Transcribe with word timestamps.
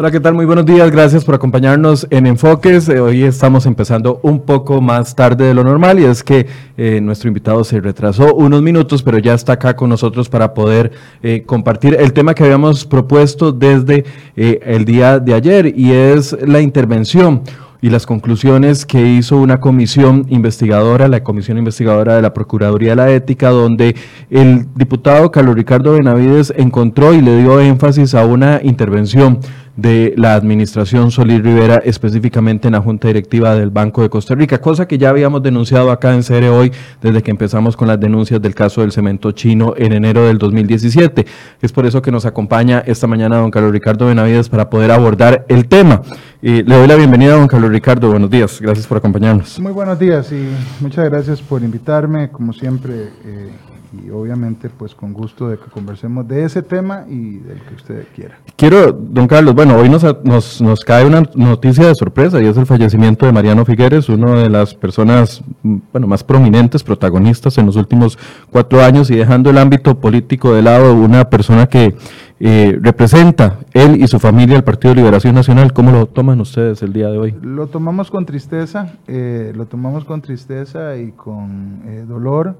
Hola, 0.00 0.12
¿qué 0.12 0.20
tal? 0.20 0.34
Muy 0.34 0.46
buenos 0.46 0.64
días. 0.64 0.92
Gracias 0.92 1.24
por 1.24 1.34
acompañarnos 1.34 2.06
en 2.10 2.28
Enfoques. 2.28 2.88
Eh, 2.88 3.00
hoy 3.00 3.24
estamos 3.24 3.66
empezando 3.66 4.20
un 4.22 4.42
poco 4.42 4.80
más 4.80 5.16
tarde 5.16 5.46
de 5.46 5.54
lo 5.54 5.64
normal 5.64 5.98
y 5.98 6.04
es 6.04 6.22
que 6.22 6.46
eh, 6.76 7.00
nuestro 7.00 7.26
invitado 7.26 7.64
se 7.64 7.80
retrasó 7.80 8.32
unos 8.32 8.62
minutos, 8.62 9.02
pero 9.02 9.18
ya 9.18 9.34
está 9.34 9.54
acá 9.54 9.74
con 9.74 9.90
nosotros 9.90 10.28
para 10.28 10.54
poder 10.54 10.92
eh, 11.20 11.42
compartir 11.44 11.96
el 11.98 12.12
tema 12.12 12.34
que 12.34 12.44
habíamos 12.44 12.84
propuesto 12.84 13.50
desde 13.50 14.04
el 14.36 14.84
día 14.84 15.18
de 15.18 15.34
ayer 15.34 15.76
y 15.76 15.90
es 15.90 16.36
la 16.46 16.60
intervención 16.60 17.42
y 17.80 17.90
las 17.90 18.06
conclusiones 18.06 18.84
que 18.84 19.04
hizo 19.04 19.36
una 19.36 19.60
comisión 19.60 20.26
investigadora, 20.28 21.08
la 21.08 21.22
comisión 21.22 21.58
investigadora 21.58 22.16
de 22.16 22.22
la 22.22 22.34
Procuraduría 22.34 22.90
de 22.90 22.96
la 22.96 23.10
Ética, 23.10 23.50
donde 23.50 23.94
el 24.30 24.66
diputado 24.74 25.30
Carlos 25.30 25.54
Ricardo 25.54 25.92
Benavides 25.92 26.52
encontró 26.56 27.14
y 27.14 27.20
le 27.20 27.40
dio 27.40 27.60
énfasis 27.60 28.14
a 28.14 28.24
una 28.24 28.60
intervención 28.62 29.40
de 29.78 30.12
la 30.16 30.34
administración 30.34 31.12
Solís 31.12 31.40
Rivera, 31.40 31.76
específicamente 31.76 32.66
en 32.66 32.72
la 32.72 32.80
Junta 32.80 33.06
Directiva 33.06 33.54
del 33.54 33.70
Banco 33.70 34.02
de 34.02 34.10
Costa 34.10 34.34
Rica, 34.34 34.60
cosa 34.60 34.88
que 34.88 34.98
ya 34.98 35.08
habíamos 35.08 35.40
denunciado 35.40 35.92
acá 35.92 36.12
en 36.14 36.24
CR 36.24 36.48
hoy 36.48 36.72
desde 37.00 37.22
que 37.22 37.30
empezamos 37.30 37.76
con 37.76 37.86
las 37.86 38.00
denuncias 38.00 38.42
del 38.42 38.56
caso 38.56 38.80
del 38.80 38.90
cemento 38.90 39.30
chino 39.30 39.74
en 39.76 39.92
enero 39.92 40.26
del 40.26 40.36
2017. 40.36 41.24
Es 41.62 41.70
por 41.70 41.86
eso 41.86 42.02
que 42.02 42.10
nos 42.10 42.26
acompaña 42.26 42.82
esta 42.84 43.06
mañana 43.06 43.36
don 43.36 43.52
Carlos 43.52 43.70
Ricardo 43.70 44.06
Benavides 44.06 44.48
para 44.48 44.68
poder 44.68 44.90
abordar 44.90 45.46
el 45.48 45.68
tema. 45.68 46.02
le 46.42 46.64
doy 46.64 46.88
la 46.88 46.96
bienvenida 46.96 47.34
a 47.34 47.36
don 47.36 47.46
Carlos 47.46 47.70
Ricardo, 47.70 48.10
buenos 48.10 48.30
días, 48.30 48.60
gracias 48.60 48.84
por 48.84 48.98
acompañarnos. 48.98 49.60
Muy 49.60 49.70
buenos 49.70 49.96
días 49.96 50.32
y 50.32 50.48
muchas 50.80 51.04
gracias 51.04 51.40
por 51.40 51.62
invitarme, 51.62 52.30
como 52.30 52.52
siempre. 52.52 53.10
Eh, 53.24 53.52
y 53.92 54.10
obviamente 54.10 54.68
pues 54.68 54.94
con 54.94 55.12
gusto 55.12 55.48
de 55.48 55.58
que 55.58 55.70
conversemos 55.70 56.26
de 56.28 56.44
ese 56.44 56.62
tema 56.62 57.04
y 57.08 57.38
del 57.38 57.60
que 57.60 57.74
usted 57.74 58.06
quiera. 58.14 58.38
Quiero, 58.56 58.92
don 58.92 59.26
Carlos, 59.26 59.54
bueno, 59.54 59.76
hoy 59.76 59.88
nos, 59.88 60.04
nos, 60.24 60.60
nos, 60.60 60.80
cae 60.80 61.06
una 61.06 61.22
noticia 61.34 61.86
de 61.86 61.94
sorpresa 61.94 62.42
y 62.42 62.46
es 62.46 62.56
el 62.56 62.66
fallecimiento 62.66 63.26
de 63.26 63.32
Mariano 63.32 63.64
Figueres, 63.64 64.08
una 64.08 64.34
de 64.34 64.48
las 64.48 64.74
personas 64.74 65.42
bueno, 65.62 66.06
más 66.06 66.24
prominentes, 66.24 66.82
protagonistas 66.82 67.56
en 67.58 67.66
los 67.66 67.76
últimos 67.76 68.18
cuatro 68.50 68.82
años 68.82 69.10
y 69.10 69.16
dejando 69.16 69.50
el 69.50 69.58
ámbito 69.58 69.98
político 69.98 70.54
de 70.54 70.62
lado, 70.62 70.94
una 70.94 71.30
persona 71.30 71.66
que 71.66 71.94
eh, 72.40 72.78
representa 72.80 73.58
él 73.72 74.00
y 74.00 74.06
su 74.06 74.20
familia 74.20 74.56
el 74.56 74.64
Partido 74.64 74.94
de 74.94 75.00
Liberación 75.00 75.34
Nacional. 75.34 75.72
¿Cómo 75.72 75.90
lo 75.90 76.06
toman 76.06 76.40
ustedes 76.40 76.82
el 76.82 76.92
día 76.92 77.08
de 77.08 77.18
hoy? 77.18 77.34
Lo 77.42 77.66
tomamos 77.66 78.10
con 78.10 78.26
tristeza, 78.26 78.92
eh, 79.08 79.52
lo 79.56 79.66
tomamos 79.66 80.04
con 80.04 80.20
tristeza 80.20 80.96
y 80.96 81.10
con 81.12 81.82
eh, 81.86 82.04
dolor 82.06 82.56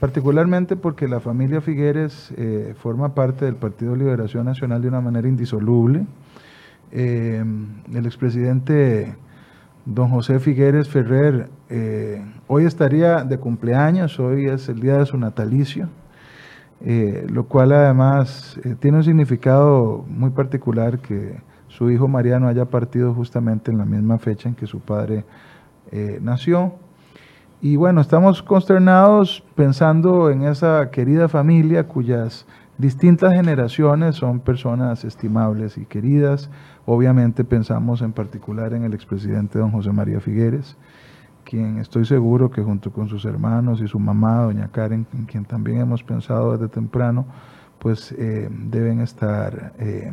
particularmente 0.00 0.76
porque 0.76 1.08
la 1.08 1.20
familia 1.20 1.60
Figueres 1.60 2.32
eh, 2.36 2.74
forma 2.78 3.14
parte 3.14 3.44
del 3.44 3.56
Partido 3.56 3.96
Liberación 3.96 4.44
Nacional 4.44 4.82
de 4.82 4.88
una 4.88 5.00
manera 5.00 5.28
indisoluble. 5.28 6.06
Eh, 6.92 7.42
el 7.92 8.06
expresidente 8.06 9.14
don 9.84 10.08
José 10.10 10.38
Figueres 10.38 10.88
Ferrer 10.88 11.48
eh, 11.70 12.22
hoy 12.46 12.64
estaría 12.64 13.24
de 13.24 13.38
cumpleaños, 13.38 14.20
hoy 14.20 14.46
es 14.46 14.68
el 14.68 14.80
día 14.80 14.98
de 14.98 15.06
su 15.06 15.16
natalicio, 15.16 15.88
lo 17.28 17.44
cual 17.46 17.72
además 17.72 18.60
tiene 18.80 18.98
un 18.98 19.04
significado 19.04 20.04
muy 20.08 20.30
particular 20.30 20.98
que 20.98 21.40
su 21.68 21.90
hijo 21.90 22.06
Mariano 22.06 22.48
haya 22.48 22.66
partido 22.66 23.14
justamente 23.14 23.70
en 23.70 23.78
la 23.78 23.86
misma 23.86 24.18
fecha 24.18 24.48
en 24.48 24.54
que 24.54 24.66
su 24.66 24.80
padre 24.80 25.24
nació. 26.20 26.74
Y 27.60 27.76
bueno, 27.76 28.02
estamos 28.02 28.42
consternados 28.42 29.42
pensando 29.54 30.30
en 30.30 30.42
esa 30.42 30.90
querida 30.90 31.26
familia 31.26 31.88
cuyas 31.88 32.46
distintas 32.76 33.32
generaciones 33.32 34.16
son 34.16 34.40
personas 34.40 35.04
estimables 35.06 35.78
y 35.78 35.86
queridas. 35.86 36.50
Obviamente 36.84 37.44
pensamos 37.44 38.02
en 38.02 38.12
particular 38.12 38.74
en 38.74 38.84
el 38.84 38.92
expresidente 38.92 39.58
don 39.58 39.70
José 39.70 39.90
María 39.90 40.20
Figueres, 40.20 40.76
quien 41.44 41.78
estoy 41.78 42.04
seguro 42.04 42.50
que 42.50 42.62
junto 42.62 42.92
con 42.92 43.08
sus 43.08 43.24
hermanos 43.24 43.80
y 43.80 43.88
su 43.88 43.98
mamá, 43.98 44.42
doña 44.42 44.68
Karen, 44.68 45.06
en 45.14 45.24
quien 45.24 45.46
también 45.46 45.80
hemos 45.80 46.02
pensado 46.02 46.52
desde 46.52 46.68
temprano, 46.68 47.24
pues 47.78 48.12
eh, 48.12 48.50
deben 48.50 49.00
estar 49.00 49.72
eh, 49.78 50.12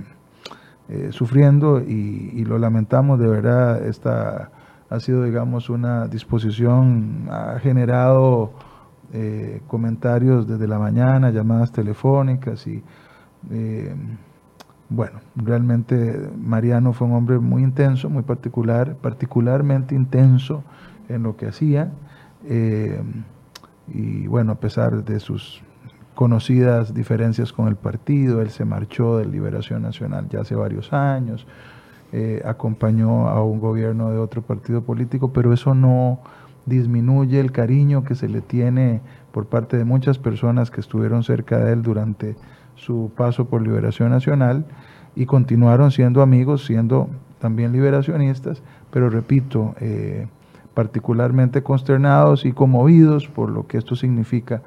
eh, 0.88 1.10
sufriendo 1.12 1.82
y, 1.82 2.32
y, 2.34 2.46
lo 2.46 2.58
lamentamos 2.58 3.20
de 3.20 3.28
verdad 3.28 3.86
esta 3.86 4.52
ha 4.94 5.00
sido, 5.00 5.24
digamos, 5.24 5.72
una 5.72 6.08
disposición, 6.08 7.28
ha 7.32 7.58
generado 7.60 8.54
eh, 9.12 9.60
comentarios 9.66 10.48
desde 10.48 10.68
la 10.68 10.78
mañana, 10.78 11.32
llamadas 11.32 11.72
telefónicas 11.72 12.68
y, 12.68 12.84
eh, 13.50 13.96
bueno, 14.90 15.20
realmente 15.36 16.30
Mariano 16.38 16.94
fue 16.94 17.08
un 17.08 17.16
hombre 17.16 17.40
muy 17.40 17.64
intenso, 17.64 18.08
muy 18.08 18.22
particular, 18.22 18.96
particularmente 18.98 19.96
intenso 19.96 20.64
en 21.10 21.24
lo 21.24 21.38
que 21.38 21.48
hacía. 21.48 21.92
Eh, 22.46 23.02
y 23.88 24.28
bueno, 24.28 24.52
a 24.52 24.60
pesar 24.60 25.04
de 25.04 25.20
sus 25.20 25.64
conocidas 26.14 26.94
diferencias 26.94 27.52
con 27.52 27.68
el 27.68 27.78
partido, 27.78 28.44
él 28.44 28.52
se 28.52 28.64
marchó 28.64 29.18
de 29.18 29.26
Liberación 29.26 29.82
Nacional 29.82 30.30
ya 30.30 30.42
hace 30.42 30.54
varios 30.54 30.94
años, 30.94 31.48
eh, 32.16 32.44
acompañó 32.46 33.28
a 33.28 33.44
un 33.44 33.60
gobierno 33.60 34.12
de 34.12 34.20
otro 34.20 34.44
partido 34.44 34.84
político, 34.84 35.34
pero 35.34 35.52
eso 35.52 35.74
no 35.74 36.20
disminuye 36.68 37.40
el 37.40 37.52
cariño 37.52 38.04
que 38.04 38.14
se 38.14 38.30
le 38.30 38.42
tiene 38.42 39.02
por 39.32 39.48
parte 39.48 39.78
de 39.78 39.84
muchas 39.84 40.20
personas 40.20 40.70
que 40.70 40.80
estuvieron 40.80 41.24
cerca 41.24 41.58
de 41.58 41.74
él 41.74 41.82
durante 41.82 42.36
su 42.76 43.12
paso 43.18 43.46
por 43.46 43.64
Liberación 43.64 44.12
Nacional 44.12 44.64
y 45.16 45.26
continuaron 45.26 45.90
siendo 45.90 46.22
amigos, 46.22 46.66
siendo 46.66 47.10
también 47.40 47.72
liberacionistas, 47.72 48.62
pero 48.92 49.10
repito, 49.10 49.74
eh, 49.80 50.28
particularmente 50.76 51.64
consternados 51.64 52.46
y 52.46 52.52
conmovidos 52.52 53.28
por 53.28 53.50
lo 53.50 53.66
que 53.66 53.80
esto 53.80 53.96
significa 53.96 54.62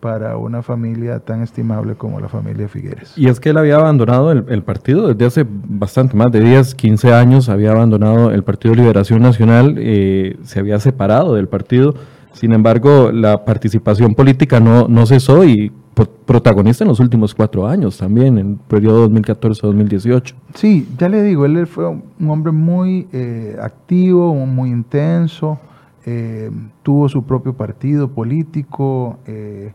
para 0.00 0.36
una 0.36 0.62
familia 0.62 1.20
tan 1.20 1.42
estimable 1.42 1.94
como 1.94 2.20
la 2.20 2.28
familia 2.28 2.68
Figueres. 2.68 3.12
Y 3.16 3.28
es 3.28 3.38
que 3.38 3.50
él 3.50 3.58
había 3.58 3.76
abandonado 3.76 4.32
el, 4.32 4.62
partido 4.62 5.08
desde 5.08 5.26
hace 5.26 5.46
bastante, 5.48 6.16
más 6.16 6.32
de 6.32 6.40
10, 6.40 6.74
15 6.74 7.12
años, 7.12 7.48
había 7.48 7.72
abandonado 7.72 8.30
el 8.30 8.42
Partido 8.42 8.74
de 8.74 8.80
Liberación 8.80 9.22
Nacional, 9.22 9.76
eh, 9.78 10.38
se 10.42 10.60
había 10.60 10.80
separado 10.80 11.34
del 11.34 11.48
partido, 11.48 11.94
sin 12.32 12.52
embargo 12.52 13.12
la 13.12 13.44
participación 13.44 14.14
política 14.14 14.60
no, 14.60 14.88
no 14.88 15.06
cesó 15.06 15.44
y 15.44 15.72
protagonista 16.26 16.84
en 16.84 16.88
los 16.88 17.00
últimos 17.00 17.34
cuatro 17.34 17.66
años 17.66 17.98
también, 17.98 18.38
en 18.38 18.50
el 18.52 18.56
periodo 18.56 19.08
2014-2018. 19.10 20.34
Sí, 20.54 20.88
ya 20.98 21.08
le 21.08 21.22
digo, 21.22 21.44
él 21.44 21.66
fue 21.66 21.86
un 21.88 22.30
hombre 22.30 22.52
muy 22.52 23.06
eh, 23.12 23.56
activo, 23.60 24.34
muy 24.34 24.70
intenso, 24.70 25.58
eh, 26.06 26.50
tuvo 26.82 27.08
su 27.08 27.24
propio 27.24 27.54
partido 27.54 28.08
político, 28.08 29.18
eh, 29.26 29.72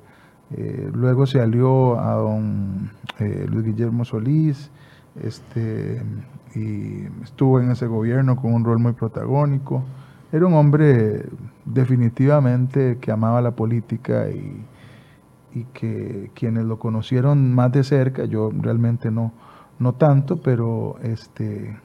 eh, 0.57 0.89
luego 0.93 1.25
se 1.25 1.41
alió 1.41 1.99
a 1.99 2.13
don 2.13 2.89
eh, 3.19 3.45
Luis 3.49 3.65
Guillermo 3.65 4.05
Solís 4.05 4.71
este, 5.21 6.01
y 6.55 7.03
estuvo 7.21 7.59
en 7.59 7.71
ese 7.71 7.87
gobierno 7.87 8.37
con 8.37 8.53
un 8.53 8.63
rol 8.63 8.79
muy 8.79 8.93
protagónico. 8.93 9.83
Era 10.31 10.47
un 10.47 10.53
hombre 10.53 11.25
definitivamente 11.65 12.99
que 13.01 13.11
amaba 13.11 13.41
la 13.41 13.51
política 13.51 14.29
y, 14.29 14.63
que 15.73 16.31
quienes 16.33 16.65
lo 16.65 16.79
conocieron 16.79 17.53
más 17.53 17.71
de 17.71 17.85
cerca, 17.85 18.25
yo 18.25 18.51
realmente 18.53 19.09
no, 19.09 19.31
no 19.79 19.93
tanto, 19.93 20.35
pero 20.35 20.97
este, 21.01 21.77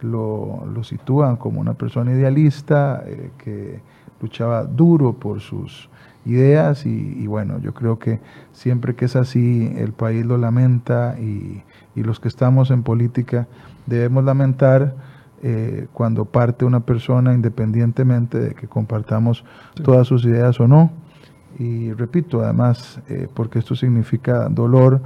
lo, 0.00 0.64
lo 0.64 0.84
sitúan 0.84 1.34
como 1.34 1.60
una 1.60 1.74
persona 1.74 2.12
idealista 2.12 3.02
eh, 3.04 3.32
que 3.36 3.80
luchaba 4.20 4.62
duro 4.62 5.14
por 5.14 5.40
sus 5.40 5.90
ideas 6.26 6.84
y, 6.86 7.26
bueno, 7.26 7.58
yo 7.60 7.72
creo 7.72 7.98
que 7.98 8.20
siempre 8.52 8.94
que 8.94 9.06
es 9.06 9.16
así 9.16 9.72
el 9.76 9.92
país 9.92 10.26
lo 10.26 10.36
lamenta 10.36 11.16
y, 11.18 11.62
los 11.94 12.20
que 12.20 12.28
estamos 12.28 12.70
en 12.70 12.82
política 12.82 13.46
debemos 13.86 14.22
lamentar 14.22 14.94
eh, 15.42 15.86
cuando 15.94 16.26
parte 16.26 16.66
una 16.66 16.80
persona 16.80 17.32
independientemente 17.32 18.38
de 18.38 18.54
que 18.54 18.68
compartamos 18.68 19.46
todas 19.82 20.06
sus 20.06 20.22
ideas 20.26 20.60
o 20.60 20.68
no. 20.68 20.90
Y 21.58 21.92
repito, 21.94 22.42
además, 22.42 23.00
eh, 23.08 23.28
porque 23.32 23.60
esto 23.60 23.74
significa 23.74 24.50
dolor 24.50 25.00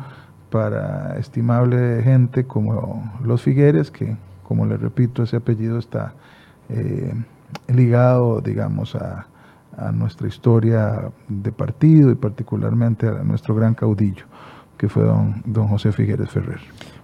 para 0.51 1.17
estimable 1.17 2.03
gente 2.03 2.45
como 2.45 3.13
los 3.23 3.43
Figueres, 3.43 3.93
que 3.93 4.17
como 4.43 4.67
les 4.67 4.81
repito, 4.81 5.23
ese 5.23 5.37
apellido 5.37 5.79
está 5.79 6.15
eh, 6.71 7.15
ligado, 7.69 8.41
digamos, 8.41 8.97
a, 8.97 9.29
a 9.81 9.93
nuestra 9.93 10.29
historia 10.29 11.11
de 11.29 11.53
partido 11.53 12.11
y 12.11 12.15
particularmente 12.15 13.09
a 13.09 13.25
nuestro 13.25 13.55
gran 13.55 13.75
caudillo, 13.75 14.27
que 14.77 14.89
fue 14.89 15.03
don, 15.03 15.43
don 15.47 15.69
José 15.69 15.93
Figueres 15.93 16.31
Ferrer. 16.31 16.61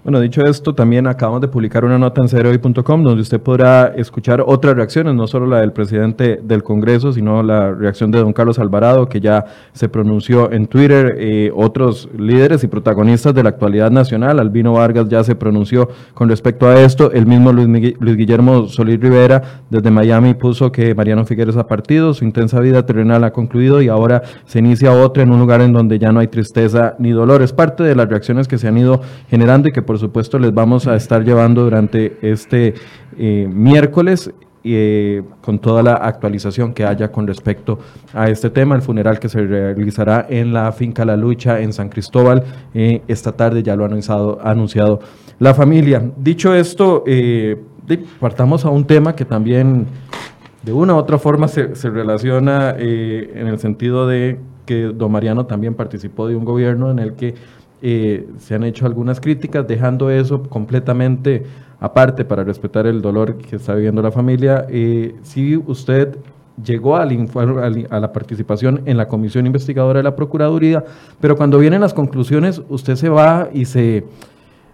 Bueno, 0.06 0.20
dicho 0.20 0.40
esto, 0.44 0.72
también 0.72 1.08
acabamos 1.08 1.40
de 1.40 1.48
publicar 1.48 1.84
una 1.84 1.98
nota 1.98 2.20
en 2.20 2.28
cereoy.com 2.28 3.02
donde 3.02 3.22
usted 3.22 3.40
podrá 3.40 3.88
escuchar 3.96 4.40
otras 4.40 4.76
reacciones, 4.76 5.16
no 5.16 5.26
solo 5.26 5.46
la 5.46 5.58
del 5.62 5.72
presidente 5.72 6.38
del 6.44 6.62
Congreso, 6.62 7.12
sino 7.12 7.42
la 7.42 7.72
reacción 7.72 8.12
de 8.12 8.20
don 8.20 8.32
Carlos 8.32 8.60
Alvarado, 8.60 9.08
que 9.08 9.20
ya 9.20 9.44
se 9.72 9.88
pronunció 9.88 10.52
en 10.52 10.68
Twitter, 10.68 11.16
eh, 11.18 11.50
otros 11.52 12.08
líderes 12.16 12.62
y 12.62 12.68
protagonistas 12.68 13.34
de 13.34 13.42
la 13.42 13.48
actualidad 13.48 13.90
nacional. 13.90 14.38
Albino 14.38 14.74
Vargas 14.74 15.08
ya 15.08 15.24
se 15.24 15.34
pronunció 15.34 15.88
con 16.14 16.28
respecto 16.28 16.68
a 16.68 16.80
esto. 16.80 17.10
El 17.10 17.26
mismo 17.26 17.52
Luis, 17.52 17.96
Luis 17.98 18.16
Guillermo 18.16 18.68
Solís 18.68 19.00
Rivera 19.00 19.64
desde 19.70 19.90
Miami 19.90 20.34
puso 20.34 20.70
que 20.70 20.94
Mariano 20.94 21.24
Figueres 21.24 21.56
ha 21.56 21.66
partido, 21.66 22.14
su 22.14 22.24
intensa 22.24 22.60
vida 22.60 22.86
terrenal 22.86 23.24
ha 23.24 23.32
concluido 23.32 23.82
y 23.82 23.88
ahora 23.88 24.22
se 24.44 24.60
inicia 24.60 24.92
otra 24.92 25.24
en 25.24 25.32
un 25.32 25.40
lugar 25.40 25.62
en 25.62 25.72
donde 25.72 25.98
ya 25.98 26.12
no 26.12 26.20
hay 26.20 26.28
tristeza 26.28 26.94
ni 27.00 27.10
dolor. 27.10 27.42
Es 27.42 27.52
parte 27.52 27.82
de 27.82 27.96
las 27.96 28.08
reacciones 28.08 28.46
que 28.46 28.56
se 28.56 28.68
han 28.68 28.78
ido 28.78 29.00
generando 29.28 29.68
y 29.68 29.72
que 29.72 29.82
por 29.82 29.95
por 29.96 30.00
supuesto 30.02 30.38
les 30.38 30.52
vamos 30.52 30.86
a 30.86 30.94
estar 30.94 31.24
llevando 31.24 31.64
durante 31.64 32.18
este 32.20 32.74
eh, 33.16 33.48
miércoles 33.50 34.30
eh, 34.62 35.22
con 35.40 35.58
toda 35.58 35.82
la 35.82 35.94
actualización 35.94 36.74
que 36.74 36.84
haya 36.84 37.10
con 37.10 37.26
respecto 37.26 37.78
a 38.12 38.28
este 38.28 38.50
tema, 38.50 38.74
el 38.74 38.82
funeral 38.82 39.18
que 39.18 39.30
se 39.30 39.40
realizará 39.40 40.26
en 40.28 40.52
la 40.52 40.70
finca 40.72 41.06
La 41.06 41.16
Lucha 41.16 41.60
en 41.60 41.72
San 41.72 41.88
Cristóbal 41.88 42.44
eh, 42.74 43.00
esta 43.08 43.32
tarde, 43.32 43.62
ya 43.62 43.74
lo 43.74 43.84
ha 43.84 43.86
anunciado, 43.86 44.38
anunciado 44.44 45.00
la 45.38 45.54
familia. 45.54 46.02
Dicho 46.18 46.52
esto, 46.52 47.02
partamos 48.20 48.66
a 48.66 48.68
un 48.68 48.86
tema 48.86 49.16
que 49.16 49.24
también 49.24 49.86
de 50.62 50.74
una 50.74 50.92
u 50.92 50.98
otra 50.98 51.16
forma 51.16 51.48
se 51.48 51.88
relaciona 51.88 52.76
en 52.78 53.46
el 53.46 53.58
sentido 53.58 54.06
de 54.06 54.38
que 54.66 54.82
don 54.92 55.10
Mariano 55.10 55.46
también 55.46 55.74
participó 55.74 56.28
de 56.28 56.36
un 56.36 56.44
gobierno 56.44 56.90
en 56.90 56.98
el 56.98 57.14
que 57.14 57.34
se 57.80 58.54
han 58.54 58.64
hecho 58.64 58.86
algunas 58.86 59.20
críticas, 59.20 59.66
dejando 59.66 60.10
eso 60.10 60.42
completamente 60.44 61.44
aparte 61.80 62.24
para 62.24 62.42
respetar 62.44 62.86
el 62.86 63.02
dolor 63.02 63.36
que 63.36 63.56
está 63.56 63.74
viviendo 63.74 64.02
la 64.02 64.10
familia. 64.10 64.66
Eh, 64.68 65.14
si 65.22 65.56
usted 65.56 66.16
llegó 66.64 66.96
al 66.96 67.28
a 67.90 68.00
la 68.00 68.12
participación 68.12 68.80
en 68.86 68.96
la 68.96 69.08
comisión 69.08 69.46
investigadora 69.46 69.98
de 69.98 70.04
la 70.04 70.16
Procuraduría, 70.16 70.84
pero 71.20 71.36
cuando 71.36 71.58
vienen 71.58 71.82
las 71.82 71.92
conclusiones, 71.92 72.62
usted 72.70 72.96
se 72.96 73.10
va 73.10 73.50
y 73.52 73.66
se, 73.66 74.04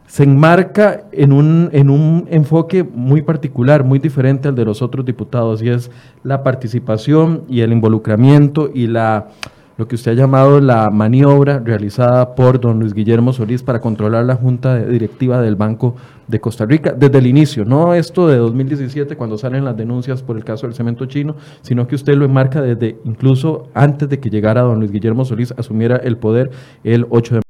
se 0.06 0.22
enmarca 0.22 1.04
en 1.10 1.32
un, 1.32 1.70
en 1.72 1.90
un 1.90 2.28
enfoque 2.30 2.84
muy 2.84 3.22
particular, 3.22 3.82
muy 3.82 3.98
diferente 3.98 4.46
al 4.46 4.54
de 4.54 4.64
los 4.64 4.80
otros 4.80 5.04
diputados, 5.04 5.60
y 5.60 5.70
es 5.70 5.90
la 6.22 6.44
participación 6.44 7.42
y 7.48 7.62
el 7.62 7.72
involucramiento 7.72 8.70
y 8.72 8.86
la 8.86 9.30
lo 9.76 9.88
que 9.88 9.94
usted 9.94 10.12
ha 10.12 10.14
llamado 10.14 10.60
la 10.60 10.90
maniobra 10.90 11.58
realizada 11.58 12.34
por 12.34 12.60
don 12.60 12.80
Luis 12.80 12.94
Guillermo 12.94 13.32
Solís 13.32 13.62
para 13.62 13.80
controlar 13.80 14.24
la 14.24 14.36
junta 14.36 14.76
directiva 14.78 15.40
del 15.40 15.56
Banco 15.56 15.96
de 16.28 16.40
Costa 16.40 16.64
Rica 16.66 16.92
desde 16.92 17.18
el 17.18 17.26
inicio, 17.26 17.64
no 17.64 17.94
esto 17.94 18.28
de 18.28 18.36
2017 18.36 19.16
cuando 19.16 19.38
salen 19.38 19.64
las 19.64 19.76
denuncias 19.76 20.22
por 20.22 20.36
el 20.36 20.44
caso 20.44 20.66
del 20.66 20.74
cemento 20.74 21.06
chino, 21.06 21.36
sino 21.62 21.86
que 21.86 21.94
usted 21.94 22.14
lo 22.14 22.24
enmarca 22.24 22.62
desde 22.62 22.98
incluso 23.04 23.68
antes 23.74 24.08
de 24.08 24.18
que 24.20 24.30
llegara 24.30 24.62
don 24.62 24.78
Luis 24.78 24.92
Guillermo 24.92 25.24
Solís 25.24 25.52
asumiera 25.56 25.96
el 25.96 26.16
poder 26.16 26.50
el 26.84 27.06
8 27.10 27.36
de 27.36 27.42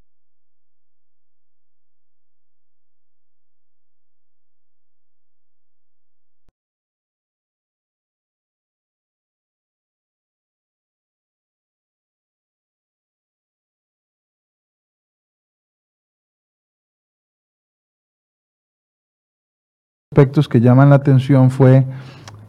aspectos 20.23 20.49
que 20.49 20.61
llaman 20.61 20.89
la 20.89 20.97
atención 20.97 21.51
fue 21.51 21.85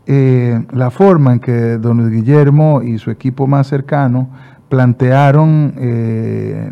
eh, 0.06 0.64
la 0.74 0.92
forma 0.92 1.34
en 1.34 1.40
que 1.40 1.80
don 1.80 1.98
Luis 1.98 2.12
Guillermo 2.12 2.84
y 2.84 3.00
su 3.00 3.10
equipo 3.10 3.48
más 3.48 3.66
cercano 3.66 4.30
plantearon 4.70 5.74
eh, 5.78 6.70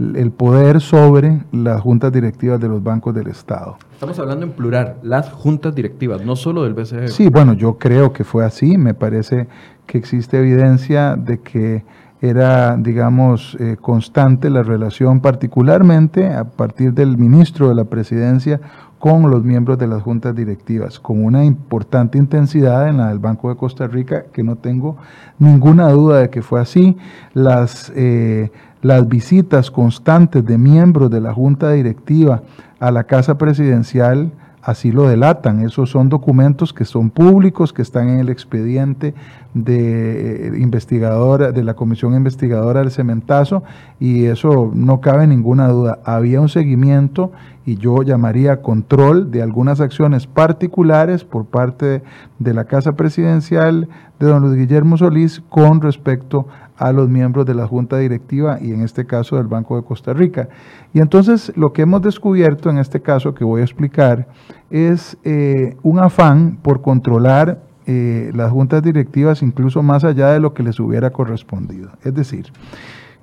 el 0.00 0.32
poder 0.32 0.80
sobre 0.80 1.38
las 1.52 1.80
juntas 1.80 2.12
directivas 2.12 2.58
de 2.58 2.66
los 2.66 2.82
bancos 2.82 3.14
del 3.14 3.28
Estado. 3.28 3.76
Estamos 3.92 4.18
hablando 4.18 4.44
en 4.44 4.50
plural, 4.50 4.96
las 5.04 5.30
juntas 5.30 5.72
directivas, 5.72 6.24
no 6.24 6.34
solo 6.34 6.64
del 6.64 6.74
BCE. 6.74 7.06
Sí, 7.06 7.28
bueno, 7.28 7.52
yo 7.52 7.78
creo 7.78 8.12
que 8.12 8.24
fue 8.24 8.44
así. 8.44 8.76
Me 8.76 8.94
parece 8.94 9.46
que 9.86 9.98
existe 9.98 10.36
evidencia 10.38 11.14
de 11.14 11.38
que 11.38 11.84
era, 12.20 12.76
digamos, 12.76 13.56
eh, 13.60 13.76
constante 13.80 14.50
la 14.50 14.64
relación, 14.64 15.20
particularmente 15.20 16.26
a 16.26 16.42
partir 16.42 16.92
del 16.92 17.18
ministro 17.18 17.68
de 17.68 17.76
la 17.76 17.84
presidencia 17.84 18.60
con 19.00 19.30
los 19.30 19.42
miembros 19.42 19.78
de 19.78 19.86
las 19.86 20.02
juntas 20.02 20.36
directivas, 20.36 21.00
con 21.00 21.24
una 21.24 21.42
importante 21.42 22.18
intensidad 22.18 22.86
en 22.86 22.98
la 22.98 23.08
del 23.08 23.18
Banco 23.18 23.48
de 23.48 23.56
Costa 23.56 23.86
Rica, 23.86 24.26
que 24.30 24.42
no 24.42 24.56
tengo 24.56 24.98
ninguna 25.38 25.88
duda 25.88 26.20
de 26.20 26.28
que 26.28 26.42
fue 26.42 26.60
así. 26.60 26.98
Las, 27.32 27.90
eh, 27.96 28.52
las 28.82 29.08
visitas 29.08 29.70
constantes 29.70 30.44
de 30.44 30.58
miembros 30.58 31.10
de 31.10 31.22
la 31.22 31.32
junta 31.32 31.72
directiva 31.72 32.42
a 32.78 32.90
la 32.90 33.04
Casa 33.04 33.38
Presidencial 33.38 34.32
así 34.62 34.92
lo 34.92 35.08
delatan. 35.08 35.60
Esos 35.60 35.90
son 35.90 36.08
documentos 36.08 36.72
que 36.72 36.84
son 36.84 37.10
públicos, 37.10 37.72
que 37.72 37.82
están 37.82 38.08
en 38.08 38.20
el 38.20 38.28
expediente 38.28 39.14
de 39.54 40.48
eh, 40.48 40.58
investigadora, 40.58 41.52
de 41.52 41.64
la 41.64 41.74
comisión 41.74 42.14
investigadora 42.14 42.80
del 42.80 42.90
cementazo, 42.90 43.62
y 43.98 44.26
eso 44.26 44.70
no 44.74 45.00
cabe 45.00 45.26
ninguna 45.26 45.68
duda. 45.68 45.98
Había 46.04 46.40
un 46.40 46.48
seguimiento 46.48 47.32
y 47.66 47.76
yo 47.76 48.02
llamaría 48.02 48.62
control 48.62 49.30
de 49.30 49.42
algunas 49.42 49.80
acciones 49.80 50.26
particulares 50.26 51.24
por 51.24 51.44
parte 51.46 52.02
de 52.38 52.54
la 52.54 52.64
Casa 52.64 52.92
Presidencial 52.92 53.88
de 54.18 54.26
don 54.26 54.42
Luis 54.42 54.56
Guillermo 54.56 54.96
Solís 54.96 55.42
con 55.48 55.80
respecto 55.80 56.46
a 56.80 56.92
los 56.92 57.10
miembros 57.10 57.44
de 57.44 57.54
la 57.54 57.66
Junta 57.66 57.98
Directiva 57.98 58.58
y 58.58 58.72
en 58.72 58.80
este 58.80 59.04
caso 59.04 59.36
del 59.36 59.46
Banco 59.46 59.76
de 59.76 59.84
Costa 59.84 60.14
Rica. 60.14 60.48
Y 60.94 61.00
entonces 61.00 61.52
lo 61.54 61.74
que 61.74 61.82
hemos 61.82 62.00
descubierto 62.00 62.70
en 62.70 62.78
este 62.78 63.02
caso 63.02 63.34
que 63.34 63.44
voy 63.44 63.60
a 63.60 63.64
explicar 63.64 64.28
es 64.70 65.18
eh, 65.24 65.76
un 65.82 65.98
afán 65.98 66.58
por 66.62 66.80
controlar 66.80 67.60
eh, 67.86 68.30
las 68.34 68.50
juntas 68.50 68.82
directivas 68.82 69.42
incluso 69.42 69.82
más 69.82 70.04
allá 70.04 70.30
de 70.30 70.40
lo 70.40 70.54
que 70.54 70.62
les 70.62 70.80
hubiera 70.80 71.10
correspondido. 71.10 71.90
Es 72.02 72.14
decir, 72.14 72.50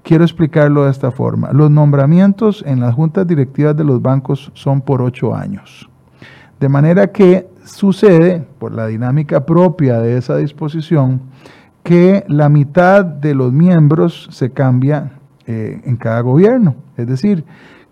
quiero 0.03 0.23
explicarlo 0.23 0.85
de 0.85 0.91
esta 0.91 1.09
forma. 1.09 1.51
Los 1.51 1.71
nombramientos 1.71 2.63
en 2.67 2.79
las 2.79 2.93
juntas 2.93 3.25
directivas 3.25 3.75
de 3.75 3.85
los 3.85 4.03
bancos 4.03 4.51
son 4.53 4.81
por 4.81 5.01
ocho 5.01 5.33
años. 5.33 5.89
De 6.59 6.69
manera 6.69 7.07
que 7.07 7.47
sucede, 7.65 8.45
por 8.59 8.71
la 8.71 8.85
dinámica 8.85 9.47
propia 9.47 9.99
de 9.99 10.17
esa 10.17 10.37
disposición, 10.37 11.21
que 11.87 12.25
la 12.27 12.49
mitad 12.49 13.05
de 13.05 13.33
los 13.33 13.53
miembros 13.53 14.27
se 14.31 14.51
cambia 14.51 15.13
eh, 15.45 15.79
en 15.85 15.95
cada 15.95 16.19
gobierno. 16.19 16.75
Es 16.97 17.07
decir, 17.07 17.45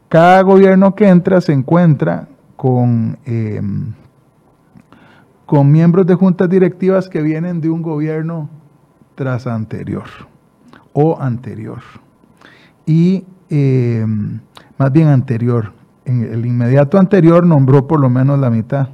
cada 0.09 0.41
gobierno 0.41 0.95
que 0.95 1.07
entra 1.07 1.39
se 1.39 1.53
encuentra 1.53 2.27
con, 2.57 3.17
em, 3.23 3.93
con 5.45 5.71
miembros 5.71 6.05
de 6.05 6.15
juntas 6.15 6.49
directivas 6.49 7.07
que 7.07 7.21
vienen 7.21 7.61
de 7.61 7.69
un 7.69 7.81
gobierno 7.81 8.49
tras 9.15 9.47
anterior 9.47 10.03
o 10.91 11.17
anterior. 11.17 11.79
Y 12.85 13.23
em, 13.49 14.41
más 14.77 14.91
bien 14.91 15.07
anterior. 15.07 15.71
En 16.03 16.21
el 16.21 16.45
inmediato 16.45 16.99
anterior 16.99 17.45
nombró 17.45 17.87
por 17.87 18.01
lo 18.01 18.09
menos 18.09 18.39
la 18.39 18.49
mitad. 18.49 18.89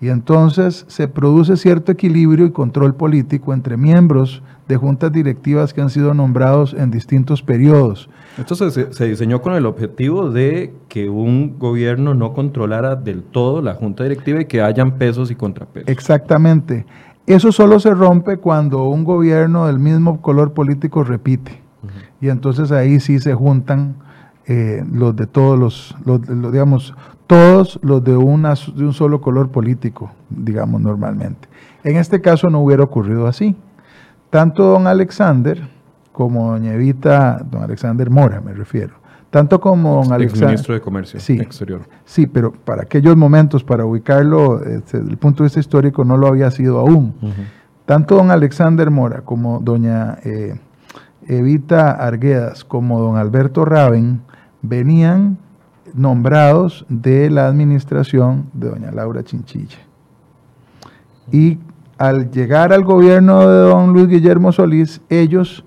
Y 0.00 0.10
entonces 0.10 0.84
se 0.88 1.08
produce 1.08 1.56
cierto 1.56 1.90
equilibrio 1.90 2.46
y 2.46 2.52
control 2.52 2.94
político 2.94 3.52
entre 3.52 3.76
miembros 3.76 4.42
de 4.68 4.76
juntas 4.76 5.10
directivas 5.10 5.74
que 5.74 5.80
han 5.80 5.90
sido 5.90 6.14
nombrados 6.14 6.74
en 6.74 6.90
distintos 6.90 7.42
periodos. 7.42 8.08
Entonces 8.36 8.88
se, 8.90 9.08
diseñó 9.08 9.42
con 9.42 9.54
el 9.54 9.66
objetivo 9.66 10.30
de 10.30 10.72
que 10.88 11.08
un 11.08 11.58
gobierno 11.58 12.14
no 12.14 12.32
controlara 12.32 12.94
del 12.94 13.22
todo 13.22 13.60
la 13.60 13.74
junta 13.74 14.04
directiva 14.04 14.42
y 14.42 14.44
que 14.44 14.62
hayan 14.62 14.98
pesos 14.98 15.30
y 15.30 15.34
contrapesos. 15.34 15.88
Exactamente. 15.88 16.86
Eso 17.26 17.50
solo 17.50 17.80
se 17.80 17.92
rompe 17.92 18.36
cuando 18.36 18.84
un 18.84 19.04
gobierno 19.04 19.66
del 19.66 19.78
mismo 19.78 20.22
color 20.22 20.52
político 20.52 21.02
repite. 21.02 21.60
Y 22.20 22.28
entonces 22.28 22.72
ahí 22.72 23.00
sí 23.00 23.18
se 23.18 23.34
juntan 23.34 23.96
eh, 24.50 24.82
los 24.90 25.14
de 25.14 25.26
todos 25.26 25.58
los, 25.58 25.94
los, 26.06 26.22
digamos, 26.50 26.94
todos 27.26 27.78
los 27.82 28.02
de, 28.02 28.16
una, 28.16 28.54
de 28.54 28.84
un 28.84 28.94
solo 28.94 29.20
color 29.20 29.50
político, 29.50 30.10
digamos 30.30 30.80
normalmente. 30.80 31.48
En 31.84 31.96
este 31.96 32.22
caso 32.22 32.48
no 32.48 32.60
hubiera 32.60 32.82
ocurrido 32.82 33.26
así. 33.26 33.54
Tanto 34.30 34.64
don 34.64 34.86
Alexander 34.86 35.68
como 36.12 36.52
doña 36.52 36.72
Evita, 36.72 37.44
don 37.50 37.62
Alexander 37.62 38.08
Mora 38.08 38.40
me 38.40 38.54
refiero, 38.54 38.94
tanto 39.30 39.60
como 39.60 40.02
don 40.02 40.12
Alexander... 40.14 40.48
ministro 40.48 40.74
de 40.74 40.80
Comercio 40.80 41.20
sí, 41.20 41.34
Exterior. 41.38 41.82
Sí, 42.06 42.26
pero 42.26 42.50
para 42.50 42.82
aquellos 42.82 43.16
momentos, 43.18 43.62
para 43.62 43.84
ubicarlo 43.84 44.62
este, 44.64 44.98
desde 44.98 45.10
el 45.10 45.18
punto 45.18 45.42
de 45.42 45.48
vista 45.48 45.60
histórico, 45.60 46.04
no 46.04 46.16
lo 46.16 46.26
había 46.26 46.50
sido 46.50 46.78
aún. 46.78 47.14
Tanto 47.84 48.16
don 48.16 48.30
Alexander 48.30 48.90
Mora 48.90 49.20
como 49.20 49.60
doña 49.60 50.18
eh, 50.24 50.58
Evita 51.26 51.90
Arguedas 51.90 52.64
como 52.64 52.98
don 53.00 53.16
Alberto 53.18 53.66
Raven 53.66 54.22
venían 54.62 55.38
nombrados 55.94 56.84
de 56.88 57.30
la 57.30 57.46
administración 57.46 58.50
de 58.52 58.68
doña 58.68 58.90
Laura 58.90 59.22
Chinchilla. 59.22 59.78
Y 61.30 61.58
al 61.98 62.30
llegar 62.30 62.72
al 62.72 62.84
gobierno 62.84 63.40
de 63.40 63.68
don 63.68 63.92
Luis 63.92 64.08
Guillermo 64.08 64.50
Solís, 64.52 65.02
ellos 65.08 65.64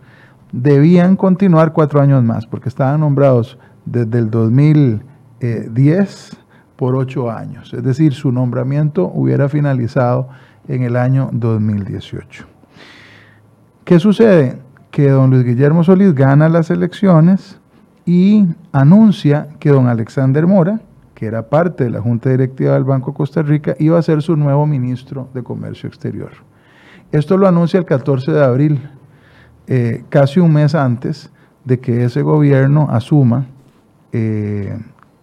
debían 0.51 1.15
continuar 1.15 1.74
cuatro 1.74 2.01
años 2.01 2.24
más, 2.24 2.48
porque 2.48 2.69
estaban 2.69 3.01
nombrados 3.01 3.57
desde 3.86 4.19
el 4.19 4.29
2010 4.29 6.38
por 6.75 6.95
ocho 6.95 7.31
años. 7.31 7.74
Es 7.74 7.83
decir, 7.83 8.13
su 8.13 8.31
nombramiento 8.31 9.10
hubiera 9.13 9.50
finalizado 9.50 10.29
en 10.67 10.83
el 10.83 10.95
año 10.95 11.29
2018. 11.31 12.45
¿Qué 13.83 14.00
sucede? 14.00 14.60
Que 14.89 15.10
don 15.10 15.29
Luis 15.29 15.43
Guillermo 15.43 15.83
Solís 15.83 16.13
gana 16.13 16.50
las 16.50 16.69
elecciones 16.69 17.61
y 18.12 18.46
anuncia 18.74 19.48
que 19.58 19.70
don 19.70 19.88
Alexander 19.88 20.46
Mora, 20.46 20.82
que 21.15 21.27
era 21.27 21.48
parte 21.48 21.86
de 21.86 21.91
la 21.91 22.01
Junta 22.01 22.30
Directiva 22.30 22.74
del 22.74 22.84
Banco 22.84 23.12
de 23.12 23.15
Costa 23.15 23.41
Rica, 23.41 23.74
iba 23.80 23.98
a 23.98 24.01
ser 24.01 24.22
su 24.22 24.36
nuevo 24.36 24.68
ministro 24.68 25.30
de 25.34 25.41
Comercio 25.44 25.88
Exterior. 25.88 26.32
Esto 27.13 27.38
lo 27.38 27.48
anuncia 27.48 27.80
el 27.80 27.86
14 27.86 28.34
de 28.34 28.44
abril, 28.44 28.89
eh, 29.68 30.03
casi 30.10 30.41
un 30.41 30.51
mes 30.51 30.75
antes 30.75 31.32
de 31.63 31.80
que 31.80 32.03
ese 32.03 32.22
gobierno 32.22 32.89
asuma 32.91 33.46
eh, 34.12 34.77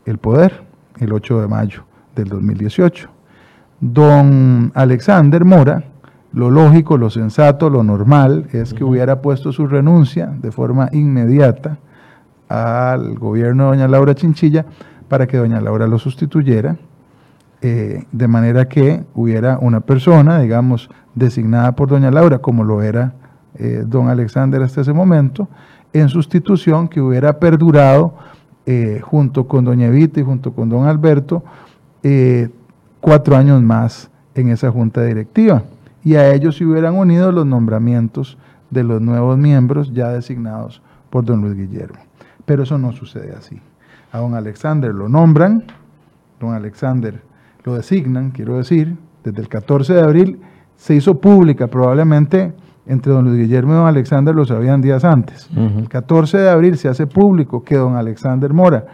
el 0.06 0.16
poder, 0.16 0.62
el 0.98 1.12
8 1.12 1.42
de 1.42 1.46
mayo 1.46 1.84
del 2.16 2.28
2018. 2.28 3.10
Don 3.80 4.72
Alexander 4.74 5.44
Mora, 5.44 5.84
lo 6.32 6.50
lógico, 6.50 6.96
lo 6.96 7.10
sensato, 7.10 7.68
lo 7.68 7.82
normal 7.82 8.46
es 8.52 8.72
que 8.72 8.82
hubiera 8.82 9.20
puesto 9.20 9.52
su 9.52 9.66
renuncia 9.66 10.34
de 10.40 10.50
forma 10.50 10.88
inmediata 10.92 11.76
al 12.48 13.18
gobierno 13.18 13.64
de 13.64 13.76
doña 13.76 13.88
Laura 13.88 14.14
Chinchilla 14.14 14.66
para 15.08 15.26
que 15.26 15.36
doña 15.36 15.60
Laura 15.60 15.86
lo 15.86 15.98
sustituyera, 15.98 16.76
eh, 17.60 18.04
de 18.12 18.28
manera 18.28 18.68
que 18.68 19.04
hubiera 19.14 19.58
una 19.58 19.80
persona, 19.80 20.38
digamos, 20.38 20.90
designada 21.14 21.72
por 21.72 21.88
doña 21.88 22.10
Laura, 22.10 22.38
como 22.38 22.62
lo 22.62 22.82
era 22.82 23.14
eh, 23.54 23.82
don 23.86 24.08
Alexander 24.08 24.62
hasta 24.62 24.82
ese 24.82 24.92
momento, 24.92 25.48
en 25.92 26.08
sustitución 26.08 26.88
que 26.88 27.00
hubiera 27.00 27.38
perdurado 27.38 28.14
eh, 28.66 29.00
junto 29.02 29.48
con 29.48 29.64
doña 29.64 29.86
Evita 29.86 30.20
y 30.20 30.22
junto 30.22 30.52
con 30.52 30.68
don 30.68 30.86
Alberto 30.86 31.42
cuatro 33.00 33.36
años 33.36 33.62
más 33.62 34.10
en 34.34 34.50
esa 34.50 34.70
junta 34.70 35.02
directiva. 35.02 35.62
Y 36.04 36.14
a 36.14 36.32
ellos 36.32 36.56
se 36.56 36.64
hubieran 36.64 36.94
unido 36.94 37.32
los 37.32 37.44
nombramientos 37.44 38.38
de 38.70 38.84
los 38.84 39.00
nuevos 39.00 39.36
miembros 39.36 39.92
ya 39.92 40.10
designados 40.10 40.80
por 41.10 41.24
don 41.24 41.40
Luis 41.40 41.56
Guillermo. 41.56 42.07
Pero 42.48 42.62
eso 42.62 42.78
no 42.78 42.92
sucede 42.92 43.34
así. 43.36 43.60
A 44.10 44.20
don 44.20 44.34
Alexander 44.34 44.92
lo 44.92 45.06
nombran, 45.06 45.64
don 46.40 46.54
Alexander 46.54 47.22
lo 47.62 47.74
designan, 47.74 48.30
quiero 48.30 48.56
decir, 48.56 48.96
desde 49.22 49.42
el 49.42 49.48
14 49.48 49.92
de 49.92 50.00
abril 50.00 50.40
se 50.74 50.94
hizo 50.94 51.20
pública, 51.20 51.66
probablemente 51.66 52.54
entre 52.86 53.12
don 53.12 53.26
Luis 53.26 53.38
Guillermo 53.38 53.74
y 53.74 53.76
don 53.76 53.86
Alexander 53.86 54.34
lo 54.34 54.46
sabían 54.46 54.80
días 54.80 55.04
antes. 55.04 55.50
El 55.54 55.90
14 55.90 56.38
de 56.38 56.48
abril 56.48 56.78
se 56.78 56.88
hace 56.88 57.06
público 57.06 57.62
que 57.62 57.76
don 57.76 57.96
Alexander 57.96 58.54
Mora 58.54 58.86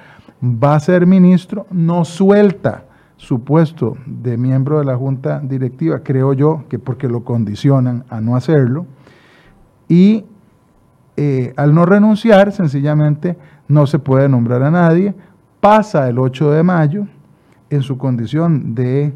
va 0.43 0.75
a 0.75 0.81
ser 0.81 1.07
ministro, 1.07 1.67
no 1.71 2.05
suelta 2.05 2.87
su 3.17 3.45
puesto 3.45 3.97
de 4.05 4.37
miembro 4.37 4.81
de 4.81 4.85
la 4.85 4.97
Junta 4.97 5.39
Directiva, 5.39 6.01
creo 6.01 6.33
yo 6.33 6.65
que 6.69 6.81
porque 6.81 7.07
lo 7.07 7.23
condicionan 7.23 8.05
a 8.09 8.21
no 8.21 8.35
hacerlo, 8.35 8.87
y 9.89 10.25
eh, 11.17 11.53
al 11.57 11.75
no 11.75 11.87
renunciar, 11.87 12.51
sencillamente 12.53 13.37
no 13.69 13.87
se 13.87 13.99
puede 13.99 14.29
nombrar 14.29 14.63
a 14.65 14.71
nadie, 14.71 15.15
pasa 15.61 16.09
el 16.09 16.19
8 16.19 16.51
de 16.51 16.63
mayo 16.63 17.07
en 17.71 17.83
su 17.83 17.97
condición 17.97 18.75
de 18.75 19.13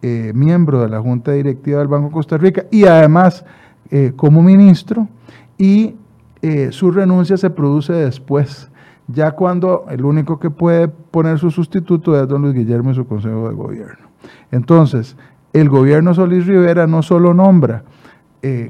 eh, 0.00 0.32
miembro 0.34 0.80
de 0.80 0.88
la 0.88 1.00
Junta 1.00 1.32
Directiva 1.32 1.80
del 1.80 1.88
Banco 1.88 2.06
de 2.06 2.12
Costa 2.12 2.38
Rica 2.38 2.64
y 2.70 2.84
además 2.84 3.44
eh, 3.90 4.12
como 4.16 4.42
ministro, 4.42 5.08
y 5.58 5.96
su 6.70 6.90
renuncia 6.90 7.36
se 7.36 7.50
produce 7.50 7.92
después, 7.92 8.68
ya 9.06 9.30
cuando 9.30 9.84
el 9.88 10.04
único 10.04 10.40
que 10.40 10.50
puede 10.50 10.88
poner 10.88 11.38
su 11.38 11.52
sustituto 11.52 12.20
es 12.20 12.26
don 12.26 12.42
Luis 12.42 12.54
Guillermo 12.54 12.90
y 12.90 12.96
su 12.96 13.06
Consejo 13.06 13.48
de 13.48 13.54
Gobierno. 13.54 14.08
Entonces, 14.50 15.16
el 15.52 15.68
gobierno 15.68 16.14
Solís 16.14 16.48
Rivera 16.48 16.88
no 16.88 17.02
solo 17.02 17.32
nombra 17.32 17.84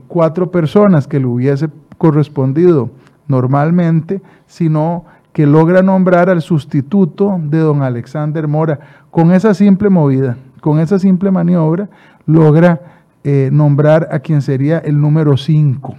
cuatro 0.06 0.50
personas 0.50 1.08
que 1.08 1.18
le 1.18 1.24
hubiese 1.24 1.70
correspondido 2.02 2.90
normalmente, 3.28 4.22
sino 4.48 5.04
que 5.32 5.46
logra 5.46 5.84
nombrar 5.84 6.28
al 6.30 6.42
sustituto 6.42 7.40
de 7.40 7.58
don 7.58 7.80
Alexander 7.82 8.48
Mora. 8.48 8.80
Con 9.12 9.30
esa 9.30 9.54
simple 9.54 9.88
movida, 9.88 10.36
con 10.60 10.80
esa 10.80 10.98
simple 10.98 11.30
maniobra, 11.30 11.88
logra 12.26 12.80
eh, 13.22 13.50
nombrar 13.52 14.08
a 14.10 14.18
quien 14.18 14.42
sería 14.42 14.78
el 14.78 15.00
número 15.00 15.36
5 15.36 15.94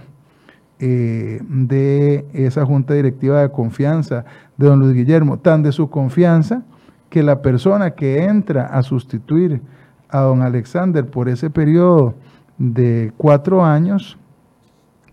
eh, 0.78 1.40
de 1.48 2.26
esa 2.34 2.66
junta 2.66 2.92
directiva 2.92 3.40
de 3.40 3.50
confianza 3.50 4.26
de 4.58 4.66
don 4.66 4.80
Luis 4.80 4.92
Guillermo, 4.92 5.38
tan 5.38 5.62
de 5.62 5.72
su 5.72 5.88
confianza 5.88 6.64
que 7.08 7.22
la 7.22 7.40
persona 7.40 7.92
que 7.92 8.24
entra 8.24 8.66
a 8.66 8.82
sustituir 8.82 9.62
a 10.10 10.20
don 10.20 10.42
Alexander 10.42 11.06
por 11.06 11.30
ese 11.30 11.48
periodo 11.48 12.14
de 12.58 13.10
cuatro 13.16 13.64
años 13.64 14.18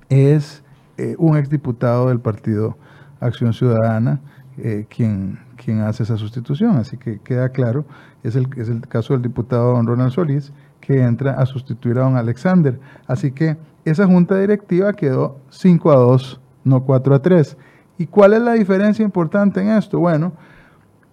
es 0.09 0.65
eh, 1.01 1.15
un 1.17 1.37
exdiputado 1.37 2.09
del 2.09 2.19
partido 2.19 2.77
Acción 3.19 3.53
Ciudadana 3.53 4.19
eh, 4.57 4.85
quien, 4.89 5.39
quien 5.55 5.79
hace 5.81 6.03
esa 6.03 6.17
sustitución. 6.17 6.77
Así 6.77 6.97
que 6.97 7.19
queda 7.19 7.49
claro, 7.49 7.85
es 8.23 8.35
el, 8.35 8.47
es 8.57 8.69
el 8.69 8.81
caso 8.81 9.13
del 9.13 9.21
diputado 9.21 9.73
don 9.73 9.87
Ronald 9.87 10.11
Solís, 10.11 10.51
que 10.79 11.01
entra 11.01 11.33
a 11.33 11.45
sustituir 11.45 11.97
a 11.97 12.01
don 12.01 12.17
Alexander. 12.17 12.79
Así 13.07 13.31
que 13.31 13.57
esa 13.85 14.05
junta 14.05 14.37
directiva 14.37 14.93
quedó 14.93 15.39
5 15.49 15.91
a 15.91 15.95
2, 15.95 16.41
no 16.65 16.83
4 16.83 17.15
a 17.15 17.21
3. 17.21 17.57
¿Y 17.97 18.07
cuál 18.07 18.33
es 18.33 18.41
la 18.41 18.53
diferencia 18.53 19.03
importante 19.03 19.61
en 19.61 19.69
esto? 19.69 19.99
Bueno, 19.99 20.33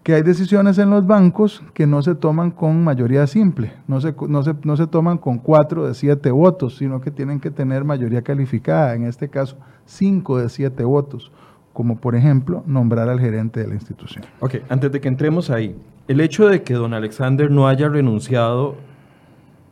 que 0.02 0.14
hay 0.14 0.22
decisiones 0.22 0.78
en 0.78 0.90
los 0.90 1.06
bancos 1.06 1.62
que 1.74 1.86
no 1.86 2.02
se 2.02 2.14
toman 2.14 2.50
con 2.50 2.82
mayoría 2.82 3.26
simple, 3.26 3.72
no 3.86 4.00
se, 4.00 4.14
no 4.28 4.42
se, 4.42 4.54
no 4.62 4.76
se 4.76 4.86
toman 4.86 5.18
con 5.18 5.38
cuatro 5.38 5.86
de 5.86 5.94
siete 5.94 6.30
votos, 6.30 6.76
sino 6.76 7.00
que 7.00 7.10
tienen 7.10 7.40
que 7.40 7.50
tener 7.50 7.84
mayoría 7.84 8.22
calificada, 8.22 8.94
en 8.94 9.04
este 9.04 9.28
caso 9.28 9.56
cinco 9.84 10.38
de 10.38 10.48
siete 10.48 10.84
votos, 10.84 11.30
como 11.72 11.96
por 11.98 12.14
ejemplo 12.14 12.62
nombrar 12.66 13.08
al 13.08 13.20
gerente 13.20 13.60
de 13.60 13.68
la 13.68 13.74
institución. 13.74 14.24
Ok, 14.40 14.56
antes 14.68 14.90
de 14.92 15.00
que 15.00 15.08
entremos 15.08 15.50
ahí, 15.50 15.76
el 16.06 16.20
hecho 16.20 16.48
de 16.48 16.62
que 16.62 16.74
don 16.74 16.94
Alexander 16.94 17.50
no 17.50 17.68
haya 17.68 17.88
renunciado 17.88 18.76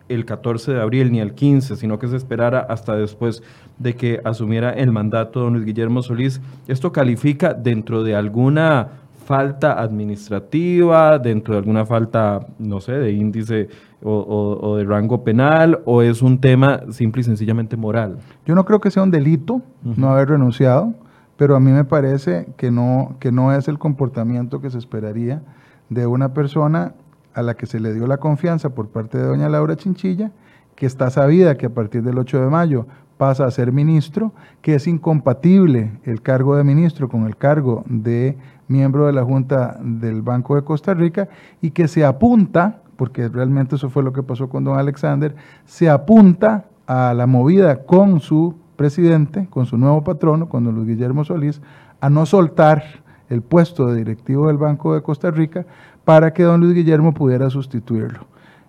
el 0.09 0.25
14 0.25 0.73
de 0.73 0.81
abril 0.81 1.11
ni 1.11 1.21
el 1.21 1.35
15, 1.35 1.77
sino 1.77 1.99
que 1.99 2.09
se 2.09 2.17
esperara 2.17 2.61
hasta 2.61 2.95
después 2.95 3.43
de 3.79 3.97
que 3.97 4.21
asumiera 4.25 4.71
el 4.71 4.93
mandato 4.93 5.41
don 5.41 5.55
Luis 5.55 5.67
Guillermo 5.67 6.03
Solís, 6.03 6.41
¿esto 6.69 6.93
califica 6.93 7.55
dentro 7.55 8.05
de 8.05 8.15
alguna 8.15 8.89
falta 9.27 9.81
administrativa, 9.81 11.19
dentro 11.19 11.55
de 11.55 11.59
alguna 11.59 11.85
falta, 11.85 12.47
no 12.59 12.81
sé, 12.81 12.93
de 12.93 13.13
índice 13.13 13.69
o, 14.03 14.77
de 14.77 14.85
rango 14.85 15.25
penal, 15.25 15.81
o 15.85 16.01
es 16.01 16.23
un 16.23 16.41
tema 16.41 16.81
simple 16.91 17.21
y 17.21 17.25
sencillamente 17.25 17.77
moral? 17.77 18.19
Yo 18.47 18.55
no 18.55 18.65
creo 18.65 18.81
que 18.81 18.91
sea 18.91 19.03
un 19.03 19.11
delito 19.11 19.61
no 19.83 20.11
haber 20.11 20.31
renunciado, 20.31 20.95
pero 21.37 21.57
a 21.57 21.61
mí 21.61 21.73
me 21.73 21.85
parece 21.85 22.47
que 22.57 22.71
no, 22.71 23.17
que 23.21 23.33
no 23.33 23.53
es 23.53 23.69
el 23.69 23.79
comportamiento 23.79 24.61
que 24.61 24.71
se 24.71 24.79
esperaría 24.79 25.43
de 25.91 26.07
una 26.07 26.33
persona 26.33 26.95
a 27.35 27.43
la 27.43 27.55
que 27.55 27.67
se 27.67 27.81
le 27.81 27.93
dio 27.93 28.07
la 28.07 28.17
confianza 28.17 28.71
por 28.71 28.89
parte 28.89 29.19
de 29.19 29.25
doña 29.25 29.49
Laura 29.49 29.77
Chinchilla, 29.77 30.33
que 30.75 30.87
está 30.87 31.11
sabida 31.11 31.57
que 31.57 31.67
a 31.67 31.71
partir 31.71 32.03
del 32.03 32.19
8 32.19 32.41
de 32.41 32.47
mayo 32.49 32.87
pasa 33.17 33.47
a 33.47 33.51
ser 33.51 33.73
ministro, 33.73 34.33
que 34.63 34.75
es 34.75 34.87
incompatible 34.87 35.93
el 36.05 36.23
cargo 36.23 36.57
de 36.57 36.65
ministro 36.65 37.09
con 37.09 37.27
el 37.27 37.37
cargo 37.37 37.85
de 37.87 38.37
miembro 38.69 39.07
de 39.07 39.13
la 39.13 39.25
Junta 39.25 39.79
del 39.81 40.23
Banco 40.23 40.57
de 40.57 40.63
Costa 40.63 40.95
Rica 40.95 41.29
y 41.61 41.71
que 41.71 41.89
se 41.89 42.05
apunta, 42.05 42.83
porque 42.97 43.29
realmente 43.29 43.77
eso 43.77 43.91
fue 43.91 44.03
lo 44.03 44.13
que 44.13 44.23
pasó 44.23 44.49
con 44.49 44.65
don 44.65 44.79
Alexander, 44.79 45.35
se 45.65 45.89
apunta 45.89 46.67
a 46.87 47.15
la 47.15 47.27
movida 47.27 47.85
con 47.85 48.21
su 48.21 48.55
presidente, 48.77 49.47
con 49.51 49.67
su 49.67 49.79
nuevo 49.79 50.05
patrono, 50.05 50.49
con 50.49 50.65
don 50.65 50.75
Luis 50.75 50.89
Guillermo 50.89 51.25
Solís, 51.25 51.61
a 52.01 52.11
no 52.11 52.27
soltar 52.27 52.83
el 53.29 53.43
puesto 53.43 53.87
de 53.87 53.97
directivo 53.97 54.47
del 54.47 54.59
Banco 54.59 54.95
de 54.95 55.03
Costa 55.03 55.31
Rica 55.31 55.67
para 56.05 56.33
que 56.33 56.45
don 56.45 56.61
Luis 56.61 56.75
Guillermo 56.75 57.15
pudiera 57.15 57.51
sustituirlo. 57.51 58.27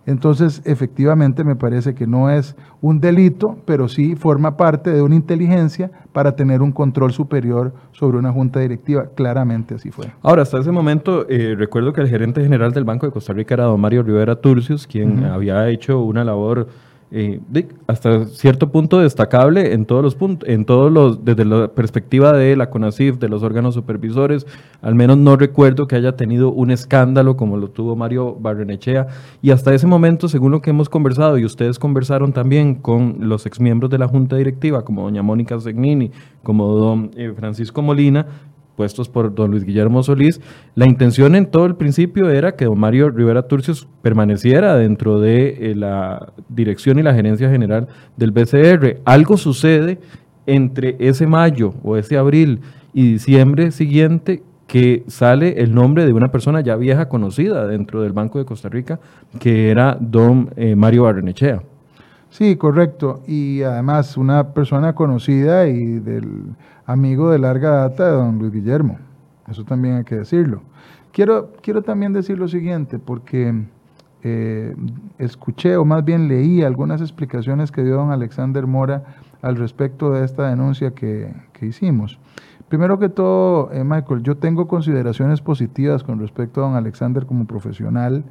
Entonces, 0.07 0.61
efectivamente, 0.63 1.43
me 1.43 1.57
parece 1.57 1.93
que 1.93 2.07
no 2.07 2.31
es 2.31 2.55
un 2.79 3.01
delito, 3.01 3.57
pero 3.65 3.89
sí 3.89 4.15
forma 4.15 4.55
parte 4.55 4.89
de 4.89 5.01
una 5.01 5.15
inteligencia 5.15 5.91
para 6.13 6.35
tener 6.35 6.61
un 6.61 6.71
control 6.71 7.11
superior 7.11 7.73
sobre 7.91 8.17
una 8.17 8.31
junta 8.31 8.61
directiva. 8.61 9.07
Claramente 9.15 9.75
así 9.75 9.91
fue. 9.91 10.05
Ahora, 10.21 10.43
hasta 10.43 10.59
ese 10.59 10.71
momento, 10.71 11.27
eh, 11.29 11.55
recuerdo 11.57 11.91
que 11.91 11.99
el 11.99 12.07
gerente 12.07 12.41
general 12.41 12.71
del 12.71 12.85
Banco 12.85 13.05
de 13.05 13.11
Costa 13.11 13.33
Rica 13.33 13.55
era 13.55 13.65
don 13.65 13.81
Mario 13.81 14.01
Rivera 14.01 14.37
Turcios, 14.37 14.87
quien 14.87 15.25
había 15.25 15.67
hecho 15.67 15.99
una 15.99 16.23
labor 16.23 16.69
eh, 17.09 17.39
hasta 17.87 18.25
cierto 18.25 18.69
punto 18.69 18.99
destacable 18.99 19.73
en 19.73 19.85
todos 19.85 20.03
los 20.03 20.15
puntos, 20.15 20.47
en 20.49 20.65
todos 20.65 20.91
los, 20.91 21.23
desde 21.23 21.45
la 21.45 21.69
perspectiva 21.69 22.33
de 22.33 22.57
la 22.57 22.69
CONACIF, 22.69 23.17
de 23.17 23.29
los 23.29 23.43
órganos 23.43 23.75
supervisores, 23.75 24.45
al 24.81 24.93
menos 24.93 25.17
no 25.17 25.37
recuerdo 25.37 25.87
que 25.87 25.95
haya 25.95 26.17
tenido 26.17 26.51
un 26.51 26.69
escándalo 26.69 27.37
como 27.37 27.55
lo 27.55 27.69
tuvo 27.69 27.95
Mario 27.95 28.35
Barrenechea, 28.35 29.07
y 29.41 29.51
hasta 29.51 29.73
ese 29.73 29.87
momento, 29.87 30.27
según 30.27 30.51
lo 30.51 30.61
que 30.61 30.71
hemos 30.71 30.89
conversado, 30.89 31.37
y 31.37 31.45
ustedes 31.45 31.79
conversaron 31.79 32.33
también 32.33 32.75
con 32.75 33.15
los 33.21 33.45
exmiembros 33.45 33.89
de 33.89 33.99
la 33.99 34.07
Junta 34.09 34.35
Directiva, 34.35 34.83
como 34.83 35.03
doña 35.03 35.23
Mónica 35.23 35.57
Segnini, 35.61 36.11
como 36.43 36.75
don 36.75 37.11
eh, 37.15 37.33
Francisco 37.35 37.81
Molina, 37.81 38.25
puestos 38.77 39.09
por 39.09 39.33
don 39.33 39.51
Luis 39.51 39.65
Guillermo 39.65 40.03
Solís, 40.03 40.39
la 40.75 40.87
intención 40.87 41.35
en 41.35 41.47
todo 41.47 41.65
el 41.65 41.75
principio 41.75 42.29
era 42.29 42.55
que 42.55 42.65
don 42.65 42.79
Mario 42.79 43.09
Rivera 43.09 43.47
Turcios 43.47 43.87
permaneciera 44.03 44.75
dentro 44.75 45.19
de 45.19 45.71
eh, 45.71 45.75
la 45.75 46.31
dirección 46.47 46.99
y 46.99 47.03
la 47.03 47.15
gerencia 47.15 47.49
general 47.49 47.87
del 48.15 48.31
BCR. 48.31 49.01
Algo 49.03 49.35
sucede 49.35 49.99
entre 50.45 50.95
ese 50.99 51.25
mayo 51.25 51.73
o 51.83 51.97
ese 51.97 52.17
abril 52.17 52.61
y 52.93 53.13
diciembre 53.13 53.71
siguiente 53.71 54.43
que 54.67 55.03
sale 55.07 55.61
el 55.61 55.73
nombre 55.73 56.05
de 56.05 56.13
una 56.13 56.29
persona 56.31 56.61
ya 56.61 56.75
vieja 56.75 57.09
conocida 57.09 57.65
dentro 57.65 58.01
del 58.01 58.13
Banco 58.13 58.37
de 58.37 58.45
Costa 58.45 58.69
Rica, 58.69 58.99
que 59.39 59.71
era 59.71 59.97
don 59.99 60.51
eh, 60.55 60.75
Mario 60.75 61.03
Barrenechea. 61.03 61.63
Sí, 62.29 62.55
correcto. 62.55 63.21
Y 63.27 63.61
además 63.63 64.17
una 64.17 64.53
persona 64.53 64.93
conocida 64.93 65.67
y 65.67 65.99
del 65.99 66.55
amigo 66.85 67.31
de 67.31 67.39
larga 67.39 67.71
data 67.71 68.05
de 68.05 68.11
don 68.11 68.39
Luis 68.39 68.51
Guillermo. 68.51 68.99
Eso 69.47 69.63
también 69.63 69.95
hay 69.95 70.03
que 70.03 70.15
decirlo. 70.15 70.61
Quiero, 71.11 71.53
quiero 71.61 71.81
también 71.81 72.13
decir 72.13 72.37
lo 72.37 72.47
siguiente, 72.47 72.99
porque 72.99 73.53
eh, 74.23 74.75
escuché 75.19 75.77
o 75.77 75.85
más 75.85 76.03
bien 76.03 76.27
leí 76.27 76.63
algunas 76.63 77.01
explicaciones 77.01 77.71
que 77.71 77.83
dio 77.83 77.95
don 77.95 78.11
Alexander 78.11 78.67
Mora 78.67 79.03
al 79.41 79.55
respecto 79.55 80.11
de 80.11 80.25
esta 80.25 80.49
denuncia 80.49 80.91
que, 80.91 81.33
hicimos. 81.61 82.19
Primero 82.67 82.99
que 82.99 83.09
todo, 83.09 83.71
eh, 83.71 83.83
Michael, 83.83 84.23
yo 84.23 84.37
tengo 84.37 84.67
consideraciones 84.67 85.41
positivas 85.41 86.03
con 86.03 86.19
respecto 86.19 86.61
a 86.61 86.67
don 86.67 86.75
Alexander 86.75 87.25
como 87.25 87.45
profesional. 87.45 88.25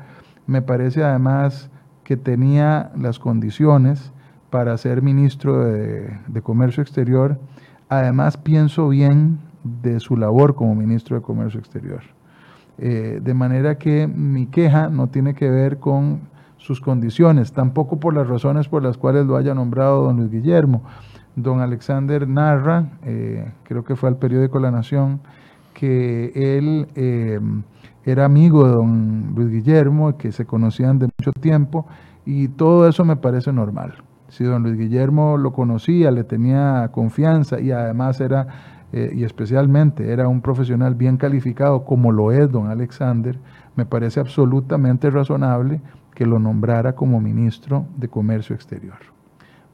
Me 0.47 0.61
parece 0.61 1.03
además 1.03 1.71
que 2.07 2.17
tenía 2.17 2.93
las 2.97 3.19
condiciones 3.19 4.13
para 4.51 4.79
ser 4.79 5.03
ministro 5.03 5.65
de, 5.65 6.41
Comercio 6.41 6.81
Exterior. 6.81 7.37
Además, 7.89 8.37
pienso 8.37 8.89
bien 8.89 9.41
de 9.65 9.99
su 9.99 10.17
labor 10.17 10.55
como 10.55 10.77
ministro 10.77 11.17
de 11.17 11.23
Comercio 11.23 11.59
Exterior. 11.59 12.03
Eh, 12.79 13.19
de 13.21 13.35
manera 13.35 13.77
que 13.77 14.07
mi 14.07 14.47
queja 14.47 14.89
no 14.89 15.09
tiene 15.09 15.35
que 15.35 15.51
ver 15.51 15.81
con 15.81 16.21
sus 16.59 16.81
condiciones, 16.81 17.53
tampoco 17.53 17.99
por 17.99 18.15
las 18.15 18.29
razones 18.29 18.69
por 18.69 18.85
las 18.85 18.97
cuales 18.97 19.27
lo 19.27 19.37
haya 19.37 19.53
nombrado 19.53 20.05
don 20.05 20.19
Luis 20.19 20.31
Guillermo. 20.31 20.85
Don 21.35 21.61
Alexander 21.61 22.29
narra, 22.29 22.93
eh, 23.03 23.51
creo 23.65 23.83
que 23.83 23.97
fue 23.97 24.11
al 24.11 24.17
periódico 24.17 24.61
La 24.61 24.71
Nación, 24.71 25.19
que 25.75 26.31
él 26.37 26.87
eh, 26.95 27.41
era 28.07 28.25
amigo 28.25 28.67
de 28.67 28.73
don 28.73 29.33
Luis 29.35 29.51
Guillermo, 29.51 30.17
que 30.17 30.31
se 30.31 30.47
conocían 30.47 31.01
de 31.01 31.09
mucho 31.19 31.33
tiempo, 31.33 31.87
y 32.25 32.47
todo 32.49 32.89
eso 32.89 33.05
me 33.05 33.17
parece 33.17 33.53
normal. 33.53 33.95
Si 34.29 34.45
don 34.45 34.63
Luis 34.63 34.79
Guillermo 34.79 35.37
lo 35.37 35.53
conocía, 35.53 36.13
le 36.13 36.23
tenía 36.23 36.89
confianza 36.93 37.61
y 37.61 37.73
además 37.73 38.21
era, 38.21 38.47
eh, 38.93 39.11
y 39.13 39.25
especialmente 39.25 40.13
era 40.13 40.29
un 40.29 40.41
profesional 40.41 40.95
bien 40.95 41.17
calificado, 41.17 41.85
como 41.85 42.13
lo 42.13 42.31
es 42.31 42.51
don 42.51 42.69
Alexander, 42.69 43.39
me 43.75 43.87
parece 43.87 44.21
absolutamente 44.21 45.11
razonable 45.11 45.81
que 46.15 46.27
lo 46.27 46.39
nombrara 46.39 46.95
como 46.95 47.21
ministro 47.21 47.87
de 47.97 48.09
Comercio 48.09 48.55
Exterior. 48.55 48.99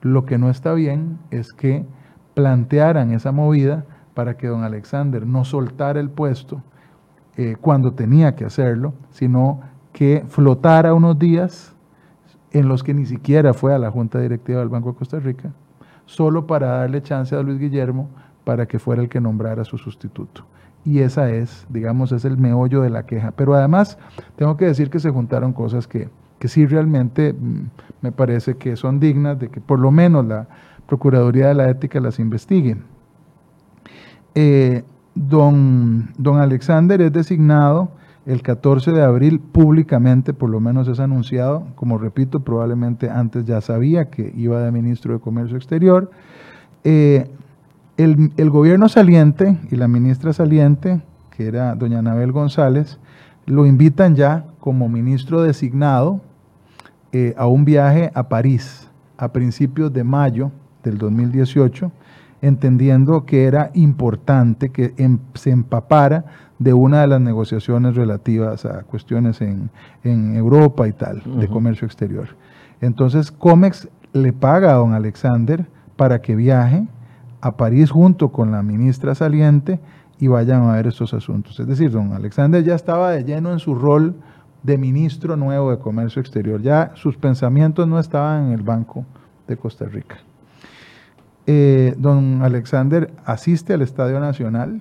Lo 0.00 0.24
que 0.24 0.38
no 0.38 0.48
está 0.48 0.72
bien 0.72 1.18
es 1.30 1.52
que 1.52 1.85
plantearan 2.33 3.12
esa 3.12 3.30
movida 3.30 3.85
para 4.14 4.38
que 4.38 4.48
don 4.48 4.64
Alexander 4.64 5.26
no 5.26 5.44
soltara 5.44 6.00
el 6.00 6.09
puesto 6.09 6.62
eh, 7.37 7.57
cuando 7.61 7.92
tenía 7.92 8.35
que 8.35 8.45
hacerlo, 8.45 8.95
sino 9.11 9.61
que 9.92 10.25
flotara 10.29 10.95
unos 10.95 11.18
días 11.18 11.75
en 12.53 12.68
los 12.68 12.83
que 12.83 12.95
ni 12.95 13.07
siquiera 13.07 13.55
fue 13.55 13.75
a 13.75 13.79
la 13.79 13.90
Junta 13.90 14.18
Directiva 14.18 14.61
del 14.61 14.68
Banco 14.68 14.92
de 14.92 14.99
Costa 14.99 15.18
Rica, 15.18 15.53
solo 16.07 16.47
para 16.47 16.68
darle 16.68 17.03
chance 17.03 17.35
a 17.35 17.42
Luis 17.42 17.59
Guillermo 17.59 18.09
para 18.45 18.66
que 18.66 18.79
fuera 18.79 19.03
el 19.03 19.09
que 19.09 19.21
nombrara 19.21 19.64
su 19.64 19.79
sustituto. 19.79 20.45
Y 20.85 20.99
esa 20.99 21.31
es, 21.31 21.66
digamos, 21.71 22.12
es 22.12 22.25
el 22.25 22.37
meollo 22.37 22.83
de 22.83 22.90
la 22.90 23.07
queja. 23.07 23.31
Pero 23.31 23.55
además, 23.55 23.99
tengo 24.37 24.57
que 24.57 24.64
decir 24.64 24.90
que 24.90 24.99
se 24.99 25.11
juntaron 25.11 25.53
cosas 25.53 25.87
que, 25.87 26.09
que 26.38 26.49
sí 26.49 26.66
realmente 26.66 27.33
mm, 27.33 27.71
me 28.01 28.12
parece 28.12 28.57
que 28.57 28.77
son 28.77 28.99
dignas 28.99 29.38
de 29.38 29.49
que 29.49 29.61
por 29.61 29.79
lo 29.79 29.90
menos 29.90 30.27
la 30.27 30.49
Procuraduría 30.87 31.49
de 31.49 31.55
la 31.55 31.71
Ética 31.71 32.01
las 32.01 32.18
investigue. 32.18 32.77
Eh, 34.35 34.83
Don, 35.14 36.11
don 36.16 36.38
Alexander 36.38 37.01
es 37.03 37.12
designado 37.12 37.90
el 38.25 38.42
14 38.42 38.92
de 38.92 39.03
abril 39.03 39.40
públicamente, 39.40 40.33
por 40.33 40.48
lo 40.48 40.61
menos 40.61 40.88
es 40.88 41.01
anunciado, 41.01 41.66
como 41.75 41.98
repito, 41.98 42.40
probablemente 42.40 43.11
antes 43.11 43.44
ya 43.44 43.61
sabía 43.61 44.11
que 44.11 44.33
iba 44.37 44.61
de 44.61 44.70
ministro 44.70 45.12
de 45.12 45.20
Comercio 45.20 45.57
Exterior. 45.57 46.11
Eh, 46.85 47.29
el, 47.96 48.33
el, 48.37 48.51
gobierno 48.51 48.88
saliente 48.88 49.59
y 49.70 49.77
la 49.77 49.88
ministra 49.88 50.33
saliente, 50.33 51.03
que 51.37 51.46
era 51.46 51.75
doña 51.75 51.98
Anabel 51.98 52.33
González, 52.33 52.98
lo 53.46 53.66
invitan 53.66 54.14
ya 54.14 54.46
como 54.61 54.88
ministro 54.88 55.42
designado 55.42 56.20
eh, 57.12 57.35
a 57.37 57.46
un 57.46 57.64
viaje 57.64 58.11
a 58.14 58.29
París 58.29 58.88
a 59.18 59.33
principios 59.33 59.92
de 59.92 60.05
mayo 60.05 60.51
del 60.83 60.98
2018 60.98 61.92
entendiendo 62.42 63.24
que 63.24 63.44
era 63.44 63.70
importante 63.72 64.70
que 64.70 64.92
em, 64.98 65.18
se 65.35 65.50
empapara 65.50 66.24
de 66.59 66.72
una 66.74 67.00
de 67.00 67.07
las 67.07 67.20
negociaciones 67.20 67.94
relativas 67.94 68.64
a 68.66 68.83
cuestiones 68.83 69.40
en, 69.40 69.70
Europa 70.05 70.87
y 70.87 70.92
tal, 70.92 71.22
de 71.24 71.48
comercio 71.48 71.87
exterior. 71.87 72.28
Entonces, 72.81 73.31
COMEX 73.33 73.88
le 74.12 74.33
paga 74.33 74.72
a 74.72 74.74
don 74.74 74.92
Alexander 74.92 75.66
para 75.96 76.20
que 76.20 76.37
viaje 76.37 76.87
a 77.40 77.57
París 77.57 77.90
junto 77.90 78.31
con 78.31 78.52
la 78.52 78.62
ministra 78.62 79.14
saliente 79.14 79.81
y 80.18 80.28
vayan 80.28 80.62
a 80.62 80.74
ver 80.74 80.87
estos 80.87 81.14
asuntos. 81.14 81.59
Es 81.59 81.66
decir, 81.66 81.90
don 81.90 82.12
Alexander 82.12 82.62
ya 82.62 82.74
estaba 82.74 83.11
de 83.11 83.24
lleno 83.24 83.52
en 83.52 83.59
su 83.59 83.74
rol 83.74 84.14
de 84.62 84.78
ministro 84.78 85.37
nuevo 85.37 85.70
de 85.70 85.78
Comercio 85.78 86.20
Exterior. 86.20 86.62
Ya 86.62 86.92
sus 86.94 87.16
pensamientos 87.16 87.88
no 87.88 87.98
estaban 87.98 88.46
en 88.46 88.52
el 88.52 88.62
Banco 88.62 89.05
de 89.48 89.57
Costa 89.57 89.87
Rica. 89.87 90.18
Eh, 91.46 91.94
don 91.98 92.42
Alexander 92.42 93.12
asiste 93.24 93.72
al 93.72 93.83
Estadio 93.83 94.20
Nacional, 94.20 94.81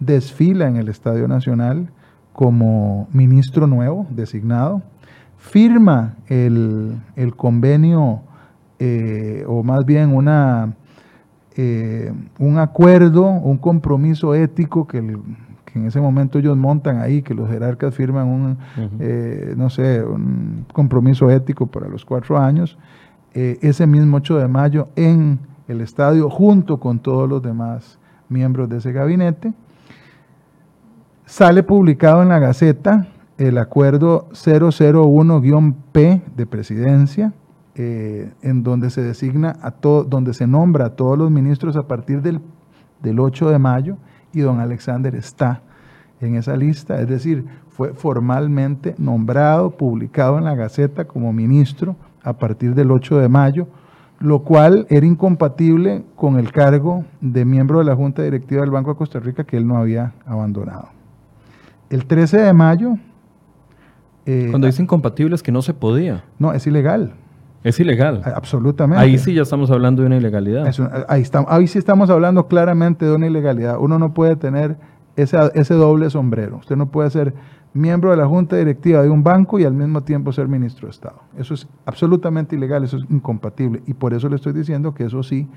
desfila 0.00 0.68
en 0.68 0.76
el 0.76 0.88
Estadio 0.88 1.28
Nacional 1.28 1.88
como 2.34 3.08
ministro 3.12 3.66
nuevo 3.66 4.06
designado, 4.10 4.82
firma 5.38 6.16
el, 6.26 7.00
convenio, 7.36 8.20
eh, 8.78 9.44
o 9.46 9.62
más 9.62 9.86
bien 9.86 10.14
una, 10.14 10.74
eh, 11.56 12.12
un 12.38 12.58
acuerdo, 12.58 13.24
un 13.24 13.56
compromiso 13.56 14.34
ético 14.34 14.86
que, 14.86 14.98
en 14.98 15.86
ese 15.86 16.00
momento 16.00 16.38
ellos 16.38 16.56
montan 16.56 17.00
ahí, 17.00 17.22
que 17.22 17.34
los 17.34 17.48
jerarcas 17.48 17.94
firman 17.94 18.28
un, 18.28 18.58
no 19.56 19.70
sé, 19.70 20.04
un 20.04 20.66
compromiso 20.72 21.30
ético 21.30 21.66
para 21.66 21.88
los 21.88 22.04
cuatro 22.04 22.38
años, 22.38 22.78
ese 23.32 23.84
mismo 23.86 24.18
8 24.18 24.38
de 24.38 24.48
mayo 24.48 24.88
en 24.94 25.40
el 25.68 25.80
estadio 25.80 26.28
junto 26.30 26.78
con 26.78 26.98
todos 26.98 27.28
los 27.28 27.42
demás 27.42 27.98
miembros 28.28 28.68
de 28.68 28.78
ese 28.78 28.92
gabinete. 28.92 29.52
Sale 31.26 31.62
publicado 31.62 32.22
en 32.22 32.28
la 32.28 32.38
Gaceta 32.38 33.08
el 33.38 33.58
acuerdo 33.58 34.28
001-P 34.30 36.22
de 36.36 36.46
presidencia, 36.46 37.32
eh, 37.74 38.32
en 38.42 38.62
donde 38.62 38.90
se 38.90 39.02
designa 39.02 39.56
a 39.62 39.72
todo, 39.72 40.04
donde 40.04 40.34
se 40.34 40.46
nombra 40.46 40.86
a 40.86 40.90
todos 40.90 41.18
los 41.18 41.30
ministros 41.30 41.76
a 41.76 41.88
partir 41.88 42.22
del, 42.22 42.40
del 43.02 43.18
8 43.18 43.50
de 43.50 43.58
mayo 43.58 43.96
y 44.32 44.40
don 44.40 44.60
Alexander 44.60 45.14
está 45.14 45.62
en 46.20 46.36
esa 46.36 46.56
lista, 46.56 47.00
es 47.00 47.08
decir, 47.08 47.44
fue 47.68 47.92
formalmente 47.92 48.94
nombrado, 48.98 49.70
publicado 49.70 50.38
en 50.38 50.44
la 50.44 50.54
Gaceta 50.54 51.06
como 51.06 51.32
ministro 51.32 51.96
a 52.22 52.34
partir 52.34 52.74
del 52.74 52.90
8 52.90 53.18
de 53.18 53.28
mayo, 53.28 53.66
lo 54.24 54.38
cual 54.40 54.86
era 54.88 55.04
incompatible 55.04 56.02
con 56.16 56.38
el 56.38 56.50
cargo 56.50 57.04
de 57.20 57.44
miembro 57.44 57.80
de 57.80 57.84
la 57.84 57.94
Junta 57.94 58.22
Directiva 58.22 58.62
del 58.62 58.70
Banco 58.70 58.90
de 58.90 58.96
Costa 58.96 59.20
Rica 59.20 59.44
que 59.44 59.58
él 59.58 59.66
no 59.66 59.76
había 59.76 60.14
abandonado. 60.24 60.88
El 61.90 62.06
13 62.06 62.38
de 62.38 62.52
mayo... 62.52 62.96
Eh, 64.24 64.48
Cuando 64.48 64.66
dice 64.66 64.82
incompatible 64.82 65.34
es 65.34 65.42
que 65.42 65.52
no 65.52 65.60
se 65.60 65.74
podía. 65.74 66.24
No, 66.38 66.54
es 66.54 66.66
ilegal. 66.66 67.12
Es 67.62 67.78
ilegal. 67.78 68.22
Absolutamente. 68.24 69.02
Ahí 69.04 69.18
sí 69.18 69.34
ya 69.34 69.42
estamos 69.42 69.70
hablando 69.70 70.00
de 70.00 70.06
una 70.06 70.16
ilegalidad. 70.16 70.66
ahí, 71.08 71.24
ahí 71.48 71.66
sí 71.66 71.78
estamos 71.78 72.08
hablando 72.08 72.48
claramente 72.48 73.04
de 73.04 73.14
una 73.14 73.26
ilegalidad. 73.26 73.76
Uno 73.78 73.98
no 73.98 74.14
puede 74.14 74.36
tener 74.36 74.78
ese, 75.16 75.36
ese 75.52 75.74
doble 75.74 76.08
sombrero. 76.08 76.56
Usted 76.56 76.76
no 76.76 76.86
puede 76.86 77.10
ser 77.10 77.34
miembro 77.74 78.12
de 78.12 78.16
la 78.16 78.26
junta 78.26 78.56
directiva 78.56 79.02
de 79.02 79.10
un 79.10 79.22
banco 79.22 79.58
y 79.58 79.64
al 79.64 79.74
mismo 79.74 80.02
tiempo 80.02 80.32
ser 80.32 80.48
ministro 80.48 80.86
de 80.86 80.92
Estado. 80.92 81.20
Eso 81.36 81.54
es 81.54 81.66
absolutamente 81.84 82.56
ilegal, 82.56 82.84
eso 82.84 82.96
es 82.96 83.04
incompatible. 83.10 83.82
Y 83.86 83.94
por 83.94 84.14
eso 84.14 84.28
le 84.28 84.36
estoy 84.36 84.52
diciendo 84.52 84.94
que 84.94 85.04
eso 85.04 85.22
sí 85.22 85.48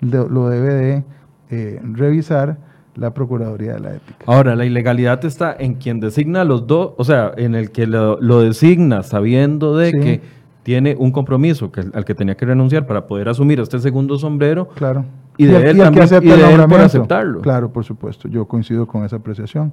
lo 0.00 0.48
debe 0.48 0.74
de 0.74 1.04
eh, 1.50 1.80
revisar 1.82 2.58
la 2.94 3.14
Procuraduría 3.14 3.74
de 3.74 3.80
la 3.80 3.94
Ética. 3.94 4.24
Ahora, 4.26 4.54
la 4.54 4.66
ilegalidad 4.66 5.24
está 5.24 5.56
en 5.58 5.74
quien 5.74 5.98
designa 5.98 6.42
a 6.42 6.44
los 6.44 6.66
dos, 6.66 6.92
o 6.98 7.04
sea, 7.04 7.32
en 7.36 7.54
el 7.54 7.70
que 7.70 7.86
lo, 7.86 8.16
designa 8.42 9.02
sabiendo 9.02 9.76
de 9.76 9.92
que 9.92 10.20
tiene 10.62 10.94
un 10.98 11.10
compromiso 11.10 11.72
que, 11.72 11.84
al 11.92 12.04
que 12.04 12.14
tenía 12.14 12.36
que 12.36 12.44
renunciar 12.44 12.86
para 12.86 13.06
poder 13.06 13.28
asumir 13.28 13.60
este 13.60 13.78
segundo 13.78 14.18
sombrero. 14.18 14.68
Claro. 14.74 15.06
Y 15.38 15.46
de 15.46 15.70
él 15.70 15.78
también, 15.78 16.06
y 16.22 16.28
de 16.28 16.54
él 16.54 16.68
por 16.68 16.80
aceptarlo. 16.80 17.40
Claro, 17.40 17.72
por 17.72 17.84
supuesto. 17.84 18.28
Yo 18.28 18.46
coincido 18.46 18.86
con 18.86 19.04
esa 19.04 19.16
apreciación. 19.16 19.72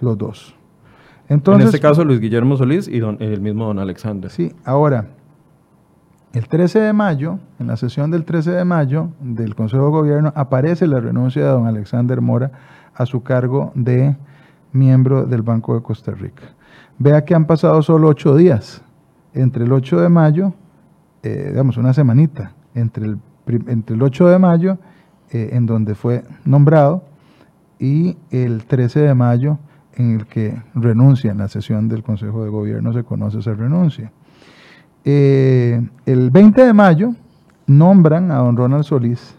Los 0.00 0.18
dos. 0.18 0.56
Entonces, 1.28 1.62
en 1.62 1.66
este 1.68 1.80
caso, 1.80 2.04
Luis 2.04 2.20
Guillermo 2.20 2.56
Solís 2.56 2.88
y 2.88 2.98
el 2.98 3.40
mismo 3.40 3.66
don 3.66 3.78
Alexander. 3.78 4.30
Sí, 4.30 4.52
ahora, 4.64 5.06
el 6.32 6.48
13 6.48 6.80
de 6.80 6.92
mayo, 6.92 7.38
en 7.58 7.66
la 7.66 7.76
sesión 7.76 8.10
del 8.10 8.24
13 8.24 8.52
de 8.52 8.64
mayo 8.64 9.08
del 9.20 9.54
Consejo 9.54 9.84
de 9.84 9.90
Gobierno, 9.90 10.32
aparece 10.36 10.86
la 10.86 11.00
renuncia 11.00 11.42
de 11.42 11.48
don 11.48 11.66
Alexander 11.66 12.20
Mora 12.20 12.52
a 12.94 13.06
su 13.06 13.22
cargo 13.22 13.72
de 13.74 14.16
miembro 14.72 15.24
del 15.24 15.42
Banco 15.42 15.74
de 15.74 15.82
Costa 15.82 16.12
Rica. 16.12 16.42
Vea 16.98 17.24
que 17.24 17.34
han 17.34 17.46
pasado 17.46 17.82
solo 17.82 18.08
ocho 18.08 18.36
días, 18.36 18.82
entre 19.34 19.64
el 19.64 19.72
8 19.72 20.00
de 20.00 20.08
mayo, 20.08 20.54
eh, 21.22 21.48
digamos 21.50 21.76
una 21.76 21.92
semanita, 21.92 22.52
entre 22.74 23.06
el, 23.06 23.18
entre 23.66 23.96
el 23.96 24.02
8 24.02 24.28
de 24.28 24.38
mayo, 24.38 24.78
eh, 25.30 25.50
en 25.52 25.66
donde 25.66 25.94
fue 25.94 26.24
nombrado, 26.44 27.04
y 27.78 28.16
el 28.30 28.64
13 28.64 29.00
de 29.00 29.14
mayo, 29.14 29.58
en 29.96 30.16
el 30.16 30.26
que 30.26 30.62
renuncia 30.74 31.30
en 31.30 31.38
la 31.38 31.48
sesión 31.48 31.88
del 31.88 32.02
Consejo 32.02 32.44
de 32.44 32.50
Gobierno, 32.50 32.92
se 32.92 33.02
conoce 33.02 33.38
esa 33.38 33.54
renuncia. 33.54 34.12
Eh, 35.04 35.86
el 36.04 36.30
20 36.30 36.64
de 36.64 36.72
mayo 36.72 37.14
nombran 37.66 38.30
a 38.30 38.36
don 38.36 38.56
Ronald 38.56 38.84
Solís 38.84 39.36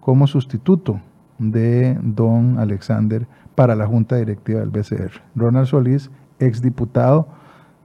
como 0.00 0.26
sustituto 0.26 1.00
de 1.38 1.98
don 2.02 2.58
Alexander 2.58 3.26
para 3.54 3.74
la 3.74 3.86
Junta 3.86 4.16
Directiva 4.16 4.60
del 4.60 4.70
BCR. 4.70 5.22
Ronald 5.34 5.66
Solís, 5.66 6.10
exdiputado 6.38 7.28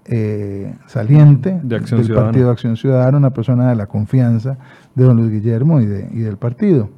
eh, 0.06 0.76
saliente 0.88 1.60
del 1.64 1.82
Partido 2.14 2.48
de 2.48 2.52
Acción 2.52 2.76
Ciudadana, 2.76 3.18
una 3.18 3.32
persona 3.32 3.70
de 3.70 3.76
la 3.76 3.88
confianza 3.88 4.58
de 4.94 5.04
don 5.04 5.18
Luis 5.18 5.32
Guillermo 5.32 5.80
y, 5.80 5.86
y 5.86 6.20
del 6.20 6.38
partido. 6.38 6.90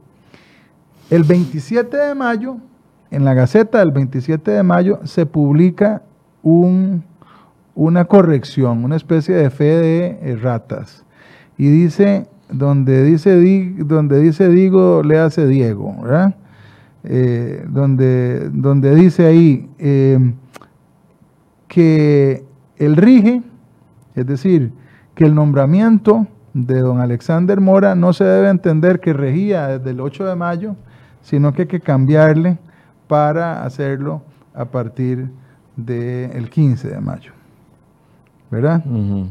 El 1.10 1.24
27 1.24 1.96
de 1.96 2.16
mayo, 2.16 2.58
en 3.14 3.26
la 3.26 3.34
Gaceta 3.34 3.80
del 3.80 3.92
27 3.92 4.52
de 4.52 4.64
mayo, 4.64 5.00
se 5.04 5.26
publica 5.26 6.02
un 6.42 7.04
una 7.76 8.06
corrección, 8.06 8.84
una 8.84 8.96
especie 8.96 9.36
de 9.36 9.50
fe 9.50 9.64
de 9.64 10.20
eh, 10.22 10.36
ratas. 10.36 11.06
Y 11.58 11.68
dice, 11.68 12.28
donde 12.50 13.04
dice, 13.04 13.36
donde 13.80 14.20
dice 14.20 14.50
digo, 14.50 15.02
le 15.04 15.20
hace 15.20 15.48
Diego. 15.48 15.96
Eh, 17.06 17.66
donde, 17.68 18.50
donde 18.52 18.96
dice 18.96 19.26
ahí 19.26 19.70
eh, 19.78 20.34
que 21.68 22.46
el 22.78 22.96
rige, 22.96 23.42
es 24.16 24.26
decir, 24.26 24.72
que 25.16 25.26
el 25.26 25.36
nombramiento 25.36 26.28
de 26.54 26.80
don 26.80 27.02
Alexander 27.02 27.60
Mora 27.60 27.96
no 27.96 28.14
se 28.14 28.24
debe 28.24 28.50
entender 28.50 29.00
que 29.00 29.12
regía 29.12 29.68
desde 29.68 29.90
el 29.90 30.00
8 30.00 30.26
de 30.26 30.36
mayo, 30.36 30.76
sino 31.22 31.52
que 31.52 31.64
hay 31.64 31.68
que 31.68 31.82
cambiarle 31.82 32.58
para 33.14 33.64
hacerlo 33.64 34.24
a 34.56 34.66
partir 34.66 35.30
del 35.76 36.50
15 36.50 36.90
de 36.90 37.00
mayo. 37.00 37.32
¿verdad? 38.50 38.84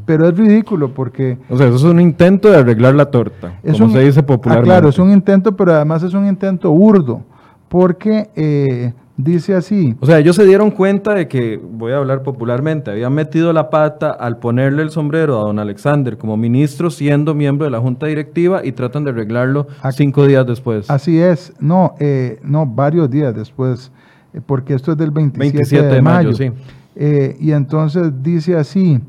Pero 0.06 0.28
es 0.28 0.36
ridículo 0.36 0.94
porque... 0.94 1.36
O 1.50 1.58
sea, 1.58 1.66
eso 1.66 1.74
es 1.74 1.82
un 1.82 2.00
intento 2.00 2.48
de 2.48 2.58
arreglar 2.58 2.94
la 2.94 3.06
torta, 3.06 3.58
como 3.76 3.90
se 3.90 3.98
dice 3.98 4.22
popularmente. 4.22 4.70
Ah, 4.70 4.74
claro, 4.74 4.88
es 4.88 4.98
un 5.00 5.10
intento, 5.10 5.56
pero 5.56 5.72
además 5.74 6.04
es 6.04 6.14
un 6.14 6.28
intento 6.28 6.70
burdo, 6.70 7.22
porque 7.68 8.30
eh, 8.36 8.92
dice 9.22 9.54
así... 9.54 9.94
O 10.00 10.06
sea, 10.06 10.18
ellos 10.18 10.36
se 10.36 10.44
dieron 10.44 10.70
cuenta 10.70 11.14
de 11.14 11.28
que, 11.28 11.60
voy 11.62 11.92
a 11.92 11.96
hablar 11.96 12.22
popularmente, 12.22 12.90
habían 12.90 13.12
metido 13.12 13.52
la 13.52 13.70
pata 13.70 14.10
al 14.10 14.38
ponerle 14.38 14.82
el 14.82 14.90
sombrero 14.90 15.38
a 15.40 15.42
don 15.42 15.58
Alexander 15.58 16.18
como 16.18 16.36
ministro, 16.36 16.90
siendo 16.90 17.34
miembro 17.34 17.64
de 17.64 17.70
la 17.70 17.80
junta 17.80 18.06
directiva, 18.06 18.64
y 18.64 18.72
tratan 18.72 19.04
de 19.04 19.10
arreglarlo 19.10 19.66
cinco 19.92 20.26
días 20.26 20.46
después. 20.46 20.90
Así 20.90 21.20
es, 21.20 21.52
no, 21.60 21.94
eh, 21.98 22.40
no, 22.42 22.66
varios 22.66 23.10
días 23.10 23.34
después, 23.34 23.92
eh, 24.34 24.40
porque 24.44 24.74
esto 24.74 24.92
es 24.92 24.98
del 24.98 25.10
27, 25.10 25.86
de, 25.86 26.02
mayo. 26.02 26.32
sí. 26.32 26.50
y 26.94 27.52
entonces 27.52 28.10
dice 28.22 28.56
así, 28.56 29.00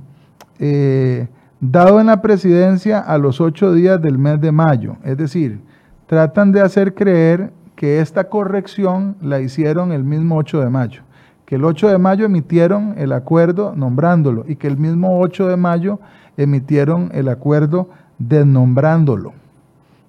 eh, 0.60 1.28
dado 1.60 2.00
en 2.00 2.08
la 2.08 2.22
presidencia 2.22 3.00
a 3.00 3.18
los 3.18 3.42
ocho 3.42 3.74
días 3.74 4.02
del 4.02 4.18
mes 4.18 4.40
de 4.42 4.52
mayo. 4.52 4.98
Es 5.04 5.18
decir, 5.18 5.60
tratan 6.08 6.52
de 6.52 6.62
hacer 6.62 6.94
creer 6.94 7.52
que 7.84 8.00
esta 8.00 8.30
corrección 8.30 9.18
la 9.20 9.42
hicieron 9.42 9.92
el 9.92 10.06
mismo 10.06 10.38
8 10.38 10.62
de 10.62 10.70
mayo, 10.70 11.02
que 11.46 11.56
el 11.56 11.66
8 11.66 11.90
de 11.90 11.98
mayo 11.98 12.24
emitieron 12.24 12.96
el 12.98 13.12
acuerdo 13.12 13.74
nombrándolo 13.76 14.46
y 14.48 14.56
que 14.56 14.68
el 14.68 14.78
mismo 14.78 15.20
8 15.20 15.50
de 15.50 15.58
mayo 15.58 16.00
emitieron 16.38 17.10
el 17.14 17.28
acuerdo 17.28 17.90
desnombrándolo, 18.20 19.34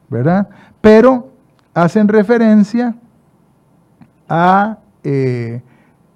¿verdad? 0.09 0.49
Pero 0.81 1.33
hacen 1.75 2.07
referencia 2.07 2.95
a... 4.29 4.79
Eh, 5.03 5.61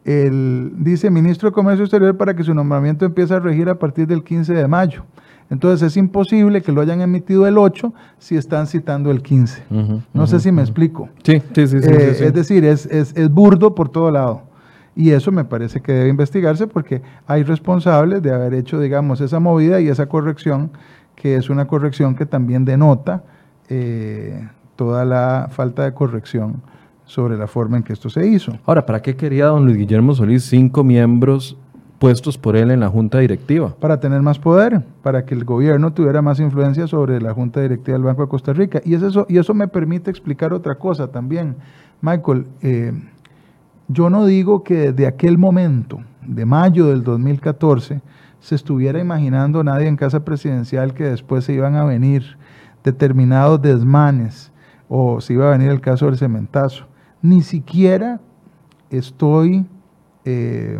el, 0.05 0.75
dice 0.77 1.11
ministro 1.11 1.49
de 1.49 1.55
Comercio 1.55 1.87
Exterior 1.87 2.16
para 2.16 2.35
que 2.35 2.44
su 2.44 2.55
nombramiento 2.55 3.05
empiece 3.05 3.35
a 3.35 3.40
regir 3.40 3.68
a 3.68 3.75
partir 3.75 4.07
del 4.07 4.23
15 4.23 4.55
de 4.55 4.68
mayo. 4.68 5.03
Entonces 5.50 5.87
es 5.87 5.96
imposible 5.96 6.62
que 6.62 6.72
lo 6.72 6.80
hayan 6.80 7.00
emitido 7.00 7.46
el 7.46 7.56
8 7.56 7.92
si 8.18 8.37
están 8.37 8.66
citando 8.66 9.11
el 9.11 9.22
15. 9.22 9.62
no 10.12 10.26
sé 10.26 10.40
si 10.40 10.52
me 10.52 10.62
explico. 10.62 11.08
Sí, 11.22 11.42
sí, 11.54 11.66
sí. 11.66 11.76
Eh, 11.82 12.16
es 12.20 12.34
decir, 12.34 12.64
es, 12.64 12.87
es, 12.87 13.16
es, 13.16 13.30
burdo 13.30 13.74
por 13.74 13.88
todo 13.88 14.11
lado. 14.11 14.42
Y 14.94 15.11
eso 15.11 15.30
me 15.30 15.44
parece 15.44 15.80
que 15.80 15.92
debe 15.92 16.08
investigarse 16.08 16.66
porque 16.66 17.02
hay 17.26 17.44
responsables 17.44 18.22
de 18.22 18.32
haber 18.32 18.52
hecho, 18.54 18.80
digamos, 18.80 19.20
esa 19.20 19.38
movida 19.38 19.80
y 19.80 19.88
esa 19.88 20.06
corrección, 20.06 20.72
que 21.14 21.37
es 21.37 21.48
una 21.48 21.66
corrección 21.66 22.14
que 22.14 22.26
también 22.26 22.64
denota 22.64 23.22
eh, 23.68 24.48
toda 24.76 25.04
la 25.04 25.48
falta 25.50 25.84
de 25.84 25.94
corrección 25.94 26.62
sobre 27.04 27.38
la 27.38 27.46
forma 27.46 27.78
en 27.78 27.82
que 27.82 27.92
esto 27.92 28.11
se 28.11 28.26
hizo. 28.26 28.52
Ahora, 28.66 28.84
¿para 28.84 29.00
qué 29.00 29.16
quería 29.16 29.46
don 29.46 29.64
Luis 29.64 29.78
Guillermo 29.78 30.14
Solís 30.14 30.44
cinco 30.44 30.84
miembros 30.84 31.56
puestos 31.98 32.38
por 32.38 32.56
él 32.56 32.70
en 32.70 32.80
la 32.80 32.88
junta 32.88 33.18
directiva? 33.18 33.74
Para 33.80 34.00
tener 34.00 34.22
más 34.22 34.38
poder, 34.38 34.82
para 35.02 35.24
que 35.24 35.34
el 35.34 35.44
gobierno 35.44 35.92
tuviera 35.92 36.22
más 36.22 36.40
influencia 36.40 36.87
sobre 36.87 37.20
la 37.20 37.34
junta 37.34 37.61
directiva 37.61 37.96
del 37.96 38.04
Banco 38.04 38.22
de 38.22 38.28
Costa 38.28 38.52
Rica. 38.52 38.80
Y 38.84 38.94
eso, 38.94 39.26
y 39.28 39.38
eso 39.38 39.54
me 39.54 39.68
permite 39.68 40.11
explicar 40.11 40.52
otra 40.52 40.76
cosa 40.76 41.08
también. 41.08 41.56
Michael, 42.00 42.46
eh, 42.62 42.92
yo 43.88 44.11
no 44.11 44.26
digo 44.26 44.62
que 44.62 44.92
desde 44.92 45.06
aquel 45.06 45.38
momento, 45.38 46.00
de 46.26 46.44
mayo 46.44 46.87
del 46.87 47.02
2014, 47.02 48.00
se 48.40 48.54
estuviera 48.54 49.00
imaginando 49.00 49.64
nadie 49.64 49.88
en 49.88 49.96
casa 49.96 50.24
presidencial 50.24 50.94
que 50.94 51.04
después 51.04 51.44
se 51.44 51.54
iban 51.54 51.74
a 51.74 51.84
venir 51.84 52.38
determinados 52.84 53.61
desmanes 53.61 54.52
o 54.88 55.20
se 55.20 55.32
iba 55.32 55.48
a 55.48 55.50
venir 55.50 55.70
el 55.70 55.80
caso 55.80 56.06
del 56.06 56.16
cementazo 56.16 56.87
ni 57.22 57.42
siquiera 57.42 58.20
estoy 58.90 59.66
eh, 60.24 60.78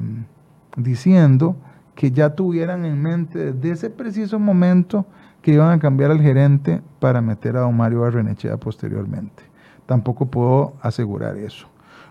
diciendo 0.79 1.57
que 1.95 2.12
ya 2.12 2.31
tuvieran 2.31 2.85
en 2.85 3.03
mente 3.03 3.53
desde 3.53 3.71
ese 3.73 3.91
preciso 3.91 4.38
momento 4.38 5.05
que 5.43 5.53
iban 5.53 5.71
a 5.71 5.79
cambiar 5.79 6.11
al 6.11 6.21
gerente 6.21 6.81
para 7.01 7.21
meter 7.21 7.57
a 7.57 7.61
don 7.61 7.77
Mario 7.77 8.01
Barrenechea 8.01 8.57
posteriormente. 8.57 9.43
Tampoco 9.87 10.27
puedo 10.27 10.75
asegurar 10.81 11.37
eso. 11.37 11.67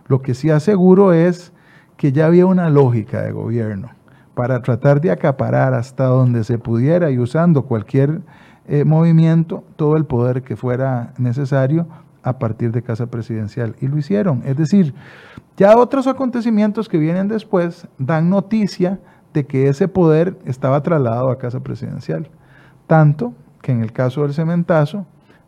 Lo 0.07 0.21
que 0.21 0.33
sí 0.33 0.49
aseguro 0.49 1.13
es 1.13 1.53
que 1.95 2.11
ya 2.11 2.27
había 2.27 2.45
una 2.45 2.69
lógica 2.69 3.21
de 3.21 3.31
gobierno 3.31 3.89
para 4.35 4.61
tratar 4.61 5.01
de 5.01 5.11
acaparar 5.11 5.73
hasta 5.73 6.05
donde 6.05 6.43
se 6.43 6.59
pudiera 6.59 7.09
y 7.09 7.17
usando 7.17 7.63
cualquier 7.63 8.21
eh, 8.67 8.83
movimiento 8.83 9.63
todo 9.75 9.97
el 9.97 10.05
poder 10.05 10.43
que 10.43 10.55
fuera 10.55 11.13
necesario 11.17 11.87
a 12.23 12.39
partir 12.39 12.71
de 12.71 12.81
Casa 12.81 13.07
Presidencial. 13.07 13.75
Y 13.79 13.87
lo 13.87 13.97
hicieron. 13.97 14.41
Es 14.45 14.57
decir, 14.57 14.93
ya 15.55 15.77
otros 15.77 16.07
acontecimientos 16.07 16.89
que 16.89 16.97
vienen 16.97 17.27
después 17.27 17.87
dan 17.97 18.29
noticia 18.29 18.99
de 19.33 19.45
que 19.45 19.67
ese 19.67 19.87
poder 19.87 20.37
estaba 20.45 20.81
trasladado 20.81 21.29
a 21.29 21.37
Casa 21.37 21.61
Presidencial. 21.61 22.29
Tanto 22.87 23.33
que 23.61 23.71
en 23.71 23.81
el 23.81 23.91
caso 23.91 24.23
del 24.23 24.33
cementazo, 24.33 25.05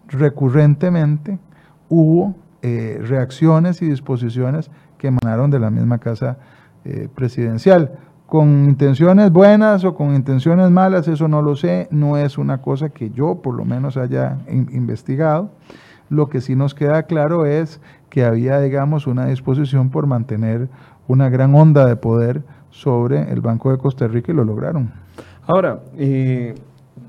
recurrentemente 0.07 1.39
hubo 1.87 2.35
eh, 2.61 2.99
reacciones 3.01 3.81
y 3.81 3.87
disposiciones 3.87 4.69
que 4.97 5.07
emanaron 5.07 5.49
de 5.49 5.59
la 5.59 5.69
misma 5.69 5.99
Casa 5.99 6.37
eh, 6.85 7.07
Presidencial. 7.13 7.91
Con 8.25 8.65
intenciones 8.65 9.31
buenas 9.31 9.83
o 9.85 9.95
con 9.95 10.13
intenciones 10.13 10.69
malas, 10.69 11.07
eso 11.07 11.27
no 11.27 11.41
lo 11.41 11.55
sé, 11.55 11.87
no 11.89 12.17
es 12.17 12.37
una 12.37 12.61
cosa 12.61 12.89
que 12.89 13.09
yo 13.09 13.41
por 13.41 13.55
lo 13.55 13.65
menos 13.65 13.97
haya 13.97 14.37
investigado. 14.49 15.51
Lo 16.09 16.27
que 16.27 16.41
sí 16.41 16.55
nos 16.55 16.73
queda 16.73 17.03
claro 17.03 17.45
es 17.45 17.79
que 18.09 18.25
había, 18.25 18.59
digamos, 18.59 19.07
una 19.07 19.25
disposición 19.27 19.89
por 19.89 20.07
mantener 20.07 20.67
una 21.07 21.29
gran 21.29 21.55
onda 21.55 21.85
de 21.85 21.95
poder 21.95 22.43
sobre 22.71 23.31
el 23.31 23.41
Banco 23.41 23.71
de 23.71 23.77
Costa 23.77 24.07
Rica 24.07 24.31
y 24.31 24.35
lo 24.35 24.43
lograron. 24.43 24.91
Ahora, 25.45 25.81
eh, 25.97 26.55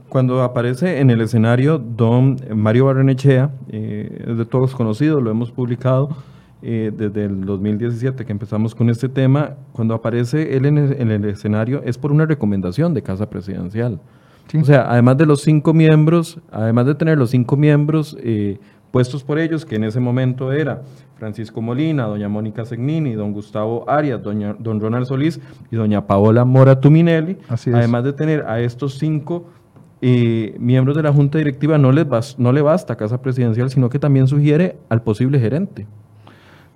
cuando 0.09 0.43
aparece 0.43 1.01
en 1.01 1.11
el 1.11 1.21
escenario 1.21 1.79
don 1.79 2.37
Mario 2.55 2.87
Barrenechea, 2.87 3.51
eh, 3.69 4.25
es 4.29 4.39
de 4.39 4.45
todos 4.45 4.75
conocido, 4.75 5.21
lo 5.21 5.31
hemos 5.31 5.53
publicado 5.53 6.17
eh, 6.63 6.91
desde 6.95 7.25
el 7.25 7.45
2017 7.45 8.25
que 8.27 8.33
empezamos 8.33 8.75
con 8.75 8.91
este 8.91 9.09
tema, 9.09 9.57
cuando 9.73 9.95
aparece 9.95 10.57
él 10.57 10.67
en 10.67 10.79
el, 10.79 11.25
escenario 11.25 11.83
es 11.85 11.97
por 11.97 12.13
una 12.13 12.27
recomendación 12.27 12.93
de 12.93 13.03
Casa 13.03 13.31
Presidencial. 13.31 14.01
O 14.61 14.65
sea, 14.65 14.91
además 14.91 15.17
de 15.17 15.27
los 15.27 15.43
cinco 15.43 15.73
miembros, 15.73 16.41
además 16.51 16.87
de 16.87 16.97
tener 16.97 17.17
los 17.17 17.31
cinco 17.31 17.57
miembros 17.57 18.17
puestos 18.91 19.23
por 19.23 19.39
ellos, 19.39 19.65
que 19.65 19.77
en 19.77 19.85
ese 19.85 20.01
momento 20.01 20.53
era 20.53 20.83
Francisco 21.17 21.61
Molina, 21.61 22.05
doña 22.05 22.29
Mónica 22.29 22.65
Segnini, 22.65 23.15
don 23.15 23.33
Gustavo 23.33 23.89
Arias, 23.89 24.23
doña, 24.23 24.55
don 24.59 24.81
Ronald 24.81 25.07
Solís 25.07 25.41
y 25.71 25.77
doña 25.77 26.07
Paola 26.07 26.45
Mora 26.45 26.81
Tuminelli, 26.81 27.39
además 27.49 28.05
de 28.05 28.13
tener 28.13 28.45
a 28.47 28.61
estos 28.61 28.99
cinco 28.99 29.47
eh, 30.03 30.57
miembros 30.59 30.97
de 30.97 31.03
la 31.03 31.13
Junta 31.13 31.39
Directiva, 31.39 31.77
no, 31.77 31.93
les 31.93 32.39
no 32.39 32.53
le 32.53 32.63
basta 32.63 32.95
a 32.95 32.97
Casa 32.97 33.21
Presidencial, 33.21 33.71
sino 33.71 33.91
que 33.91 33.99
también 33.99 34.27
sugiere 34.27 34.79
al 34.89 35.03
posible 35.03 35.39
gerente. 35.39 35.87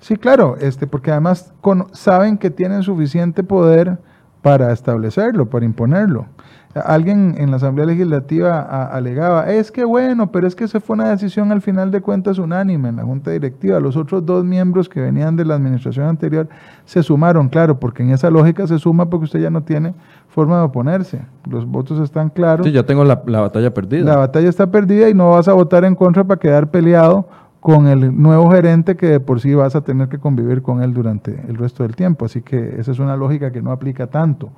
Sí, 0.00 0.16
claro, 0.16 0.56
este, 0.60 0.86
porque 0.86 1.10
además 1.10 1.54
saben 1.92 2.36
que 2.36 2.50
tienen 2.50 2.82
suficiente 2.82 3.42
poder 3.42 3.98
para 4.42 4.70
establecerlo, 4.72 5.48
para 5.48 5.64
imponerlo. 5.64 6.26
Alguien 6.74 7.36
en 7.38 7.50
la 7.50 7.58
Asamblea 7.58 7.86
Legislativa 7.86 8.86
alegaba, 8.88 9.48
es 9.48 9.70
que 9.70 9.84
bueno, 9.84 10.32
pero 10.32 10.48
es 10.48 10.56
que 10.56 10.66
se 10.66 10.80
fue 10.80 10.94
una 10.94 11.10
decisión 11.10 11.52
al 11.52 11.62
final 11.62 11.92
de 11.92 12.00
cuentas 12.00 12.38
unánime 12.38 12.88
en 12.88 12.96
la 12.96 13.04
Junta 13.04 13.30
Directiva. 13.30 13.78
Los 13.78 13.96
otros 13.96 14.26
dos 14.26 14.44
miembros 14.44 14.88
que 14.88 15.00
venían 15.00 15.36
de 15.36 15.44
la 15.44 15.54
administración 15.54 16.06
anterior 16.06 16.48
se 16.84 17.02
sumaron, 17.04 17.48
claro, 17.48 17.78
porque 17.78 18.02
en 18.02 18.10
esa 18.10 18.28
lógica 18.28 18.66
se 18.66 18.78
suma 18.80 19.08
porque 19.08 19.24
usted 19.24 19.40
ya 19.40 19.50
no 19.50 19.62
tiene 19.62 19.94
forma 20.28 20.58
de 20.58 20.64
oponerse. 20.64 21.22
Los 21.48 21.64
votos 21.64 22.00
están 22.00 22.28
claros. 22.28 22.66
Sí, 22.66 22.72
ya 22.72 22.82
tengo 22.82 23.04
la, 23.04 23.14
batalla 23.24 23.72
perdida. 23.72 24.04
La 24.04 24.16
batalla 24.16 24.48
está 24.48 24.66
perdida 24.68 25.08
y 25.08 25.14
no 25.14 25.30
vas 25.30 25.46
a 25.46 25.52
votar 25.52 25.84
en 25.84 25.94
contra 25.94 26.24
para 26.24 26.40
quedar 26.40 26.72
peleado 26.72 27.28
con 27.60 27.86
el 27.86 28.20
nuevo 28.20 28.50
gerente 28.50 28.96
que 28.96 29.06
de 29.06 29.20
por 29.20 29.40
sí 29.40 29.54
vas 29.54 29.76
a 29.76 29.82
tener 29.82 30.08
que 30.08 30.18
convivir 30.18 30.60
con 30.60 30.82
él 30.82 30.92
durante 30.92 31.40
el 31.48 31.56
resto 31.56 31.84
del 31.84 31.94
tiempo. 31.94 32.24
Así 32.24 32.42
que 32.42 32.80
esa 32.80 32.90
es 32.90 32.98
una 32.98 33.16
lógica 33.16 33.52
que 33.52 33.62
no 33.62 33.70
aplica 33.70 34.08
tanto. 34.08 34.50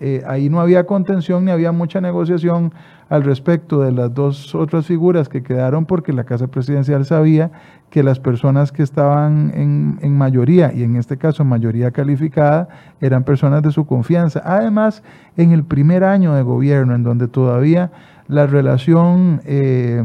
Eh, 0.00 0.22
ahí 0.26 0.48
no 0.48 0.60
había 0.60 0.84
contención 0.84 1.44
ni 1.44 1.50
había 1.50 1.72
mucha 1.72 2.00
negociación 2.00 2.72
al 3.08 3.22
respecto 3.22 3.80
de 3.80 3.92
las 3.92 4.12
dos 4.12 4.54
otras 4.54 4.86
figuras 4.86 5.28
que 5.28 5.42
quedaron 5.42 5.86
porque 5.86 6.12
la 6.12 6.24
Casa 6.24 6.48
Presidencial 6.48 7.04
sabía 7.04 7.50
que 7.90 8.02
las 8.02 8.18
personas 8.18 8.72
que 8.72 8.82
estaban 8.82 9.52
en, 9.54 9.98
en 10.02 10.18
mayoría, 10.18 10.72
y 10.74 10.82
en 10.82 10.96
este 10.96 11.16
caso 11.16 11.44
mayoría 11.44 11.90
calificada, 11.90 12.68
eran 13.00 13.22
personas 13.24 13.62
de 13.62 13.70
su 13.70 13.86
confianza. 13.86 14.42
Además, 14.44 15.02
en 15.36 15.52
el 15.52 15.64
primer 15.64 16.02
año 16.02 16.34
de 16.34 16.42
gobierno, 16.42 16.94
en 16.94 17.02
donde 17.02 17.28
todavía 17.28 17.92
la 18.26 18.46
relación, 18.46 19.42
eh, 19.44 20.02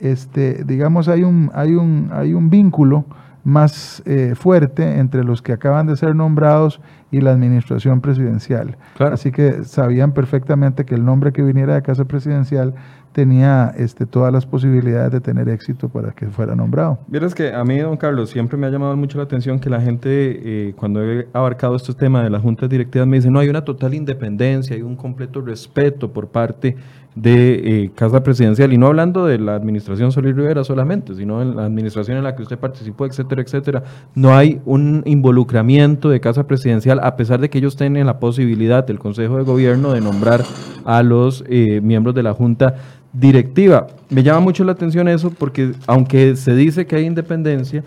este, 0.00 0.64
digamos, 0.64 1.08
hay 1.08 1.22
un, 1.22 1.50
hay 1.54 1.74
un, 1.74 2.10
hay 2.12 2.34
un 2.34 2.50
vínculo 2.50 3.04
más 3.44 4.02
eh, 4.06 4.34
fuerte 4.34 4.98
entre 4.98 5.22
los 5.22 5.42
que 5.42 5.52
acaban 5.52 5.86
de 5.86 5.96
ser 5.96 6.16
nombrados 6.16 6.80
y 7.10 7.20
la 7.20 7.30
administración 7.30 8.00
presidencial. 8.00 8.76
Así 8.98 9.30
que 9.30 9.64
sabían 9.64 10.12
perfectamente 10.12 10.84
que 10.84 10.94
el 10.94 11.04
nombre 11.04 11.32
que 11.32 11.42
viniera 11.42 11.74
de 11.74 11.82
Casa 11.82 12.06
Presidencial 12.06 12.74
tenía 13.12 13.72
este, 13.76 14.06
todas 14.06 14.32
las 14.32 14.44
posibilidades 14.44 15.12
de 15.12 15.20
tener 15.20 15.48
éxito 15.48 15.88
para 15.88 16.10
que 16.10 16.26
fuera 16.26 16.56
nombrado. 16.56 16.98
Vieras 17.06 17.32
que 17.32 17.54
a 17.54 17.62
mí, 17.62 17.78
don 17.78 17.96
Carlos, 17.96 18.30
siempre 18.30 18.58
me 18.58 18.66
ha 18.66 18.70
llamado 18.70 18.96
mucho 18.96 19.18
la 19.18 19.24
atención 19.24 19.60
que 19.60 19.70
la 19.70 19.80
gente, 19.80 20.08
eh, 20.10 20.74
cuando 20.74 21.04
he 21.04 21.28
abarcado 21.32 21.76
estos 21.76 21.96
temas 21.96 22.24
de 22.24 22.30
las 22.30 22.42
juntas 22.42 22.68
directivas, 22.68 23.06
me 23.06 23.18
dice, 23.18 23.30
no, 23.30 23.38
hay 23.38 23.48
una 23.48 23.64
total 23.64 23.94
independencia, 23.94 24.74
hay 24.74 24.82
un 24.82 24.96
completo 24.96 25.40
respeto 25.40 26.12
por 26.12 26.28
parte 26.28 26.76
de 27.14 27.84
eh, 27.84 27.90
Casa 27.94 28.22
Presidencial, 28.22 28.72
y 28.72 28.78
no 28.78 28.88
hablando 28.88 29.26
de 29.26 29.38
la 29.38 29.54
administración 29.54 30.10
Solís 30.10 30.34
Rivera 30.34 30.64
solamente, 30.64 31.14
sino 31.14 31.42
en 31.42 31.54
la 31.56 31.64
administración 31.64 32.18
en 32.18 32.24
la 32.24 32.34
que 32.34 32.42
usted 32.42 32.58
participó, 32.58 33.06
etcétera, 33.06 33.42
etcétera, 33.42 33.82
no 34.14 34.34
hay 34.34 34.60
un 34.64 35.02
involucramiento 35.06 36.08
de 36.08 36.20
Casa 36.20 36.46
Presidencial, 36.46 37.00
a 37.02 37.16
pesar 37.16 37.40
de 37.40 37.50
que 37.50 37.58
ellos 37.58 37.76
tienen 37.76 38.06
la 38.06 38.18
posibilidad 38.18 38.84
del 38.84 38.98
Consejo 38.98 39.36
de 39.36 39.44
Gobierno 39.44 39.92
de 39.92 40.00
nombrar 40.00 40.44
a 40.84 41.02
los 41.02 41.44
eh, 41.48 41.80
miembros 41.80 42.14
de 42.14 42.22
la 42.22 42.34
Junta 42.34 42.74
Directiva. 43.12 43.86
Me 44.10 44.24
llama 44.24 44.40
mucho 44.40 44.64
la 44.64 44.72
atención 44.72 45.06
eso 45.06 45.30
porque 45.30 45.72
aunque 45.86 46.34
se 46.34 46.54
dice 46.56 46.84
que 46.84 46.96
hay 46.96 47.04
independencia, 47.04 47.84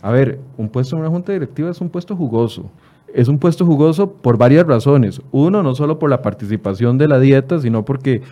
a 0.00 0.12
ver, 0.12 0.38
un 0.56 0.68
puesto 0.68 0.94
en 0.94 1.00
una 1.00 1.10
Junta 1.10 1.32
Directiva 1.32 1.70
es 1.70 1.80
un 1.80 1.88
puesto 1.88 2.14
jugoso 2.14 2.70
es 3.14 3.28
un 3.28 3.38
puesto 3.38 3.64
jugoso 3.64 4.10
por 4.12 4.36
varias 4.36 4.66
razones. 4.66 5.22
Uno, 5.30 5.62
no 5.62 5.74
solo 5.74 5.98
por 5.98 6.10
la 6.10 6.20
participación 6.20 6.98
de 6.98 7.08
la 7.08 7.20
dieta, 7.20 7.60
sino 7.60 7.84
porque 7.84 8.22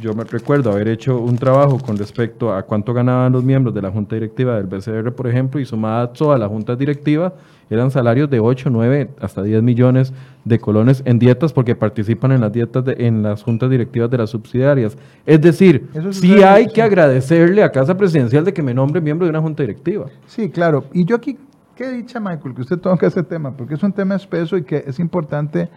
yo 0.00 0.14
me 0.14 0.24
recuerdo 0.24 0.72
haber 0.72 0.88
hecho 0.88 1.18
un 1.18 1.38
trabajo 1.38 1.78
con 1.78 1.96
respecto 1.96 2.52
a 2.52 2.62
cuánto 2.62 2.92
ganaban 2.92 3.32
los 3.32 3.44
miembros 3.44 3.74
de 3.74 3.82
la 3.82 3.90
junta 3.90 4.16
directiva 4.16 4.56
del 4.56 4.66
BCR, 4.66 5.12
por 5.12 5.26
ejemplo, 5.26 5.60
y 5.60 5.64
sumada 5.64 6.12
toda 6.12 6.38
la 6.38 6.48
junta 6.48 6.76
directiva, 6.76 7.32
eran 7.70 7.90
salarios 7.90 8.30
de 8.30 8.38
8, 8.38 8.68
9, 8.70 9.10
hasta 9.20 9.42
10 9.42 9.62
millones 9.62 10.12
de 10.44 10.58
colones 10.58 11.02
en 11.04 11.18
dietas 11.18 11.52
porque 11.52 11.74
participan 11.74 12.32
en 12.32 12.40
las 12.40 12.52
dietas 12.52 12.84
de, 12.84 12.96
en 12.98 13.22
las 13.22 13.42
juntas 13.42 13.70
directivas 13.70 14.10
de 14.10 14.18
las 14.18 14.30
subsidiarias. 14.30 14.96
Es 15.24 15.40
decir, 15.40 15.88
sí 16.10 16.42
hay 16.42 16.68
que 16.68 16.82
agradecerle 16.82 17.62
a 17.62 17.72
Casa 17.72 17.96
Presidencial 17.96 18.44
de 18.44 18.52
que 18.52 18.62
me 18.62 18.74
nombre 18.74 19.00
miembro 19.00 19.26
de 19.26 19.30
una 19.30 19.40
junta 19.40 19.62
directiva. 19.62 20.06
Sí, 20.26 20.50
claro. 20.50 20.84
Y 20.92 21.04
yo 21.04 21.16
aquí 21.16 21.36
Qué 21.76 21.90
dicha, 21.90 22.18
Michael, 22.18 22.54
que 22.54 22.62
usted 22.62 22.78
toque 22.78 23.04
ese 23.04 23.22
tema, 23.22 23.50
porque 23.50 23.74
es 23.74 23.82
un 23.82 23.92
tema 23.92 24.14
espeso 24.14 24.56
y 24.56 24.62
que 24.62 24.82
es 24.86 24.98
importante 24.98 25.68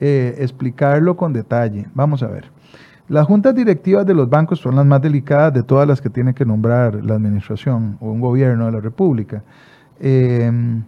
eh, 0.00 0.34
explicarlo 0.38 1.16
con 1.16 1.32
detalle. 1.32 1.86
Vamos 1.94 2.24
a 2.24 2.26
ver. 2.26 2.50
Las 3.08 3.28
juntas 3.28 3.54
directivas 3.54 4.04
de 4.04 4.12
los 4.12 4.28
bancos 4.28 4.58
son 4.58 4.74
las 4.74 4.84
más 4.84 5.00
delicadas 5.00 5.54
de 5.54 5.62
todas 5.62 5.86
las 5.86 6.00
que 6.00 6.10
tiene 6.10 6.34
que 6.34 6.44
nombrar 6.44 6.96
la 7.04 7.14
administración 7.14 7.96
o 8.00 8.10
un 8.10 8.20
gobierno 8.20 8.66
de 8.66 8.72
la 8.72 8.80
República. 8.80 9.44
Em, 10.00 10.82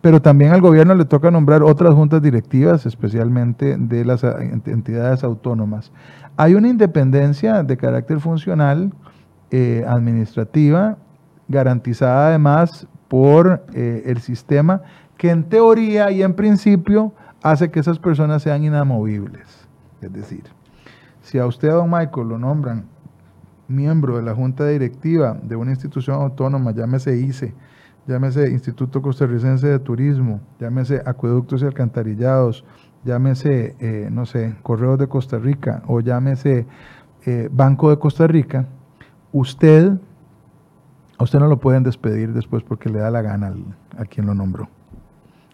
pero 0.00 0.22
también 0.22 0.52
al 0.52 0.62
gobierno 0.62 0.94
le 0.94 1.04
toca 1.04 1.30
nombrar 1.30 1.62
otras 1.62 1.92
juntas 1.92 2.22
directivas, 2.22 2.86
especialmente 2.86 3.76
de 3.76 4.02
las 4.06 4.24
entidades 4.24 5.22
autónomas. 5.24 5.92
Hay 6.38 6.54
una 6.54 6.68
independencia 6.68 7.62
de 7.62 7.76
carácter 7.76 8.18
funcional, 8.20 8.94
eh, 9.50 9.84
administrativa, 9.86 10.96
garantizada 11.48 12.28
además 12.28 12.88
por 13.08 13.64
eh, 13.74 14.04
el 14.06 14.20
sistema 14.20 14.82
que 15.16 15.30
en 15.30 15.44
teoría 15.44 16.10
y 16.10 16.22
en 16.22 16.34
principio 16.34 17.12
hace 17.42 17.70
que 17.70 17.80
esas 17.80 17.98
personas 17.98 18.42
sean 18.42 18.64
inamovibles. 18.64 19.68
Es 20.00 20.12
decir, 20.12 20.44
si 21.22 21.38
a 21.38 21.46
usted, 21.46 21.70
don 21.70 21.90
Michael, 21.90 22.28
lo 22.28 22.38
nombran 22.38 22.86
miembro 23.66 24.16
de 24.16 24.22
la 24.22 24.34
junta 24.34 24.66
directiva 24.66 25.38
de 25.42 25.56
una 25.56 25.72
institución 25.72 26.22
autónoma, 26.22 26.72
llámese 26.72 27.18
ICE, 27.18 27.54
llámese 28.06 28.50
Instituto 28.50 29.02
Costarricense 29.02 29.66
de 29.66 29.78
Turismo, 29.78 30.40
llámese 30.58 31.02
Acueductos 31.04 31.62
y 31.62 31.66
Alcantarillados, 31.66 32.64
llámese, 33.04 33.76
eh, 33.78 34.08
no 34.10 34.24
sé, 34.24 34.56
Correos 34.62 34.98
de 34.98 35.08
Costa 35.08 35.38
Rica 35.38 35.82
o 35.86 36.00
llámese 36.00 36.66
eh, 37.26 37.48
Banco 37.52 37.90
de 37.90 37.98
Costa 37.98 38.26
Rica, 38.26 38.66
usted 39.32 39.98
a 41.18 41.24
usted 41.24 41.40
no 41.40 41.48
lo 41.48 41.58
pueden 41.58 41.82
despedir 41.82 42.32
después 42.32 42.62
porque 42.62 42.88
le 42.88 43.00
da 43.00 43.10
la 43.10 43.22
gana 43.22 43.52
a 43.96 44.04
quien 44.04 44.26
lo 44.26 44.34
nombró. 44.34 44.68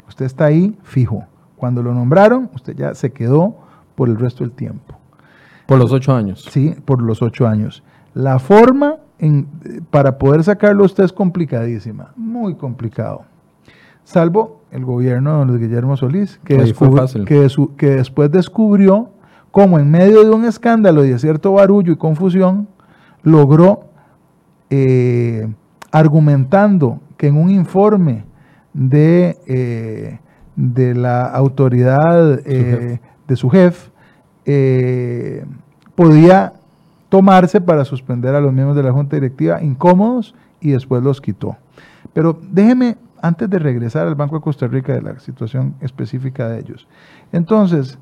Usted 0.06 0.26
está 0.26 0.44
ahí 0.44 0.76
fijo. 0.82 1.24
Cuando 1.56 1.82
lo 1.82 1.94
nombraron, 1.94 2.50
usted 2.54 2.76
ya 2.76 2.94
se 2.94 3.12
quedó 3.12 3.56
por 3.94 4.08
el 4.08 4.18
resto 4.18 4.44
del 4.44 4.52
tiempo. 4.52 4.98
Por 5.66 5.78
los 5.78 5.92
ocho 5.92 6.14
años. 6.14 6.46
Sí, 6.50 6.76
por 6.84 7.00
los 7.00 7.22
ocho 7.22 7.46
años. 7.46 7.82
La 8.12 8.38
forma 8.38 8.96
en, 9.18 9.46
para 9.90 10.18
poder 10.18 10.44
sacarlo 10.44 10.84
usted 10.84 11.04
es 11.04 11.12
complicadísima, 11.12 12.12
muy 12.16 12.54
complicado. 12.56 13.22
Salvo 14.04 14.60
el 14.70 14.84
gobierno 14.84 15.30
de 15.30 15.46
don 15.46 15.58
Guillermo 15.58 15.96
Solís, 15.96 16.38
que, 16.44 16.58
que, 17.24 17.48
que 17.78 17.90
después 17.90 18.30
descubrió 18.30 19.08
cómo 19.50 19.78
en 19.78 19.90
medio 19.90 20.22
de 20.24 20.30
un 20.30 20.44
escándalo 20.44 21.04
y 21.04 21.10
de 21.10 21.18
cierto 21.18 21.54
barullo 21.54 21.92
y 21.92 21.96
confusión, 21.96 22.68
logró 23.22 23.93
eh, 24.70 25.46
argumentando 25.90 27.00
que 27.16 27.28
en 27.28 27.36
un 27.36 27.50
informe 27.50 28.24
de, 28.72 29.36
eh, 29.46 30.18
de 30.56 30.94
la 30.94 31.26
autoridad 31.26 32.40
eh, 32.44 33.00
de 33.28 33.36
su 33.36 33.50
jefe 33.50 33.90
podía 35.94 36.52
tomarse 37.08 37.60
para 37.60 37.84
suspender 37.84 38.34
a 38.34 38.40
los 38.40 38.52
miembros 38.52 38.76
de 38.76 38.82
la 38.82 38.92
Junta 38.92 39.16
Directiva 39.16 39.62
incómodos 39.62 40.34
y 40.60 40.72
después 40.72 41.02
los 41.02 41.20
quitó. 41.20 41.56
Pero 42.12 42.38
déjeme, 42.50 42.96
antes 43.22 43.48
de 43.48 43.58
regresar 43.58 44.06
al 44.06 44.16
Banco 44.16 44.36
de 44.36 44.42
Costa 44.42 44.66
Rica, 44.66 44.92
de 44.92 45.02
la 45.02 45.18
situación 45.20 45.74
específica 45.80 46.48
de 46.48 46.60
ellos. 46.60 46.88
Entonces, 47.32 47.98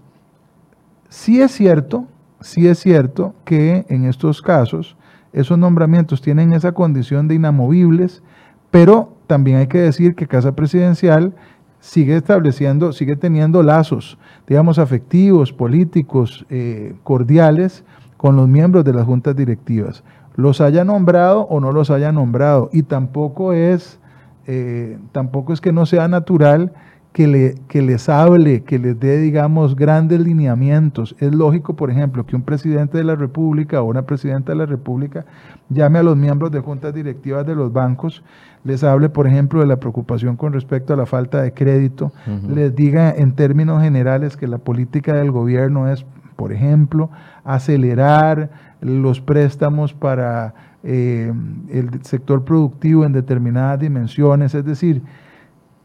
sí 1.09 1.41
es 1.41 1.53
cierto, 1.53 2.07
sí 2.41 2.67
es 2.67 2.79
cierto 2.79 3.35
que 3.45 3.85
en 3.89 4.07
estos 4.07 4.41
casos 4.43 4.97
esos 5.33 5.59
nombramientos 5.59 6.21
tienen 6.21 6.53
esa 6.53 6.73
condición 6.73 7.29
de 7.29 7.35
inamovibles, 7.35 8.23
pero 8.71 9.15
también 9.27 9.59
hay 9.59 9.67
que 9.67 9.79
decir 9.79 10.15
que 10.15 10.27
Casa 10.27 10.55
Presidencial 10.55 11.35
sigue 11.81 12.17
estableciendo, 12.17 12.93
sigue 12.93 13.17
teniendo 13.17 13.63
lazos, 13.63 14.19
digamos, 14.47 14.79
afectivos, 14.79 15.53
políticos, 15.53 16.47
eh, 16.49 16.95
cordiales 17.03 17.85
con 18.17 18.37
los 18.37 18.49
miembros 18.49 18.85
de 18.85 18.95
las 18.95 19.05
juntas 19.05 19.35
directivas. 19.35 20.05
Los 20.37 20.61
haya 20.61 20.85
nombrado 20.85 21.43
o 21.43 21.61
no 21.61 21.73
los 21.73 21.91
haya 21.91 22.13
nombrado. 22.13 22.71
Y 22.73 22.85
tampoco 22.85 23.53
es, 23.53 23.99
eh, 24.47 24.97
tampoco 25.11 25.53
es 25.53 25.61
que 25.61 25.73
no 25.73 25.85
sea 25.85 26.09
natural 26.09 26.73
que, 27.13 27.27
le, 27.27 27.55
que 27.69 27.83
les 27.83 28.09
hable, 28.09 28.63
que 28.63 28.79
les 28.79 28.99
dé, 28.99 29.19
digamos, 29.19 29.77
grandes 29.77 30.21
lineamientos. 30.21 31.15
Es 31.19 31.35
lógico, 31.35 31.77
por 31.77 31.91
ejemplo, 31.91 32.25
que 32.25 32.37
un 32.37 32.43
presidente 32.43 32.99
de 32.99 33.05
la 33.05 33.15
República 33.15 33.83
o 33.83 33.85
una 33.85 34.03
presidenta 34.03 34.53
de 34.53 34.59
la 34.59 34.67
República 34.67 35.27
llame 35.69 35.99
a 35.99 36.03
los 36.03 36.17
miembros 36.17 36.51
de 36.51 36.61
juntas 36.61 36.95
directivas 36.95 37.47
de 37.47 37.55
los 37.55 37.73
bancos, 37.73 38.23
les 38.65 38.83
hable, 38.85 39.09
por 39.09 39.27
ejemplo, 39.27 39.61
de 39.61 39.67
la 39.67 39.77
preocupación 39.77 40.37
con 40.37 40.53
respecto 40.53 40.95
a 40.95 40.97
la 40.97 41.07
falta 41.07 41.43
de 41.43 41.53
crédito, 41.53 42.13
les 42.49 42.75
diga 42.75 43.11
en 43.11 43.33
términos 43.33 43.83
generales 43.83 44.37
que 44.37 44.47
la 44.47 44.59
política 44.59 45.15
del 45.15 45.33
gobierno 45.33 45.89
es, 45.89 46.07
por 46.37 46.53
ejemplo, 46.53 47.11
acelerar 47.45 48.51
los 48.81 49.21
préstamos 49.21 49.93
para 49.93 50.55
eh, 50.85 51.33
el 51.71 52.03
sector 52.05 52.45
productivo 52.45 53.05
en 53.05 53.13
determinadas 53.13 53.81
dimensiones, 53.81 54.55
es 54.55 54.65
decir, 54.65 55.03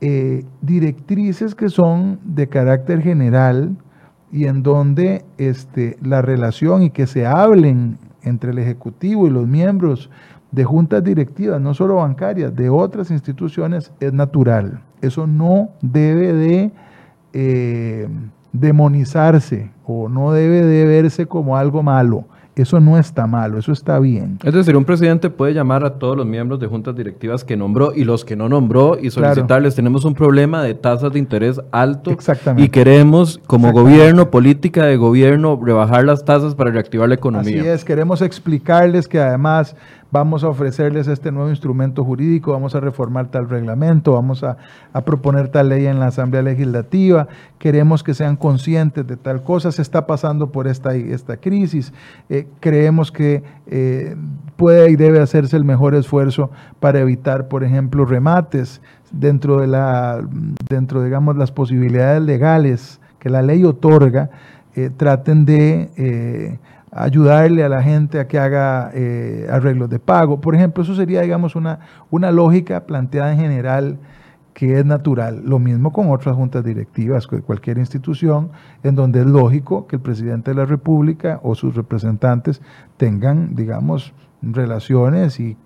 eh, 0.02 0.46
directrices 0.62 1.56
que 1.56 1.70
son 1.70 2.20
de 2.24 2.48
carácter 2.48 3.02
general 3.02 3.76
y 4.32 4.46
en 4.46 4.62
donde 4.62 5.26
este, 5.38 5.98
la 6.02 6.22
relación 6.22 6.84
y 6.84 6.90
que 6.90 7.08
se 7.08 7.26
hablen 7.26 7.98
entre 8.22 8.52
el 8.52 8.60
Ejecutivo 8.60 9.28
y 9.28 9.32
los 9.32 9.48
miembros 9.48 10.10
de 10.52 10.64
juntas 10.64 11.04
directivas, 11.04 11.60
no 11.60 11.74
solo 11.74 11.96
bancarias, 11.96 12.56
de 12.56 12.70
otras 12.70 13.12
instituciones, 13.12 13.92
es 14.00 14.14
natural. 14.14 14.82
Eso 15.02 15.28
no 15.28 15.70
debe 15.82 16.34
de 16.34 16.72
eh, 17.34 18.08
demonizarse 18.54 19.72
o 19.86 20.10
no 20.10 20.32
debe 20.32 20.64
de 20.64 20.86
verse 20.86 21.26
como 21.26 21.58
algo 21.58 21.84
malo. 21.84 22.26
Eso 22.64 22.80
no 22.80 22.98
está 22.98 23.28
malo, 23.28 23.58
eso 23.58 23.72
está 23.72 24.00
bien. 24.00 24.40
Es 24.44 24.54
decir, 24.54 24.76
un 24.76 24.86
presidente 24.86 25.30
puede 25.30 25.54
llamar 25.54 25.84
a 25.84 26.00
todos 26.00 26.18
los 26.18 26.26
miembros 26.26 26.60
de 26.60 26.68
juntas 26.68 26.96
directivas 26.96 27.44
que 27.44 27.56
nombró 27.56 27.94
y 27.94 28.04
los 28.04 28.26
que 28.26 28.36
no 28.36 28.50
nombró 28.50 28.98
y 29.00 29.12
solicitarles, 29.12 29.76
tenemos 29.76 30.06
un 30.06 30.14
problema 30.14 30.64
de 30.64 30.74
tasas 30.74 31.14
de 31.14 31.20
interés 31.20 31.62
alto 31.72 32.12
Exactamente. 32.12 32.64
y 32.64 32.70
queremos 32.70 33.40
como 33.48 33.72
gobierno, 33.72 34.32
política 34.32 34.86
de 34.86 34.98
gobierno, 34.98 35.60
rebajar 35.62 36.06
las 36.06 36.26
tasas 36.26 36.56
para 36.56 36.72
reactivar 36.72 37.10
la 37.10 37.16
economía. 37.16 37.60
Así 37.62 37.68
es, 37.70 37.86
queremos 37.86 38.22
explicarles 38.22 39.08
que 39.08 39.20
además 39.20 39.76
vamos 40.12 40.44
a 40.44 40.50
ofrecerles 40.50 41.08
este 41.08 41.32
nuevo 41.32 41.50
instrumento 41.50 42.04
jurídico, 42.04 42.52
vamos 42.52 42.76
a 42.76 42.80
reformar 42.80 43.28
tal 43.28 43.50
reglamento, 43.50 44.14
vamos 44.14 44.44
a, 44.44 44.58
proponer 45.06 45.50
tal 45.50 45.70
ley 45.70 45.86
en 45.86 46.00
la 46.00 46.08
Asamblea 46.08 46.42
Legislativa, 46.42 47.28
queremos 47.60 48.04
que 48.04 48.14
sean 48.14 48.36
conscientes 48.36 49.06
de 49.06 49.18
tal 49.18 49.44
cosa, 49.44 49.72
se 49.72 49.82
está 49.82 50.08
pasando 50.08 50.52
por 50.52 50.68
esta, 50.68 50.96
esta 50.96 51.38
crisis, 51.38 51.94
eh, 52.30 52.48
creemos 52.60 53.12
que 53.12 53.44
eh, 53.68 54.16
puede 54.56 54.90
y 54.92 54.96
debe 54.96 55.20
hacerse 55.20 55.58
el 55.58 55.64
mejor 55.64 55.96
esfuerzo 55.96 56.50
para 56.80 57.00
evitar, 57.00 57.48
por 57.48 57.64
ejemplo, 57.64 58.06
remates 58.06 58.82
dentro 59.12 59.60
de 59.62 59.68
la, 59.68 60.22
dentro, 60.70 61.04
digamos, 61.04 61.38
las 61.38 61.52
posibilidades 61.52 62.22
legales 62.22 63.00
que 63.20 63.30
la 63.30 63.42
ley 63.42 63.64
otorga, 63.64 64.30
eh, 64.76 64.92
traten 64.96 65.46
de 65.46 66.60
ayudarle 66.92 67.64
a 67.64 67.70
la 67.70 67.84
gente 67.84 68.20
a 68.20 68.28
que 68.28 68.40
haga 68.40 68.92
eh, 68.94 69.48
arreglos 69.52 69.90
de 69.90 70.00
pago. 70.00 70.40
Por 70.42 70.56
ejemplo, 70.56 70.84
eso 70.84 70.96
sería, 70.96 71.22
digamos, 71.22 71.56
una, 71.56 71.80
una 72.10 72.32
lógica 72.32 72.86
planteada 72.86 73.32
en 73.34 73.40
general 73.40 73.98
que 74.58 74.80
es 74.80 74.86
natural. 74.86 75.44
Lo 75.46 75.60
mismo 75.60 75.94
con 75.94 76.10
otras 76.10 76.36
juntas 76.36 76.64
directivas 76.64 77.28
cualquier 77.28 77.78
institución, 77.78 78.50
en 78.82 78.96
donde 78.96 79.20
es 79.20 79.28
lógico 79.28 79.86
que 79.86 79.98
el 79.98 80.02
presidente 80.02 80.50
de 80.50 80.56
la 80.56 80.66
República 80.66 81.40
o 81.44 81.54
sus 81.54 81.76
representantes 81.76 82.60
tengan, 82.98 83.56
digamos, 83.56 84.16
relaciones 84.42 85.40
y, 85.40 85.58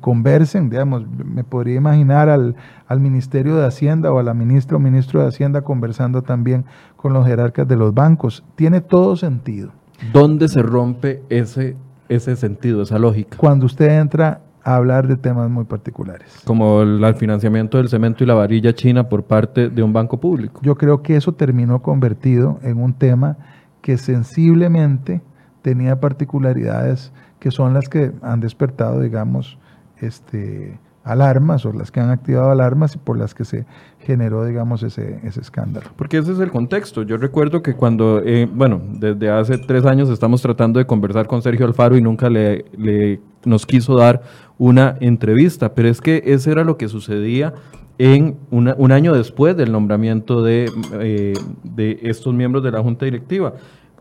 conversen, 0.00 0.70
digamos, 0.70 1.06
me 1.06 1.44
podría 1.44 1.74
imaginar 1.74 2.30
al, 2.30 2.56
al, 2.86 3.00
Ministerio 3.00 3.56
de 3.56 3.66
Hacienda 3.66 4.10
o 4.12 4.18
a 4.18 4.22
la 4.22 4.32
ministra 4.32 4.78
o 4.78 4.80
ministro 4.80 5.20
de 5.20 5.28
Hacienda 5.28 5.60
conversando 5.60 6.22
también 6.22 6.64
con 6.96 7.12
los 7.12 7.26
jerarcas 7.26 7.68
de 7.68 7.76
los 7.76 7.92
bancos. 7.92 8.44
Tiene 8.54 8.80
todo 8.80 9.16
sentido. 9.16 9.72
¿Dónde 10.12 10.48
se 10.48 10.62
rompe 10.62 11.22
ese, 11.28 11.76
ese 12.08 12.36
sentido, 12.36 12.82
esa 12.82 12.98
lógica? 12.98 13.36
Cuando 13.36 13.66
usted 13.66 13.98
entra 13.98 14.40
a 14.66 14.74
hablar 14.74 15.06
de 15.06 15.16
temas 15.16 15.48
muy 15.48 15.64
particulares. 15.64 16.40
Como 16.44 16.82
el, 16.82 17.14
financiamiento 17.14 17.78
del 17.78 17.88
cemento 17.88 18.24
y 18.24 18.26
la 18.26 18.34
varilla 18.34 18.74
china 18.74 19.08
por 19.08 19.22
parte 19.22 19.68
de 19.68 19.82
un 19.82 19.92
banco 19.92 20.18
público. 20.18 20.60
Yo 20.64 20.76
creo 20.76 21.02
que 21.02 21.14
eso 21.14 21.32
terminó 21.34 21.82
convertido 21.82 22.58
en 22.62 22.78
un 22.78 22.92
tema 22.92 23.36
que 23.80 23.96
sensiblemente 23.96 25.22
tenía 25.62 26.00
particularidades 26.00 27.12
que 27.38 27.52
son 27.52 27.74
las 27.74 27.88
que 27.88 28.10
han 28.22 28.40
despertado, 28.40 29.00
digamos, 29.02 29.56
este, 30.00 30.80
alarmas 31.06 31.64
o 31.64 31.72
las 31.72 31.92
que 31.92 32.00
han 32.00 32.10
activado 32.10 32.50
alarmas 32.50 32.96
y 32.96 32.98
por 32.98 33.16
las 33.16 33.32
que 33.32 33.44
se 33.44 33.64
generó, 34.00 34.44
digamos, 34.44 34.82
ese, 34.82 35.20
ese 35.22 35.40
escándalo. 35.40 35.86
Porque 35.96 36.18
ese 36.18 36.32
es 36.32 36.40
el 36.40 36.50
contexto. 36.50 37.02
Yo 37.02 37.16
recuerdo 37.16 37.62
que 37.62 37.74
cuando, 37.74 38.20
eh, 38.24 38.48
bueno, 38.52 38.82
desde 38.98 39.30
hace 39.30 39.56
tres 39.56 39.86
años 39.86 40.10
estamos 40.10 40.42
tratando 40.42 40.78
de 40.78 40.86
conversar 40.86 41.28
con 41.28 41.42
Sergio 41.42 41.64
Alfaro 41.64 41.96
y 41.96 42.02
nunca 42.02 42.28
le, 42.28 42.64
le 42.76 43.20
nos 43.44 43.66
quiso 43.66 43.94
dar 43.94 44.22
una 44.58 44.96
entrevista, 45.00 45.74
pero 45.74 45.88
es 45.88 46.00
que 46.00 46.22
ese 46.26 46.50
era 46.50 46.64
lo 46.64 46.76
que 46.76 46.88
sucedía 46.88 47.54
en 47.98 48.36
un 48.50 48.92
año 48.92 49.14
después 49.14 49.56
del 49.56 49.72
nombramiento 49.72 50.42
de, 50.42 50.70
eh, 51.00 51.32
de 51.62 51.98
estos 52.02 52.34
miembros 52.34 52.62
de 52.62 52.72
la 52.72 52.82
Junta 52.82 53.06
Directiva. 53.06 53.54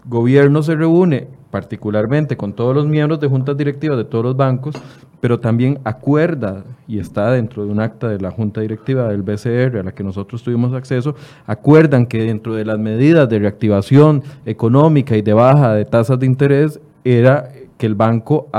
Gobierno 0.08 0.62
se 0.64 0.76
reúne 0.76 1.28
particularmente 1.50 2.36
con 2.36 2.52
todos 2.52 2.76
los 2.76 2.86
miembros 2.86 3.22
de 3.22 3.28
juntas 3.28 3.56
directivas 3.56 3.98
de 3.98 4.04
todos 4.04 4.26
los 4.26 4.36
bancos, 4.36 4.76
pero 5.26 5.40
también 5.40 5.80
acuerda, 5.86 6.64
y 6.88 7.00
está 7.00 7.32
dentro 7.32 7.66
de 7.66 7.72
un 7.72 7.80
acta 7.80 8.08
de 8.08 8.20
la 8.20 8.30
junta 8.30 8.62
directiva 8.62 9.08
del 9.08 9.24
BCR 9.24 9.80
a 9.80 9.82
la 9.82 9.92
que 9.92 10.04
nosotros 10.04 10.44
tuvimos 10.44 10.72
acceso, 10.72 11.16
acuerdan 11.48 12.06
que 12.06 12.20
dentro 12.26 12.54
de 12.54 12.64
las 12.64 12.78
medidas 12.78 13.28
de 13.28 13.40
reactivación 13.40 14.22
económica 14.46 15.18
y 15.18 15.24
de 15.24 15.34
baja 15.34 15.74
de 15.74 15.84
tasas 15.86 16.20
de 16.20 16.28
interés 16.28 16.80
era 17.04 17.50
que 17.76 17.88
el 17.88 17.96
banco 17.96 18.50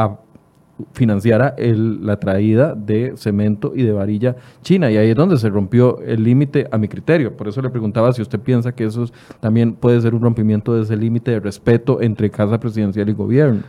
financiara 0.92 1.54
la 1.56 2.18
traída 2.18 2.74
de 2.74 3.12
cemento 3.16 3.70
y 3.72 3.84
de 3.84 3.92
varilla 3.92 4.34
china. 4.62 4.90
Y 4.90 4.96
ahí 4.96 5.10
es 5.10 5.16
donde 5.16 5.36
se 5.36 5.48
rompió 5.48 6.00
el 6.00 6.24
límite 6.24 6.66
a 6.72 6.78
mi 6.78 6.88
criterio. 6.88 7.36
Por 7.36 7.46
eso 7.46 7.62
le 7.62 7.70
preguntaba 7.70 8.12
si 8.12 8.22
usted 8.22 8.40
piensa 8.40 8.72
que 8.72 8.86
eso 8.86 9.06
también 9.38 9.72
puede 9.72 10.00
ser 10.00 10.16
un 10.16 10.20
rompimiento 10.20 10.74
de 10.74 10.82
ese 10.82 10.96
límite 10.96 11.30
de 11.30 11.38
respeto 11.38 12.02
entre 12.02 12.28
Casa 12.28 12.58
Presidencial 12.58 13.08
y 13.08 13.12
Gobierno. 13.12 13.62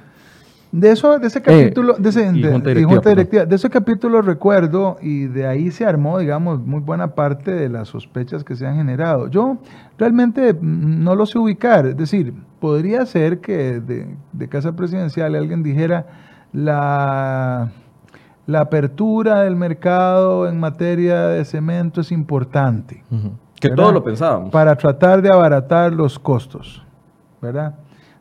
De 0.71 0.91
eso, 0.91 1.17
de 1.17 1.27
ese 1.27 1.39
eh, 1.39 1.41
capítulo, 1.43 1.93
de, 1.93 2.09
ese, 2.09 2.31
de 2.31 3.55
ese 3.55 3.69
capítulo 3.69 4.21
recuerdo 4.21 4.97
y 5.01 5.27
de 5.27 5.47
ahí 5.47 5.71
se 5.71 5.85
armó, 5.85 6.19
digamos, 6.19 6.59
muy 6.59 6.81
buena 6.81 7.15
parte 7.15 7.51
de 7.51 7.69
las 7.69 7.87
sospechas 7.87 8.43
que 8.43 8.55
se 8.55 8.67
han 8.67 8.75
generado. 8.75 9.27
Yo 9.29 9.57
realmente 9.97 10.55
no 10.61 11.15
lo 11.15 11.25
sé 11.25 11.39
ubicar, 11.39 11.85
es 11.87 11.97
decir, 11.97 12.33
podría 12.59 13.05
ser 13.05 13.39
que 13.39 13.79
de, 13.79 14.07
de 14.33 14.49
Casa 14.49 14.75
Presidencial 14.75 15.35
alguien 15.35 15.63
dijera, 15.63 16.05
la, 16.51 17.71
la 18.45 18.61
apertura 18.61 19.41
del 19.41 19.55
mercado 19.55 20.47
en 20.47 20.59
materia 20.59 21.27
de 21.27 21.45
cemento 21.45 22.01
es 22.01 22.11
importante. 22.11 23.03
Que 23.59 23.69
todos 23.69 23.93
lo 23.93 24.03
pensábamos. 24.03 24.51
Para 24.51 24.75
tratar 24.75 25.21
de 25.21 25.29
abaratar 25.29 25.93
los 25.93 26.17
costos, 26.19 26.83
¿verdad? 27.41 27.75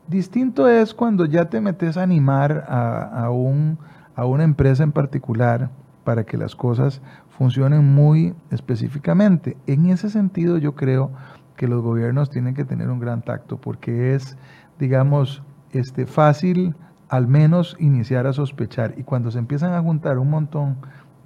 Distinto 0.07 0.69
es 0.69 0.93
cuando 0.93 1.25
ya 1.25 1.49
te 1.49 1.59
metes 1.59 1.97
a 1.97 2.03
animar 2.03 2.65
a, 2.69 3.25
a, 3.25 3.29
un, 3.29 3.77
a 4.15 4.25
una 4.25 4.45
empresa 4.45 4.83
en 4.83 4.93
particular 4.93 5.69
para 6.05 6.23
que 6.23 6.37
las 6.37 6.55
cosas 6.55 7.01
funcionen 7.37 7.93
muy 7.93 8.33
específicamente. 8.49 9.57
En 9.67 9.87
ese 9.87 10.09
sentido 10.09 10.57
yo 10.57 10.75
creo 10.75 11.11
que 11.57 11.67
los 11.67 11.81
gobiernos 11.81 12.29
tienen 12.29 12.55
que 12.55 12.63
tener 12.63 12.89
un 12.89 12.99
gran 12.99 13.21
tacto 13.21 13.57
porque 13.57 14.15
es, 14.15 14.37
digamos, 14.79 15.43
este, 15.73 16.05
fácil 16.05 16.75
al 17.09 17.27
menos 17.27 17.75
iniciar 17.77 18.27
a 18.27 18.33
sospechar. 18.33 18.93
Y 18.97 19.03
cuando 19.03 19.29
se 19.31 19.39
empiezan 19.39 19.73
a 19.73 19.81
juntar 19.81 20.19
un 20.19 20.29
montón 20.29 20.77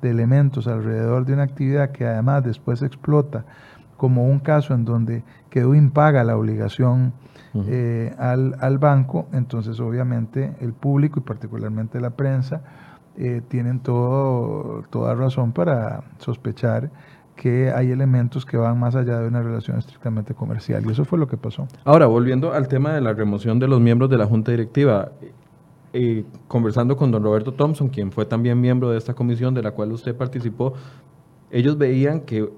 de 0.01 0.09
elementos 0.09 0.67
alrededor 0.67 1.25
de 1.25 1.33
una 1.33 1.43
actividad 1.43 1.91
que 1.91 2.07
además 2.07 2.43
después 2.43 2.81
explota, 2.81 3.45
como 4.01 4.25
un 4.25 4.39
caso 4.39 4.73
en 4.73 4.83
donde 4.83 5.23
quedó 5.51 5.75
impaga 5.75 6.23
la 6.23 6.35
obligación 6.35 7.13
eh, 7.67 8.11
al, 8.17 8.79
banco, 8.79 9.27
entonces 9.31 9.79
obviamente 9.79 10.55
el 10.59 10.73
público 10.73 11.19
y 11.19 11.21
particularmente 11.21 12.01
la 12.01 12.09
prensa 12.09 12.63
eh, 13.15 13.43
tienen 13.47 13.79
todo, 13.79 14.85
toda 14.89 15.13
razón 15.13 15.51
para 15.51 16.03
sospechar 16.17 16.89
que 17.35 17.69
hay 17.69 17.91
elementos 17.91 18.43
que 18.43 18.57
van 18.57 18.79
más 18.79 18.95
allá 18.95 19.19
de 19.19 19.27
una 19.27 19.43
relación 19.43 19.77
estrictamente 19.77 20.33
comercial. 20.33 20.83
Y 20.87 20.89
eso 20.89 21.05
fue 21.05 21.19
lo 21.19 21.27
que 21.27 21.37
pasó. 21.37 21.67
Ahora, 21.83 22.07
volviendo 22.07 22.53
al 22.53 22.67
tema 22.67 22.93
de 22.93 23.01
la 23.01 23.13
remoción 23.13 23.59
de 23.59 23.67
los 23.67 23.79
miembros 23.79 24.09
de 24.09 24.17
la 24.17 24.25
Junta 24.25 24.49
Directiva, 24.49 25.11
eh, 25.93 26.25
conversando 26.47 26.97
con 26.97 27.11
don 27.11 27.21
Roberto 27.21 27.53
Thompson, 27.53 27.89
quien 27.89 28.11
fue 28.11 28.25
también 28.25 28.59
miembro 28.59 28.89
de 28.89 28.97
esta 28.97 29.13
comisión 29.13 29.53
de 29.53 29.61
la 29.61 29.69
cual 29.69 29.91
usted 29.91 30.15
participó, 30.15 30.73
ellos 31.51 31.77
veían 31.77 32.21
que 32.21 32.49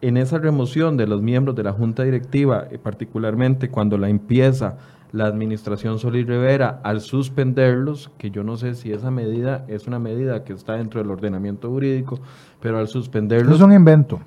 en 0.00 0.16
esa 0.16 0.38
remoción 0.38 0.96
de 0.96 1.06
los 1.06 1.22
miembros 1.22 1.56
de 1.56 1.64
la 1.64 1.72
Junta 1.72 2.04
Directiva, 2.04 2.66
eh, 2.70 2.78
particularmente 2.78 3.68
cuando 3.68 3.98
la 3.98 4.08
empieza 4.08 4.76
la 5.12 5.26
administración 5.26 5.98
Solís 5.98 6.26
Rivera 6.26 6.80
al 6.84 7.00
suspenderlos, 7.00 8.10
que 8.18 8.30
yo 8.30 8.44
no 8.44 8.56
sé 8.56 8.74
si 8.74 8.92
esa 8.92 9.10
medida 9.10 9.64
es 9.68 9.86
una 9.86 9.98
medida 9.98 10.44
que 10.44 10.52
está 10.52 10.74
dentro 10.74 11.00
del 11.00 11.10
ordenamiento 11.10 11.70
jurídico, 11.70 12.20
pero 12.60 12.78
al 12.78 12.88
suspenderlos... 12.88 13.56
Es 13.56 13.62
un 13.62 13.72
invento. 13.72 14.20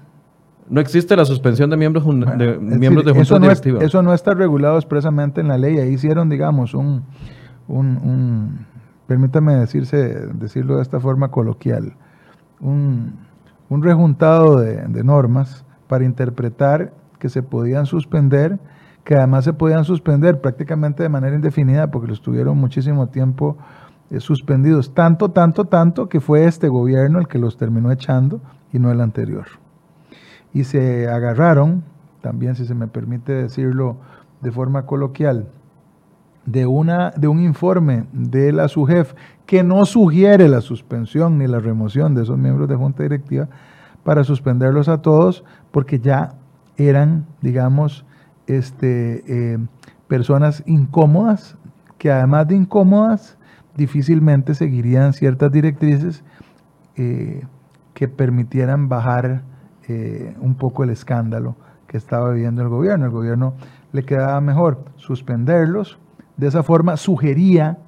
No 0.69 0.79
existe 0.79 1.15
la 1.15 1.25
suspensión 1.25 1.69
de 1.69 1.77
miembros 1.77 2.05
de, 2.05 2.57
miembros 2.57 3.05
de 3.05 3.11
junta 3.11 3.21
eso 3.21 3.39
no 3.39 3.41
directiva. 3.41 3.83
eso 3.83 4.01
no 4.01 4.13
está 4.13 4.33
regulado 4.33 4.77
expresamente 4.77 5.41
en 5.41 5.49
la 5.49 5.57
ley. 5.57 5.77
Ahí 5.77 5.93
hicieron, 5.93 6.29
digamos, 6.29 6.73
un, 6.73 7.03
un, 7.67 8.65
permítame 9.05 9.55
decirse, 9.55 9.97
decirlo 10.33 10.77
de 10.77 10.81
esta 10.81 10.99
forma 10.99 11.29
coloquial, 11.29 11.93
un, 12.61 13.15
un 13.71 13.81
rejuntado 13.81 14.59
de, 14.59 15.01
normas 15.01 15.63
para 15.87 16.03
interpretar 16.03 16.91
que 17.19 17.29
se 17.29 17.41
podían 17.41 17.85
suspender 17.85 18.59
que 19.05 19.15
además 19.15 19.45
se 19.45 19.53
podían 19.53 19.85
suspender 19.85 20.41
prácticamente 20.41 21.03
de 21.03 21.09
manera 21.09 21.37
indefinida 21.37 21.89
porque 21.89 22.09
los 22.09 22.21
tuvieron 22.21 22.57
muchísimo 22.57 23.07
tiempo 23.07 23.57
eh, 24.09 24.19
suspendidos, 24.19 24.93
tanto, 24.93 25.31
tanto, 25.31 25.65
tanto 25.65 26.09
que 26.09 26.19
fue 26.19 26.45
este 26.45 26.67
gobierno 26.67 27.17
el 27.17 27.29
que 27.29 27.39
los 27.39 27.55
terminó 27.55 27.93
echando 27.93 28.41
y 28.73 28.79
no 28.79 28.91
el 28.91 28.99
anterior. 28.99 29.45
Y 30.53 30.65
se 30.65 31.07
agarraron, 31.07 31.85
también 32.19 32.55
si 32.55 32.65
se 32.65 32.75
me 32.75 32.87
permite 32.87 33.31
decirlo 33.31 33.95
de 34.41 34.51
forma 34.51 34.85
coloquial, 34.85 35.47
de, 36.45 36.67
una, 36.67 37.11
de 37.11 37.29
un 37.29 37.39
informe 37.39 38.03
de 38.11 38.51
la 38.51 38.67
SUGEF 38.67 39.13
que 39.51 39.65
no 39.65 39.83
sugiere 39.83 40.47
la 40.47 40.61
suspensión 40.61 41.37
ni 41.37 41.45
la 41.45 41.59
remoción 41.59 42.15
de 42.15 42.23
esos 42.23 42.37
miembros 42.37 42.69
de 42.69 42.77
junta 42.77 43.03
directiva 43.03 43.49
para 44.01 44.23
suspenderlos 44.23 44.87
a 44.87 45.01
todos 45.01 45.43
porque 45.71 45.99
ya 45.99 46.35
eran, 46.77 47.25
digamos, 47.41 48.05
este, 48.47 49.25
eh, 49.27 49.57
personas 50.07 50.63
incómodas, 50.67 51.57
que 51.97 52.09
además 52.09 52.47
de 52.47 52.55
incómodas, 52.55 53.37
difícilmente 53.75 54.55
seguirían 54.55 55.11
ciertas 55.11 55.51
directrices 55.51 56.23
eh, 56.95 57.43
que 57.93 58.07
permitieran 58.07 58.87
bajar 58.87 59.41
eh, 59.89 60.33
un 60.39 60.55
poco 60.55 60.85
el 60.85 60.91
escándalo 60.91 61.57
que 61.87 61.97
estaba 61.97 62.31
viviendo 62.31 62.61
el 62.61 62.69
gobierno. 62.69 63.03
El 63.03 63.11
gobierno 63.11 63.55
le 63.91 64.03
quedaba 64.05 64.39
mejor 64.39 64.85
suspenderlos, 64.95 65.99
de 66.37 66.47
esa 66.47 66.63
forma 66.63 66.95
sugería 66.95 67.79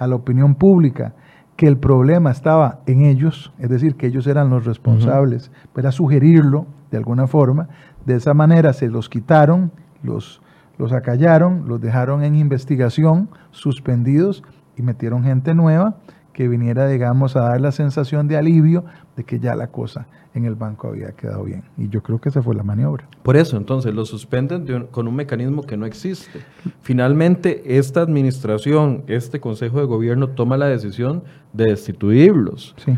a 0.00 0.08
la 0.08 0.16
opinión 0.16 0.56
pública 0.56 1.12
que 1.56 1.68
el 1.68 1.76
problema 1.76 2.30
estaba 2.30 2.80
en 2.86 3.02
ellos, 3.02 3.52
es 3.58 3.68
decir, 3.68 3.96
que 3.96 4.06
ellos 4.06 4.26
eran 4.26 4.48
los 4.48 4.64
responsables, 4.64 5.52
para 5.74 5.92
sugerirlo 5.92 6.66
de 6.90 6.96
alguna 6.96 7.26
forma. 7.26 7.68
De 8.06 8.16
esa 8.16 8.32
manera 8.32 8.72
se 8.72 8.88
los 8.88 9.10
quitaron 9.10 9.70
los, 10.02 10.40
los 10.78 10.92
acallaron, 10.92 11.68
los 11.68 11.80
dejaron 11.80 12.24
en 12.24 12.34
investigación, 12.34 13.28
suspendidos 13.50 14.42
y 14.74 14.82
metieron 14.82 15.22
gente 15.22 15.54
nueva 15.54 15.96
que 16.32 16.48
viniera, 16.48 16.88
digamos, 16.88 17.36
a 17.36 17.42
dar 17.42 17.60
la 17.60 17.72
sensación 17.72 18.26
de 18.26 18.38
alivio 18.38 18.86
de 19.16 19.24
que 19.24 19.38
ya 19.38 19.54
la 19.54 19.66
cosa 19.66 20.06
en 20.34 20.44
el 20.44 20.54
banco 20.54 20.88
había 20.88 21.12
quedado 21.12 21.44
bien. 21.44 21.64
Y 21.76 21.88
yo 21.88 22.02
creo 22.02 22.20
que 22.20 22.28
esa 22.28 22.42
fue 22.42 22.54
la 22.54 22.62
maniobra. 22.62 23.08
Por 23.22 23.36
eso, 23.36 23.56
entonces, 23.56 23.94
lo 23.94 24.04
suspenden 24.04 24.86
con 24.90 25.08
un 25.08 25.14
mecanismo 25.14 25.62
que 25.62 25.76
no 25.76 25.86
existe. 25.86 26.40
Finalmente, 26.82 27.78
esta 27.78 28.00
administración, 28.00 29.04
este 29.06 29.40
Consejo 29.40 29.80
de 29.80 29.86
Gobierno 29.86 30.28
toma 30.28 30.56
la 30.56 30.66
decisión 30.66 31.24
de 31.52 31.66
destituirlos. 31.66 32.74
Sí. 32.84 32.96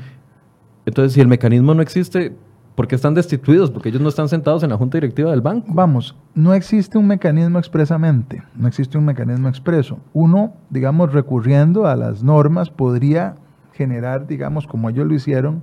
Entonces, 0.85 1.13
si 1.13 1.21
el 1.21 1.29
mecanismo 1.29 1.75
no 1.75 1.83
existe, 1.83 2.35
porque 2.75 2.95
están 2.95 3.15
destituidos, 3.15 3.71
porque 3.71 3.91
ellos 3.91 4.01
no 4.01 4.09
están 4.09 4.29
sentados 4.29 4.63
en 4.63 4.71
la 4.71 4.77
junta 4.77 4.97
directiva 4.97 5.31
del 5.31 5.41
banco. 5.41 5.67
Vamos, 5.71 6.17
no 6.35 6.55
existe 6.55 6.99
un 6.99 7.07
mecanismo 7.07 7.59
expresamente, 7.59 8.43
no 8.57 8.67
existe 8.67 8.97
un 8.97 9.05
mecanismo 9.05 9.49
expreso. 9.49 9.99
Uno, 10.13 10.55
digamos, 10.71 11.13
recurriendo 11.13 11.87
a 11.87 11.97
las 11.97 12.23
normas, 12.23 12.71
podría 12.71 13.37
generar, 13.73 14.27
digamos, 14.27 14.67
como 14.67 14.89
ellos 14.91 15.07
lo 15.07 15.15
hicieron, 15.15 15.63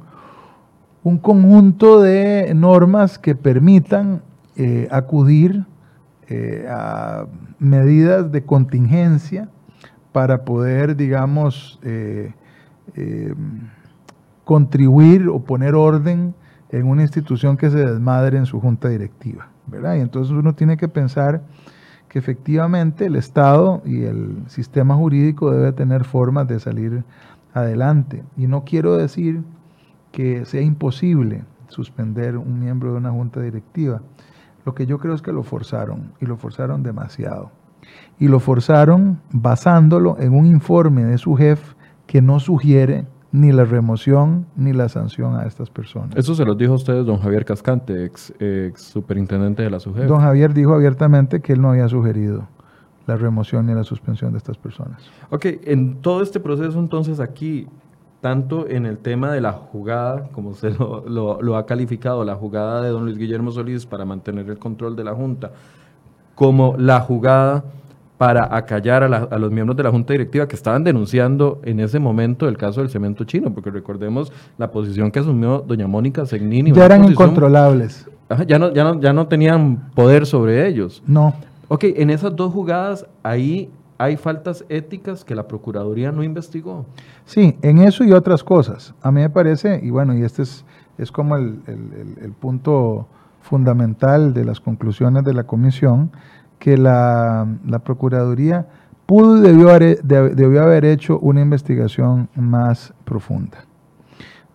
un 1.03 1.17
conjunto 1.17 2.01
de 2.01 2.53
normas 2.53 3.17
que 3.17 3.35
permitan 3.35 4.21
eh, 4.55 4.87
acudir 4.91 5.65
eh, 6.27 6.67
a 6.69 7.25
medidas 7.59 8.31
de 8.31 8.43
contingencia 8.43 9.49
para 10.11 10.43
poder, 10.43 10.95
digamos, 10.95 11.79
eh, 11.83 12.33
contribuir 14.43 15.29
o 15.29 15.39
poner 15.39 15.75
orden 15.75 16.33
en 16.71 16.87
una 16.87 17.03
institución 17.03 17.55
que 17.55 17.69
se 17.69 17.77
desmadre 17.77 18.37
en 18.37 18.45
su 18.45 18.59
junta 18.59 18.89
directiva, 18.89 19.49
¿verdad? 19.67 19.95
Y 19.95 20.01
entonces 20.01 20.33
uno 20.33 20.53
tiene 20.55 20.75
que 20.75 20.87
pensar 20.87 21.43
que 22.09 22.19
efectivamente 22.19 23.05
el 23.05 23.15
Estado 23.15 23.81
y 23.85 24.03
el 24.03 24.43
sistema 24.47 24.95
jurídico 24.95 25.51
debe 25.51 25.71
tener 25.71 26.03
formas 26.03 26.47
de 26.47 26.59
salir 26.59 27.03
adelante. 27.53 28.23
Y 28.35 28.47
no 28.47 28.63
quiero 28.65 28.97
decir 28.97 29.43
que 30.11 30.45
sea 30.45 30.61
imposible 30.61 31.43
suspender 31.67 32.37
un 32.37 32.59
miembro 32.59 32.91
de 32.91 32.97
una 32.97 33.11
junta 33.11 33.41
directiva. 33.41 34.01
Lo 34.65 34.73
que 34.75 34.85
yo 34.85 34.97
creo 34.99 35.13
es 35.13 35.21
que 35.21 35.31
lo 35.31 35.43
forzaron 35.43 36.13
y 36.19 36.25
lo 36.25 36.37
forzaron 36.37 36.83
demasiado. 36.83 37.51
Y 38.19 38.27
lo 38.27 38.39
forzaron 38.39 39.21
basándolo 39.31 40.17
en 40.19 40.33
un 40.33 40.45
informe 40.45 41.05
de 41.05 41.17
su 41.17 41.35
jefe 41.35 41.75
que 42.05 42.21
no 42.21 42.39
sugiere 42.39 43.05
ni 43.31 43.51
la 43.51 43.63
remoción 43.63 44.47
ni 44.55 44.73
la 44.73 44.89
sanción 44.89 45.35
a 45.35 45.43
estas 45.43 45.69
personas. 45.69 46.15
Eso 46.15 46.33
se 46.33 46.43
lo 46.45 46.55
dijo 46.55 46.73
a 46.73 46.75
ustedes 46.77 47.05
don 47.05 47.19
Javier 47.19 47.45
Cascante, 47.45 48.05
ex, 48.05 48.33
superintendente 48.75 49.63
de 49.63 49.69
la 49.69 49.79
SUGEF. 49.79 50.07
Don 50.07 50.21
Javier 50.21 50.53
dijo 50.53 50.73
abiertamente 50.73 51.39
que 51.41 51.53
él 51.53 51.61
no 51.61 51.69
había 51.69 51.87
sugerido 51.87 52.47
la 53.05 53.15
remoción 53.15 53.65
ni 53.67 53.73
la 53.73 53.83
suspensión 53.83 54.31
de 54.33 54.37
estas 54.37 54.57
personas. 54.57 55.01
Ok, 55.29 55.45
en 55.63 56.01
todo 56.01 56.21
este 56.21 56.39
proceso 56.39 56.79
entonces 56.79 57.19
aquí, 57.19 57.67
tanto 58.21 58.67
en 58.67 58.85
el 58.85 58.97
tema 58.97 59.31
de 59.31 59.41
la 59.41 59.53
jugada, 59.53 60.29
como 60.33 60.49
usted 60.49 60.75
lo, 60.77 61.41
lo 61.41 61.57
ha 61.57 61.65
calificado, 61.65 62.23
la 62.23 62.35
jugada 62.35 62.81
de 62.81 62.89
don 62.89 63.05
Luis 63.05 63.17
Guillermo 63.17 63.51
Solís 63.51 63.85
para 63.85 64.05
mantener 64.05 64.49
el 64.49 64.59
control 64.59 64.95
de 64.95 65.03
la 65.03 65.13
Junta, 65.13 65.51
como 66.35 66.75
la 66.77 66.99
jugada 67.01 67.63
para 68.19 68.53
acallar 68.53 69.03
a, 69.03 69.39
los 69.39 69.49
miembros 69.49 69.77
de 69.77 69.83
la 69.83 69.91
Junta 69.91 70.11
Directiva 70.11 70.45
que 70.45 70.57
estaban 70.57 70.83
denunciando 70.83 71.61
en 71.63 71.79
ese 71.79 71.99
momento 71.99 72.49
el 72.49 72.57
caso 72.57 72.81
del 72.81 72.89
cemento 72.89 73.23
chino, 73.23 73.53
porque 73.53 73.71
recordemos 73.71 74.29
la 74.57 74.69
posición 74.71 75.09
que 75.09 75.19
asumió 75.19 75.63
doña 75.65 75.87
Mónica 75.87 76.25
Segnini. 76.25 76.73
Ya 76.73 76.83
eran 76.83 77.05
incontrolables. 77.05 78.09
ya, 78.45 78.59
no, 78.59 78.73
ya, 78.73 78.83
no, 78.83 78.99
ya 78.99 79.13
no 79.13 79.27
tenían 79.27 79.89
poder 79.95 80.25
sobre 80.25 80.67
ellos. 80.67 81.01
No. 81.07 81.33
Ok, 81.69 81.85
en 81.85 82.09
esas 82.09 82.35
dos 82.35 82.51
jugadas, 82.51 83.05
ahí 83.23 83.69
hay 83.99 84.17
faltas 84.17 84.65
éticas 84.69 85.23
que 85.23 85.35
la 85.35 85.47
Procuraduría 85.47 86.11
no 86.11 86.23
investigó. 86.23 86.87
Sí, 87.25 87.59
en 87.61 87.77
eso 87.77 88.03
y 88.03 88.13
otras 88.13 88.43
cosas. 88.43 88.95
A 89.03 89.11
mí 89.11 89.21
me 89.21 89.29
parece, 89.29 89.79
y 89.83 89.91
bueno, 89.91 90.15
y 90.15 90.23
este 90.23 90.41
es, 90.41 90.65
es 90.97 91.11
como 91.11 91.37
el, 91.37 91.61
el 91.67 92.31
punto 92.31 93.07
fundamental 93.41 94.33
de 94.33 94.45
las 94.45 94.59
conclusiones 94.59 95.23
de 95.23 95.33
la 95.33 95.43
comisión, 95.43 96.11
que 96.59 96.77
la, 96.77 97.47
Procuraduría 97.83 98.67
pudo 99.05 99.37
y 99.37 99.41
debió 99.41 99.69
haber, 99.69 100.03
debió 100.03 100.61
haber 100.61 100.85
hecho 100.85 101.17
una 101.19 101.41
investigación 101.41 102.29
más 102.35 102.93
profunda. 103.05 103.65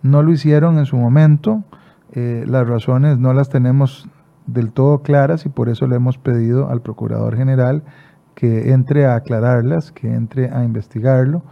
No 0.02 0.22
lo 0.22 0.30
hicieron 0.30 0.78
en 0.78 0.86
su 0.86 0.96
momento, 0.96 1.64
eh, 2.12 2.44
las 2.46 2.68
razones 2.68 3.18
no 3.18 3.32
las 3.32 3.48
tenemos 3.48 4.06
del 4.46 4.70
todo 4.70 5.02
claras 5.02 5.46
y 5.46 5.48
por 5.48 5.70
eso 5.70 5.86
le 5.86 5.96
hemos 5.96 6.18
pedido 6.18 6.68
al 6.68 6.82
Procurador 6.82 7.34
General 7.34 7.82
que 8.44 8.72
entre 8.72 9.06
a 9.06 9.14
aclararlas, 9.14 9.90
que 9.90 10.12
entre 10.12 10.50
a 10.50 10.64
investigarlo, 10.64 11.42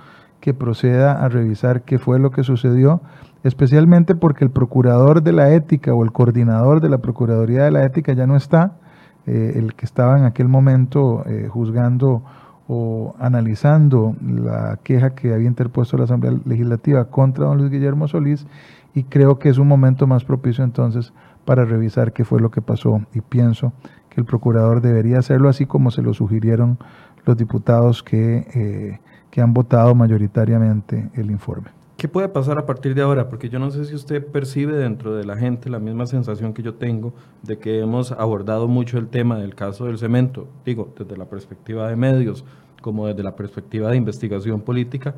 que 0.40 0.52
proceda 0.52 1.24
a 1.24 1.28
revisar 1.30 1.84
qué 1.84 1.98
fue 1.98 2.18
lo 2.18 2.30
que 2.30 2.42
sucedió, 2.42 3.00
especialmente 3.44 4.14
porque 4.14 4.44
el 4.44 4.50
Procurador 4.50 5.22
de 5.22 5.32
la 5.32 5.54
Ética 5.54 5.94
o 5.94 6.04
el 6.04 6.12
coordinador 6.12 6.82
de 6.82 6.90
la 6.90 6.98
Procuraduría 6.98 7.64
de 7.64 7.70
la 7.70 7.86
Ética 7.86 8.12
ya 8.12 8.26
no 8.26 8.36
está, 8.36 8.72
eh, 9.24 9.54
el 9.56 9.74
que 9.74 9.86
estaba 9.86 10.18
en 10.18 10.26
aquel 10.26 10.48
momento 10.48 11.24
eh, 11.24 11.48
juzgando 11.50 12.24
o 12.68 13.14
analizando 13.18 14.14
la 14.20 14.78
queja 14.82 15.14
que 15.14 15.32
había 15.32 15.48
interpuesto 15.48 15.96
la 15.96 16.04
Asamblea 16.04 16.38
Legislativa 16.44 17.06
contra 17.06 17.46
don 17.46 17.56
Luis 17.56 17.70
Guillermo 17.70 18.06
Solís 18.06 18.46
y 18.92 19.04
creo 19.04 19.38
que 19.38 19.48
es 19.48 19.56
un 19.56 19.66
momento 19.66 20.06
más 20.06 20.24
propicio 20.24 20.62
entonces 20.62 21.14
para 21.46 21.64
revisar 21.64 22.12
qué 22.12 22.26
fue 22.26 22.38
lo 22.38 22.50
que 22.50 22.60
pasó 22.60 23.00
y 23.14 23.22
pienso 23.22 23.72
que 24.12 24.20
el 24.20 24.26
procurador 24.26 24.82
debería 24.82 25.18
hacerlo 25.18 25.48
así 25.48 25.64
como 25.64 25.90
se 25.90 26.02
lo 26.02 26.12
sugirieron 26.12 26.78
los 27.24 27.36
diputados 27.36 28.02
que, 28.02 28.46
eh, 28.54 29.00
que 29.30 29.40
han 29.40 29.54
votado 29.54 29.94
mayoritariamente 29.94 31.10
el 31.14 31.30
informe. 31.30 31.68
¿Qué 31.96 32.08
puede 32.08 32.28
pasar 32.28 32.58
a 32.58 32.66
partir 32.66 32.94
de 32.94 33.02
ahora? 33.02 33.28
Porque 33.28 33.48
yo 33.48 33.58
no 33.58 33.70
sé 33.70 33.84
si 33.84 33.94
usted 33.94 34.26
percibe 34.26 34.76
dentro 34.76 35.14
de 35.14 35.24
la 35.24 35.36
gente 35.36 35.70
la 35.70 35.78
misma 35.78 36.06
sensación 36.06 36.52
que 36.52 36.62
yo 36.62 36.74
tengo 36.74 37.14
de 37.42 37.58
que 37.58 37.80
hemos 37.80 38.12
abordado 38.12 38.66
mucho 38.68 38.98
el 38.98 39.08
tema 39.08 39.38
del 39.38 39.54
caso 39.54 39.86
del 39.86 39.98
cemento, 39.98 40.48
digo, 40.66 40.92
desde 40.98 41.16
la 41.16 41.26
perspectiva 41.26 41.88
de 41.88 41.96
medios 41.96 42.44
como 42.82 43.06
desde 43.06 43.22
la 43.22 43.36
perspectiva 43.36 43.88
de 43.90 43.96
investigación 43.96 44.60
política, 44.60 45.14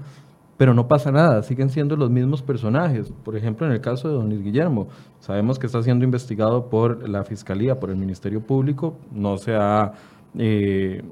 pero 0.57 0.74
no 0.74 0.86
pasa 0.86 1.11
nada, 1.11 1.42
siguen 1.42 1.70
siendo 1.70 1.96
los 1.96 2.11
mismos 2.11 2.42
personajes. 2.42 3.12
Por 3.24 3.36
ejemplo, 3.36 3.66
en 3.66 3.72
el 3.72 3.80
caso 3.80 4.09
de 4.09 4.14
don 4.14 4.28
Luis 4.28 4.42
Guillermo, 4.42 4.88
sabemos 5.20 5.59
que 5.59 5.66
está 5.66 5.82
siendo 5.82 6.05
investigado 6.05 6.68
por 6.70 7.09
la 7.09 7.24
Fiscalía, 7.24 7.80
por 7.80 7.90
el 7.90 7.96
Ministerio 7.96 8.40
Público, 8.40 8.96
no 9.12 9.36
se 9.36 9.55
ha... 9.55 9.92
Eh, 10.36 11.02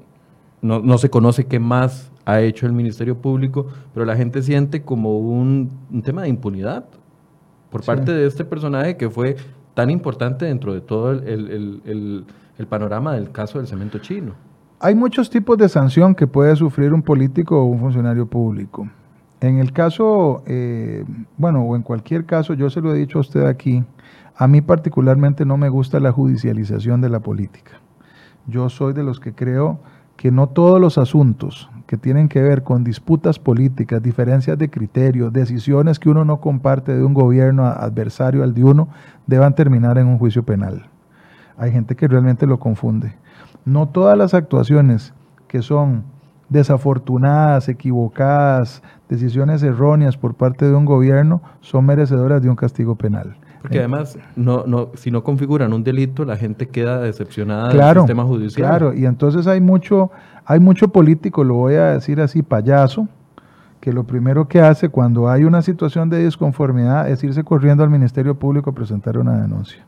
no, 0.63 0.97
se 0.97 1.09
conoce 1.09 1.45
qué 1.45 1.59
más 1.59 2.09
ha 2.25 2.39
hecho 2.39 2.65
el 2.65 2.71
Ministerio 2.71 3.17
Público, 3.17 3.67
pero 3.93 4.05
la 4.05 4.15
gente 4.15 4.41
siente 4.41 4.81
como 4.81 5.19
un, 5.19 5.69
tema 6.03 6.23
de 6.23 6.29
impunidad 6.29 6.85
por 7.69 7.83
parte 7.83 8.13
de 8.13 8.25
este 8.25 8.45
personaje 8.45 8.95
que 8.95 9.09
fue 9.09 9.35
tan 9.73 9.89
importante 9.89 10.45
dentro 10.45 10.73
de 10.73 10.79
todo 10.79 11.11
el, 11.11 12.25
panorama 12.69 13.13
del 13.13 13.29
caso 13.31 13.57
del 13.57 13.67
cemento 13.67 13.97
chino. 13.97 14.35
Hay 14.79 14.95
muchos 14.95 15.29
tipos 15.29 15.57
de 15.57 15.67
sanción 15.67 16.15
que 16.15 16.27
puede 16.27 16.55
sufrir 16.55 16.93
un 16.93 17.01
político 17.01 17.59
o 17.59 17.65
un 17.65 17.79
funcionario 17.79 18.25
público. 18.25 18.87
En 19.43 19.57
el 19.57 19.73
caso, 19.73 20.41
eh, 20.45 21.03
bueno, 21.35 21.63
o 21.63 21.75
en 21.75 21.81
cualquier 21.81 22.23
caso, 22.23 22.53
yo 22.53 22.69
se 22.69 22.79
lo 22.79 22.95
he 22.95 22.97
dicho 22.97 23.17
a 23.17 23.21
usted 23.21 23.45
aquí, 23.45 23.83
a 24.37 24.47
mí 24.47 24.61
particularmente 24.61 25.43
no 25.43 25.57
me 25.57 25.67
gusta 25.67 25.99
la 25.99 26.13
judicialización 26.13 27.01
de 27.01 27.09
la 27.09 27.19
política. 27.19 27.73
Yo 28.47 28.69
soy 28.69 28.93
de 28.93 29.03
los 29.03 29.19
que 29.19 29.33
creo 29.33 29.79
que 30.15 30.31
no 30.31 30.47
todos 30.47 30.79
los 30.79 30.97
asuntos 30.97 31.69
que 31.87 31.97
tienen 31.97 32.29
que 32.29 32.41
ver 32.41 32.63
con 32.63 32.85
disputas 32.85 33.37
políticas, 33.37 34.01
diferencias 34.01 34.57
de 34.57 34.69
criterio, 34.69 35.29
decisiones 35.29 35.99
que 35.99 36.09
uno 36.09 36.23
no 36.23 36.39
comparte 36.39 36.95
de 36.95 37.03
un 37.03 37.13
gobierno 37.13 37.65
adversario 37.65 38.43
al 38.43 38.53
de 38.53 38.63
uno, 38.63 38.87
deban 39.27 39.55
terminar 39.55 39.97
en 39.97 40.07
un 40.07 40.19
juicio 40.19 40.43
penal. 40.43 40.85
Hay 41.57 41.73
gente 41.73 41.97
que 41.97 42.07
realmente 42.07 42.47
lo 42.47 42.61
confunde. 42.61 43.17
No 43.65 43.89
todas 43.89 44.17
las 44.17 44.33
actuaciones 44.33 45.13
que 45.49 45.61
son 45.61 46.12
desafortunadas, 46.49 47.69
equivocadas, 47.69 48.83
decisiones 49.09 49.63
erróneas 49.63 50.17
por 50.17 50.35
parte 50.35 50.65
de 50.65 50.73
un 50.73 50.85
gobierno 50.85 51.41
son 51.61 51.85
merecedoras 51.85 52.41
de 52.41 52.49
un 52.49 52.55
castigo 52.55 52.95
penal. 52.95 53.35
Porque 53.61 53.79
además, 53.79 54.17
no, 54.35 54.65
no, 54.67 54.89
si 54.95 55.09
no 55.09 55.23
configuran 55.23 55.71
un 55.71 55.85
delito, 55.85 56.25
la 56.25 56.35
gente 56.35 56.67
queda 56.67 56.99
decepcionada 56.99 57.69
del 57.69 57.97
sistema 57.99 58.23
judicial. 58.25 58.67
Claro, 58.67 58.93
y 58.93 59.05
entonces 59.05 59.47
hay 59.47 59.61
mucho, 59.61 60.11
hay 60.45 60.59
mucho 60.59 60.89
político, 60.89 61.45
lo 61.45 61.53
voy 61.55 61.75
a 61.75 61.93
decir 61.93 62.19
así, 62.19 62.43
payaso, 62.43 63.07
que 63.79 63.93
lo 63.93 64.03
primero 64.03 64.49
que 64.49 64.59
hace 64.59 64.89
cuando 64.89 65.29
hay 65.29 65.45
una 65.45 65.61
situación 65.61 66.09
de 66.09 66.25
disconformidad 66.25 67.09
es 67.09 67.23
irse 67.23 67.45
corriendo 67.45 67.83
al 67.83 67.89
Ministerio 67.89 68.35
Público 68.35 68.71
a 68.71 68.73
presentar 68.73 69.17
una 69.17 69.41
denuncia. 69.41 69.85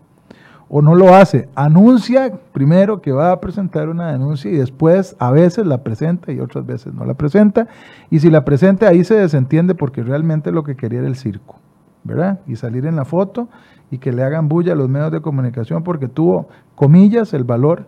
O 0.67 0.81
no 0.81 0.95
lo 0.95 1.13
hace, 1.13 1.47
anuncia 1.55 2.33
primero 2.51 3.01
que 3.01 3.11
va 3.11 3.31
a 3.31 3.39
presentar 3.39 3.87
una 3.89 4.11
denuncia 4.11 4.49
y 4.51 4.57
después 4.57 5.15
a 5.19 5.31
veces 5.31 5.65
la 5.67 5.83
presenta 5.83 6.31
y 6.31 6.39
otras 6.39 6.65
veces 6.65 6.93
no 6.93 7.05
la 7.05 7.13
presenta. 7.13 7.67
Y 8.09 8.19
si 8.19 8.29
la 8.29 8.45
presenta 8.45 8.87
ahí 8.87 9.03
se 9.03 9.15
desentiende 9.15 9.75
porque 9.75 10.01
realmente 10.01 10.51
lo 10.51 10.63
que 10.63 10.75
quería 10.75 10.99
era 10.99 11.07
el 11.07 11.15
circo. 11.15 11.59
¿verdad? 12.05 12.39
Y 12.47 12.55
salir 12.55 12.85
en 12.85 12.95
la 12.95 13.03
foto 13.03 13.49
y 13.91 13.97
que 13.97 14.13
le 14.13 14.23
hagan 14.23 14.47
bulla 14.47 14.73
a 14.73 14.75
los 14.75 14.87
medios 14.87 15.11
de 15.11 15.21
comunicación 15.21 15.83
porque 15.83 16.07
tuvo, 16.07 16.47
comillas, 16.75 17.33
el 17.33 17.43
valor 17.43 17.87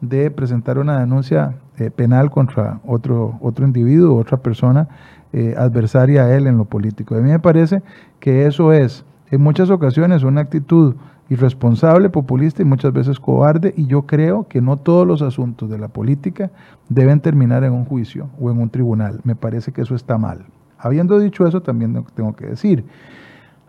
de 0.00 0.30
presentar 0.30 0.78
una 0.78 1.00
denuncia 1.00 1.56
eh, 1.78 1.90
penal 1.90 2.30
contra 2.30 2.80
otro, 2.86 3.38
otro 3.40 3.66
individuo, 3.66 4.16
otra 4.16 4.38
persona 4.38 4.88
eh, 5.32 5.54
adversaria 5.58 6.24
a 6.24 6.34
él 6.34 6.46
en 6.46 6.56
lo 6.56 6.64
político. 6.64 7.16
A 7.16 7.18
mí 7.18 7.30
me 7.30 7.40
parece 7.40 7.82
que 8.20 8.46
eso 8.46 8.72
es, 8.72 9.04
en 9.30 9.42
muchas 9.42 9.68
ocasiones, 9.70 10.22
una 10.22 10.42
actitud 10.42 10.94
irresponsable, 11.28 12.08
populista 12.08 12.62
y 12.62 12.64
muchas 12.64 12.92
veces 12.92 13.18
cobarde, 13.18 13.74
y 13.76 13.86
yo 13.86 14.02
creo 14.02 14.46
que 14.48 14.60
no 14.60 14.76
todos 14.76 15.06
los 15.06 15.22
asuntos 15.22 15.68
de 15.68 15.78
la 15.78 15.88
política 15.88 16.50
deben 16.88 17.20
terminar 17.20 17.64
en 17.64 17.72
un 17.72 17.84
juicio 17.84 18.28
o 18.40 18.50
en 18.50 18.60
un 18.60 18.70
tribunal. 18.70 19.20
Me 19.24 19.34
parece 19.34 19.72
que 19.72 19.82
eso 19.82 19.94
está 19.94 20.18
mal. 20.18 20.46
Habiendo 20.78 21.18
dicho 21.18 21.46
eso, 21.46 21.62
también 21.62 22.04
tengo 22.14 22.34
que 22.36 22.46
decir 22.46 22.84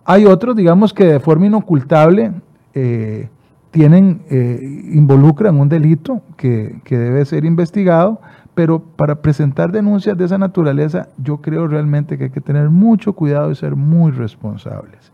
hay 0.10 0.26
otros, 0.26 0.56
digamos, 0.56 0.94
que 0.94 1.04
de 1.04 1.20
forma 1.20 1.48
inocultable 1.48 2.32
eh, 2.74 3.28
tienen, 3.72 4.22
eh, 4.30 4.58
involucran 4.94 5.60
un 5.60 5.68
delito 5.68 6.22
que, 6.38 6.80
debe 6.90 7.26
ser 7.26 7.44
investigado, 7.44 8.22
pero 8.56 8.80
para 8.80 9.22
presentar 9.22 9.74
denuncias 9.74 10.18
de 10.18 10.24
esa 10.24 10.38
naturaleza, 10.38 11.10
yo 11.22 11.42
creo 11.42 11.68
realmente 11.68 12.18
que 12.18 12.24
hay 12.26 12.30
que 12.30 12.40
tener 12.40 12.70
mucho 12.70 13.12
cuidado 13.12 13.52
y 13.52 13.56
ser 13.56 13.76
muy 13.76 14.12
responsables. 14.12 15.12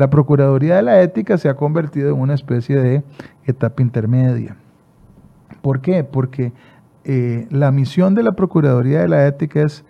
La 0.00 0.08
Procuraduría 0.08 0.76
de 0.76 0.82
la 0.82 1.02
Ética 1.02 1.36
se 1.36 1.50
ha 1.50 1.56
convertido 1.56 2.14
en 2.14 2.22
una 2.22 2.32
especie 2.32 2.76
de 2.76 3.04
etapa 3.44 3.82
intermedia. 3.82 4.56
¿Por 5.60 5.82
qué? 5.82 6.04
Porque 6.04 6.54
eh, 7.04 7.46
la 7.50 7.70
misión 7.70 8.14
de 8.14 8.22
la 8.22 8.32
Procuraduría 8.32 9.02
de 9.02 9.08
la 9.08 9.26
Ética 9.26 9.60
es 9.60 9.84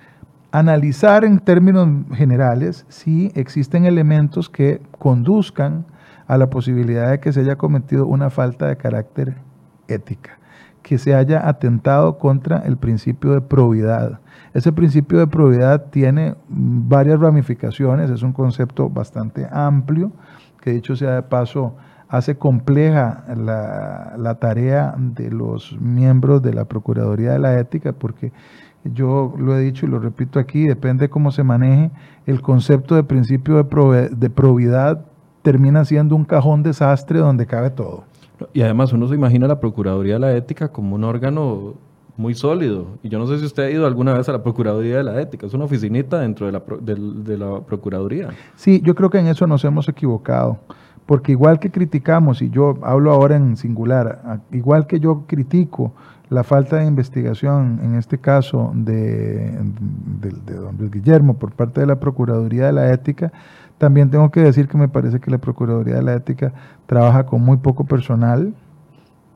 analizar 0.51 1.25
en 1.25 1.39
términos 1.39 1.87
generales 2.13 2.87
si 2.89 3.31
existen 3.37 3.85
elementos 3.85 4.51
que 4.51 4.83
conduzcan 4.99 5.87
a 6.27 6.37
la 6.39 6.51
posibilidad 6.51 7.13
de 7.13 7.21
que 7.21 7.33
se 7.33 7.43
haya 7.43 7.55
cometido 7.55 8.05
una 8.05 8.31
falta 8.31 8.67
de 8.67 8.77
carácter 8.77 9.37
ética, 9.87 10.41
que 10.83 10.99
se 10.99 11.15
haya 11.15 11.49
atentado 11.49 12.19
contra 12.19 12.59
el 12.67 12.79
principio 12.79 13.31
de 13.31 13.43
probidad. 13.43 14.19
Ese 14.53 14.72
principio 14.72 15.18
de 15.18 15.26
probidad 15.28 15.86
tiene 15.90 16.34
varias 16.48 17.20
ramificaciones, 17.20 18.11
es 18.11 18.22
un 18.22 18.32
concepto 18.32 18.88
bastante 18.90 19.46
amplio, 19.51 20.11
que 20.61 20.72
dicho 20.72 20.96
sea 20.96 21.14
de 21.14 21.22
paso, 21.22 21.76
hace 22.09 22.36
compleja 22.36 23.24
la, 23.36 24.36
tarea 24.40 24.94
de 24.98 25.30
los 25.30 25.80
miembros 25.80 26.42
de 26.42 26.53
la 26.53 26.64
Procuraduría 26.64 27.32
de 27.32 27.38
la 27.38 27.59
Ética, 27.61 27.92
porque 27.92 28.32
yo 28.84 29.34
lo 29.38 29.57
he 29.57 29.61
dicho 29.61 29.86
y 29.86 29.88
lo 29.88 30.01
repito 30.01 30.40
aquí, 30.40 30.66
depende 30.66 31.03
de 31.03 31.11
cómo 31.11 31.30
se 31.30 31.44
maneje, 31.44 31.92
el 32.26 32.42
concepto 32.42 32.96
de 32.96 33.05
principio 33.05 33.57
de, 33.57 34.30
probidad 34.30 35.05
termina 35.42 35.84
siendo 35.84 36.16
un 36.16 36.24
cajón 36.24 36.64
desastre 36.64 37.20
donde 37.20 37.46
cabe 37.46 37.70
todo. 37.70 38.05
Y 38.53 38.62
además 38.62 38.92
uno 38.92 39.07
se 39.07 39.14
imagina 39.14 39.46
la 39.46 39.61
Procuraduría 39.61 40.14
de 40.14 40.20
la 40.20 40.32
Ética 40.32 40.72
como 40.72 40.96
un 40.96 41.05
órgano 41.05 41.74
muy 42.21 42.35
sólido. 42.35 42.99
Y 43.03 43.09
yo 43.09 43.18
no 43.18 43.27
sé 43.27 43.39
si 43.39 43.47
usted 43.47 43.64
ha 43.64 43.71
ido 43.71 43.87
alguna 43.87 44.14
vez 44.14 44.29
a 44.29 44.33
la 44.33 44.43
Procuraduría 44.43 44.99
de 44.99 45.05
la 45.05 45.21
Ética, 45.21 45.47
es 45.47 45.55
una 45.55 45.64
oficinita 45.64 46.21
dentro 46.21 46.47
de 46.47 46.53
la, 46.53 46.62
de 46.81 47.39
la 47.39 47.61
Procuraduría. 47.61 48.29
Sí, 48.55 48.81
yo 48.85 48.95
creo 48.95 49.11
que 49.11 49.18
en 49.18 49.27
eso 49.27 49.47
nos 49.47 49.64
hemos 49.64 49.89
equivocado. 49.89 50.59
Porque 51.07 51.33
igual 51.33 51.59
que 51.59 51.73
criticamos, 51.73 52.41
y 52.41 52.51
yo 52.51 52.79
hablo 52.83 53.11
ahora 53.11 53.35
en 53.35 53.57
singular, 53.57 54.41
igual 54.53 54.87
que 54.87 55.01
yo 55.01 55.25
critico 55.27 55.93
la 56.29 56.45
falta 56.45 56.77
de 56.77 56.87
investigación, 56.87 57.81
en 57.83 57.97
este 57.97 58.18
caso 58.18 58.71
de, 58.75 59.51
don 59.51 60.77
Luis 60.79 60.93
Guillermo 60.93 61.35
por 61.35 61.51
parte 61.51 61.81
de 61.81 61.89
la 61.89 61.99
Procuraduría 61.99 62.66
de 62.66 62.73
la 62.73 62.93
Ética, 62.93 63.33
también 63.79 64.11
tengo 64.11 64.31
que 64.31 64.41
decir 64.41 64.68
que 64.68 64.79
me 64.79 64.87
parece 64.89 65.18
que 65.18 65.33
la 65.33 65.39
Procuraduría 65.39 65.97
de 65.97 66.03
la 66.03 66.14
Ética 66.14 66.53
trabaja 66.87 67.27
con 67.27 67.43
muy 67.43 67.57
poco 67.57 67.85
personal, 67.85 68.55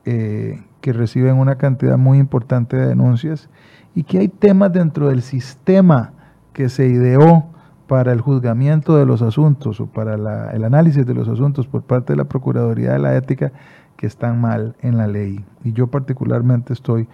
eh, 0.05 0.61
que 0.85 0.93
reciben 0.93 1.37
una 1.37 1.55
cantidad 1.55 1.97
muy 1.97 2.19
importante 2.19 2.77
de 2.77 2.85
denuncias 2.85 3.49
y 3.95 4.03
que 4.03 4.19
hay 4.19 4.27
temas 4.27 4.71
dentro 4.71 5.07
del 5.07 5.23
sistema 5.23 6.11
que 6.53 6.69
se 6.69 6.85
ideó 6.85 7.45
para 7.87 8.11
el 8.11 8.21
juzgamiento 8.21 8.95
de 8.95 9.07
los 9.07 9.23
asuntos 9.23 9.81
o 9.81 9.87
para 9.87 10.13
el 10.53 10.63
análisis 10.63 11.03
de 11.03 11.15
los 11.15 11.27
asuntos 11.27 11.65
por 11.65 11.81
parte 11.81 12.13
de 12.13 12.17
la 12.17 12.25
Procuraduría 12.25 12.93
de 12.93 12.99
la 12.99 13.15
Ética 13.15 13.51
que 13.97 14.05
están 14.05 14.39
mal 14.39 14.75
en 14.83 14.97
la 14.97 15.07
ley. 15.07 15.43
Y 15.63 15.73
yo 15.73 15.87
particularmente 15.87 16.71
estoy 16.71 17.07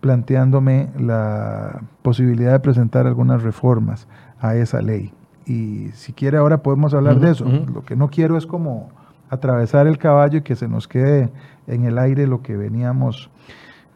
planteándome 0.00 0.88
la 0.98 1.82
posibilidad 2.00 2.52
de 2.52 2.60
presentar 2.60 3.06
algunas 3.06 3.42
reformas 3.42 4.08
a 4.40 4.54
esa 4.54 4.80
ley. 4.80 5.12
Y 5.44 5.88
si 5.92 6.14
quiere 6.14 6.38
ahora 6.38 6.62
podemos 6.62 6.94
hablar 6.94 7.20
de 7.20 7.32
eso. 7.32 7.44
Lo 7.44 7.84
que 7.84 7.94
no 7.94 8.08
quiero 8.08 8.38
es 8.38 8.46
como 8.46 8.88
atravesar 9.30 9.86
el 9.86 9.98
caballo 9.98 10.38
y 10.38 10.42
que 10.42 10.56
se 10.56 10.68
nos 10.68 10.88
quede 10.88 11.30
en 11.66 11.84
el 11.84 11.98
aire 11.98 12.26
lo 12.26 12.42
que 12.42 12.56
veníamos, 12.56 13.30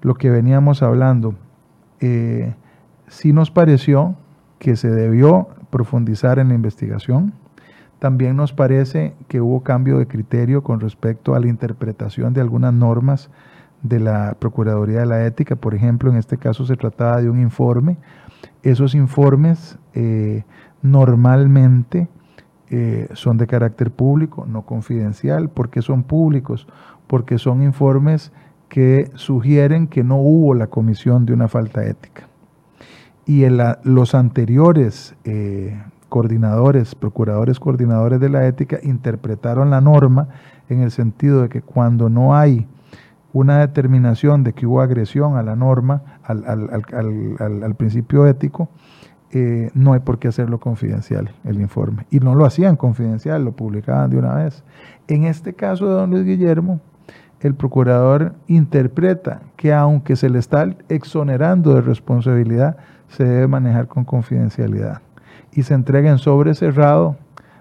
lo 0.03 0.14
que 0.14 0.30
veníamos 0.30 0.83
hablando. 0.83 1.35
Eh, 2.01 2.55
sí 3.09 3.33
nos 3.33 3.51
pareció 3.51 4.16
que 4.59 4.76
se 4.76 4.91
debió 4.91 5.49
profundizar 5.70 6.39
en 6.39 6.49
la 6.49 6.55
investigación, 6.55 7.33
también 8.03 8.35
nos 8.35 8.53
parece 8.53 9.14
que 9.28 9.41
hubo 9.41 9.62
cambio 9.62 9.99
de 9.99 10.09
criterio 10.09 10.64
con 10.64 10.80
respecto 10.80 11.37
a 11.37 11.39
la 11.39 11.47
interpretación 11.47 12.33
de 12.33 12.41
algunas 12.41 12.74
normas 12.74 13.30
de 13.83 14.01
la 14.01 14.37
Procuraduría 14.41 14.99
de 14.99 15.07
la 15.07 15.24
Ética. 15.24 15.55
Por 15.55 15.72
ejemplo, 15.72 16.11
en 16.11 16.16
este 16.16 16.37
caso 16.37 16.66
se 16.66 16.74
trataba 16.76 17.22
de 17.22 17.30
un 17.30 17.41
informe. 17.41 17.99
Esos 18.64 18.97
informes 18.97 19.78
eh, 19.95 20.43
normalmente 20.83 22.09
eh, 22.75 23.07
son 23.12 23.37
de 23.37 23.47
carácter 23.47 23.91
público, 23.91 24.47
no 24.47 24.62
confidencial. 24.62 25.51
¿Por 25.51 25.68
qué 25.68 25.83
son 25.83 26.05
públicos? 26.05 26.66
Porque 27.07 27.37
son 27.37 27.62
informes 27.62 28.33
que 28.70 29.11
sugieren 29.14 29.89
que 29.89 30.03
no 30.03 30.16
hubo 30.16 30.55
la 30.55 30.68
comisión 30.68 31.27
de 31.27 31.35
una 31.35 31.49
falta 31.49 31.85
ética. 31.85 32.29
Y 33.27 33.45
los 33.85 34.14
anteriores 34.14 35.14
eh, 35.25 35.83
coordinadores, 36.09 36.95
procuradores 36.95 37.61
coordinadores 37.61 38.18
de 38.20 38.31
la 38.31 38.47
ética, 38.47 38.79
interpretaron 38.83 39.68
la 39.68 39.83
norma 39.83 40.29
en 40.70 40.81
el 40.81 40.91
sentido 40.91 41.43
de 41.43 41.51
que 41.51 41.61
cuando 41.61 42.09
no 42.09 42.35
hay 42.35 42.66
una 43.35 43.59
determinación 43.59 44.45
de 44.45 44.55
que 44.55 44.66
hubo 44.66 44.81
agresión 44.81 45.37
a 45.37 45.43
la 45.43 45.57
norma, 45.57 46.20
al, 46.25 47.75
principio 47.77 48.27
ético, 48.27 48.70
eh, 49.33 49.70
no 49.74 49.95
hay 49.95 50.01
por 50.01 50.18
qué 50.18 50.28
hacerlo 50.28 50.61
confidencial 50.61 51.30
el 51.45 51.61
informe. 51.61 52.07
Y 52.11 52.20
no 52.20 52.35
lo 52.35 52.45
hacían 52.45 52.76
confidencial, 52.76 53.45
lo 53.45 53.53
publicaban 53.53 54.11
de 54.11 54.18
una 54.18 54.35
vez. 54.35 54.62
En 55.09 55.24
este 55.24 55.55
caso 55.55 55.87
de 55.87 55.95
don 55.95 56.11
Luis 56.11 56.24
Guillermo, 56.24 56.80
el 57.41 57.55
procurador 57.55 58.35
interpreta 58.47 59.41
que 59.57 59.72
aunque 59.72 60.16
se 60.16 60.28
le 60.28 60.39
está 60.39 60.68
exonerando 60.89 61.74
de 61.74 61.80
responsabilidad, 61.80 62.76
se 63.09 63.24
debe 63.24 63.49
manejar 63.49 63.89
con 63.89 64.05
confidencialidad. 64.05 65.01
Y 65.53 65.62
se 65.62 65.74
entrega 65.74 66.11
en 66.11 66.18
sobre 66.18 66.55
cerrado 66.55 67.16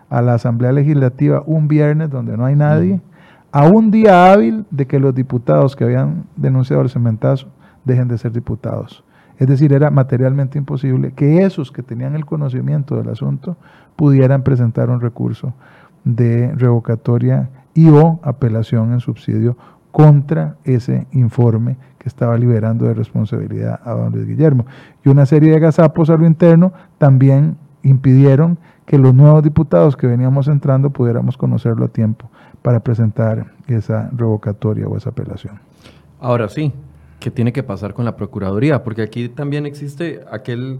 a 0.09 0.21
la 0.21 0.33
Asamblea 0.33 0.73
Legislativa 0.73 1.41
un 1.45 1.67
viernes 1.67 2.09
donde 2.09 2.35
no 2.37 2.45
hay 2.45 2.55
nadie, 2.55 3.01
a 3.53 3.67
un 3.67 3.91
día 3.91 4.31
hábil 4.31 4.65
de 4.71 4.87
que 4.87 4.99
los 4.99 5.15
diputados 5.15 5.75
que 5.75 5.85
habían 5.85 6.25
denunciado 6.35 6.81
el 6.81 6.89
cementazo 6.89 7.47
dejen 7.85 8.07
de 8.07 8.17
ser 8.17 8.31
diputados. 8.31 9.03
Es 9.41 9.47
decir, 9.47 9.73
era 9.73 9.89
materialmente 9.89 10.59
imposible 10.59 11.13
que 11.13 11.43
esos 11.43 11.71
que 11.71 11.81
tenían 11.81 12.13
el 12.13 12.27
conocimiento 12.27 12.95
del 12.95 13.09
asunto 13.09 13.57
pudieran 13.95 14.43
presentar 14.43 14.91
un 14.91 15.01
recurso 15.01 15.55
de 16.03 16.53
revocatoria 16.53 17.49
y 17.73 17.89
o 17.89 18.19
apelación 18.21 18.93
en 18.93 18.99
subsidio 18.99 19.57
contra 19.91 20.57
ese 20.63 21.07
informe 21.11 21.77
que 21.97 22.07
estaba 22.07 22.37
liberando 22.37 22.85
de 22.85 22.93
responsabilidad 22.93 23.79
a 23.83 23.93
don 23.93 24.11
Luis 24.11 24.27
Guillermo. 24.27 24.67
Y 25.03 25.09
una 25.09 25.25
serie 25.25 25.51
de 25.51 25.59
gazapos 25.59 26.11
a 26.11 26.17
lo 26.17 26.27
interno 26.27 26.71
también 26.99 27.57
impidieron 27.81 28.59
que 28.85 28.99
los 28.99 29.15
nuevos 29.15 29.41
diputados 29.41 29.97
que 29.97 30.05
veníamos 30.05 30.49
entrando 30.49 30.91
pudiéramos 30.91 31.35
conocerlo 31.35 31.85
a 31.85 31.87
tiempo 31.87 32.29
para 32.61 32.81
presentar 32.81 33.47
esa 33.65 34.07
revocatoria 34.15 34.87
o 34.87 34.95
esa 34.97 35.09
apelación. 35.09 35.59
Ahora 36.19 36.47
sí, 36.47 36.71
¿qué 37.21 37.31
tiene 37.31 37.53
que 37.53 37.63
pasar 37.63 37.93
con 37.93 38.03
la 38.03 38.17
Procuraduría? 38.17 38.83
Porque 38.83 39.03
aquí 39.03 39.29
también 39.29 39.65
existe 39.65 40.21
aquel 40.29 40.79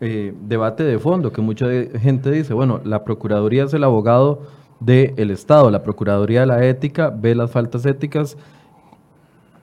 eh, 0.00 0.32
debate 0.46 0.84
de 0.84 0.98
fondo 0.98 1.32
que 1.32 1.42
mucha 1.42 1.66
gente 1.98 2.30
dice, 2.30 2.54
bueno, 2.54 2.80
la 2.84 3.04
Procuraduría 3.04 3.64
es 3.64 3.74
el 3.74 3.84
abogado 3.84 4.42
del 4.78 5.30
Estado, 5.30 5.70
la 5.70 5.82
Procuraduría 5.82 6.40
de 6.40 6.46
la 6.46 6.64
Ética 6.64 7.10
ve 7.10 7.34
las 7.34 7.50
faltas 7.50 7.84
éticas 7.84 8.38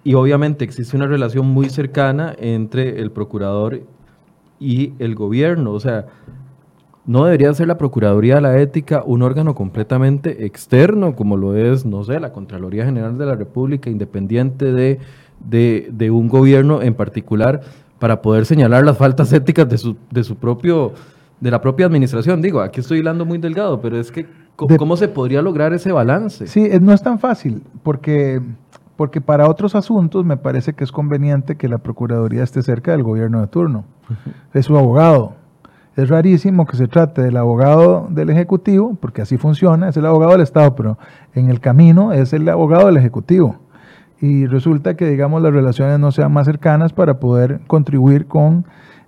y 0.03 0.13
obviamente 0.13 0.63
existe 0.63 0.95
una 0.95 1.07
relación 1.07 1.47
muy 1.47 1.69
cercana 1.69 2.36
entre 2.38 3.01
el 3.01 3.11
procurador 3.11 3.82
y 4.59 4.93
el 4.99 5.15
gobierno. 5.15 5.71
O 5.71 5.80
sea, 5.80 6.05
no 7.05 7.23
debería 7.23 7.53
ser 7.53 7.67
la 7.67 7.78
Procuraduría 7.78 8.36
de 8.36 8.41
la 8.41 8.59
Ética 8.59 9.01
un 9.05 9.21
órgano 9.21 9.55
completamente 9.55 10.45
externo, 10.45 11.15
como 11.15 11.38
lo 11.38 11.55
es, 11.55 11.86
no 11.86 12.03
sé, 12.03 12.19
la 12.19 12.34
Contraloría 12.34 12.86
General 12.86 13.17
de 13.17 13.25
la 13.25 13.36
República, 13.36 13.89
independiente 13.89 14.71
de, 14.71 14.99
de, 15.39 16.09
un 16.11 16.27
gobierno 16.27 16.81
en 16.81 16.93
particular, 16.93 17.61
para 17.99 18.21
poder 18.21 18.45
señalar 18.45 18.85
las 18.85 18.97
faltas 18.97 19.33
éticas 19.33 19.67
de 19.67 19.77
su, 19.77 19.97
de 20.11 20.23
su 20.23 20.35
propio, 20.35 20.93
de 21.39 21.51
la 21.51 21.61
propia 21.61 21.85
administración. 21.85 22.41
Digo, 22.41 22.61
aquí 22.61 22.79
estoy 22.79 22.99
hilando 22.99 23.25
muy 23.25 23.38
delgado, 23.38 23.81
pero 23.81 23.99
es 23.99 24.11
que 24.11 24.25
¿Cómo, 24.57 24.97
se 24.97 25.07
podría 25.07 25.43
lograr 25.43 25.71
ese 25.73 25.91
balance? 25.91 26.47
Sí, 26.47 26.67
no 26.81 26.91
es 26.91 27.03
tan 27.03 27.19
fácil, 27.19 27.61
porque, 27.83 28.41
porque 28.95 29.21
para 29.21 29.47
otros 29.47 29.75
asuntos 29.75 30.25
me 30.25 30.35
parece 30.35 30.73
que 30.73 30.83
es 30.83 30.91
conveniente 30.91 31.57
que 31.57 31.67
la 31.67 31.77
Procuraduría 31.77 32.41
esté 32.43 32.63
cerca 32.63 32.91
del 32.91 33.03
gobierno 33.03 33.39
de 33.39 33.47
turno. 33.47 33.85
Es 34.55 34.65
su 34.65 34.75
abogado. 34.75 35.35
Es 35.95 36.09
rarísimo 36.09 36.65
que 36.65 36.75
se 36.75 36.88
trate 36.88 37.21
del 37.21 37.38
abogado 37.38 38.07
del 38.09 38.31
Ejecutivo, 38.31 38.97
porque 38.99 39.21
así 39.21 39.38
funciona, 39.38 39.89
es 39.89 39.97
el 39.97 40.07
abogado 40.07 40.31
del 40.31 40.41
Estado, 40.41 40.75
pero 40.75 40.97
en 41.35 41.51
el 41.51 41.59
camino 41.59 42.11
es 42.11 42.33
el 42.33 42.49
abogado 42.49 42.88
del 42.88 42.97
Ejecutivo. 42.97 43.57
Y 44.20 44.45
resulta 44.47 44.95
que, 44.95 45.05
digamos, 45.07 45.41
las 45.41 45.53
relaciones 45.53 45.99
no 45.99 46.11
sean 46.11 46.32
más 46.34 46.45
cercanas 46.45 46.93
para 46.93 47.20
poder 47.20 47.61
contribuir 47.68 48.26
con 48.26 48.65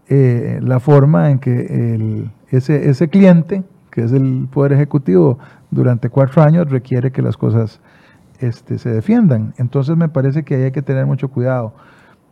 eh, 0.08 0.60
la 0.62 0.80
forma 0.80 1.32
en 1.32 1.40
que 1.40 1.96
el, 1.96 2.32
ese, 2.50 2.90
ese 2.90 3.10
cliente 3.10 3.64
que 3.90 4.04
es 4.04 4.12
el 4.12 4.48
Poder 4.52 4.74
Ejecutivo, 4.74 5.40
durante 5.72 6.10
cuatro 6.10 6.42
años 6.42 6.70
requiere 6.70 7.12
que 7.12 7.22
las 7.22 7.38
cosas 7.38 7.80
este, 8.40 8.78
se 8.78 8.90
defiendan. 8.90 9.54
Entonces 9.58 9.98
me 9.98 10.10
parece 10.10 10.44
que 10.44 10.56
ahí 10.56 10.64
hay 10.64 10.72
que 10.72 10.82
tener 10.82 11.06
mucho 11.06 11.30
cuidado. 11.30 11.74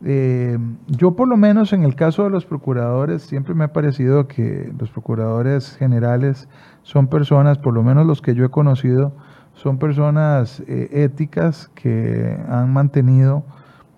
Eh, 0.05 0.57
yo 0.87 1.15
por 1.15 1.27
lo 1.27 1.37
menos 1.37 1.73
en 1.73 1.83
el 1.83 1.95
caso 1.95 2.23
de 2.23 2.29
los 2.29 2.45
procuradores, 2.45 3.23
siempre 3.23 3.55
me 3.55 3.63
ha 3.63 3.73
parecido 3.73 4.27
que 4.27 4.71
los 4.77 4.91
procuradores 4.91 5.75
generales 5.77 6.47
son 6.83 7.07
personas, 7.07 7.57
por 7.57 7.73
lo 7.73 7.83
menos 7.83 8.05
los 8.05 8.21
que 8.21 8.35
yo 8.35 8.45
he 8.45 8.49
conocido, 8.49 9.13
son 9.57 9.79
personas 9.79 10.61
eh, 10.67 10.89
éticas 10.91 11.69
que 11.73 12.37
han 12.47 12.71
mantenido, 12.71 13.43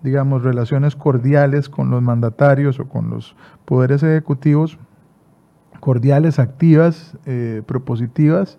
digamos, 0.02 0.42
relaciones 0.42 0.96
cordiales 0.96 1.68
con 1.68 1.90
los 1.90 2.02
mandatarios 2.02 2.80
o 2.80 2.88
con 2.88 3.10
los 3.10 3.36
poderes 3.66 4.02
ejecutivos 4.02 4.78
cordiales, 5.80 6.38
activas, 6.38 7.16
eh, 7.26 7.62
propositivas, 7.66 8.58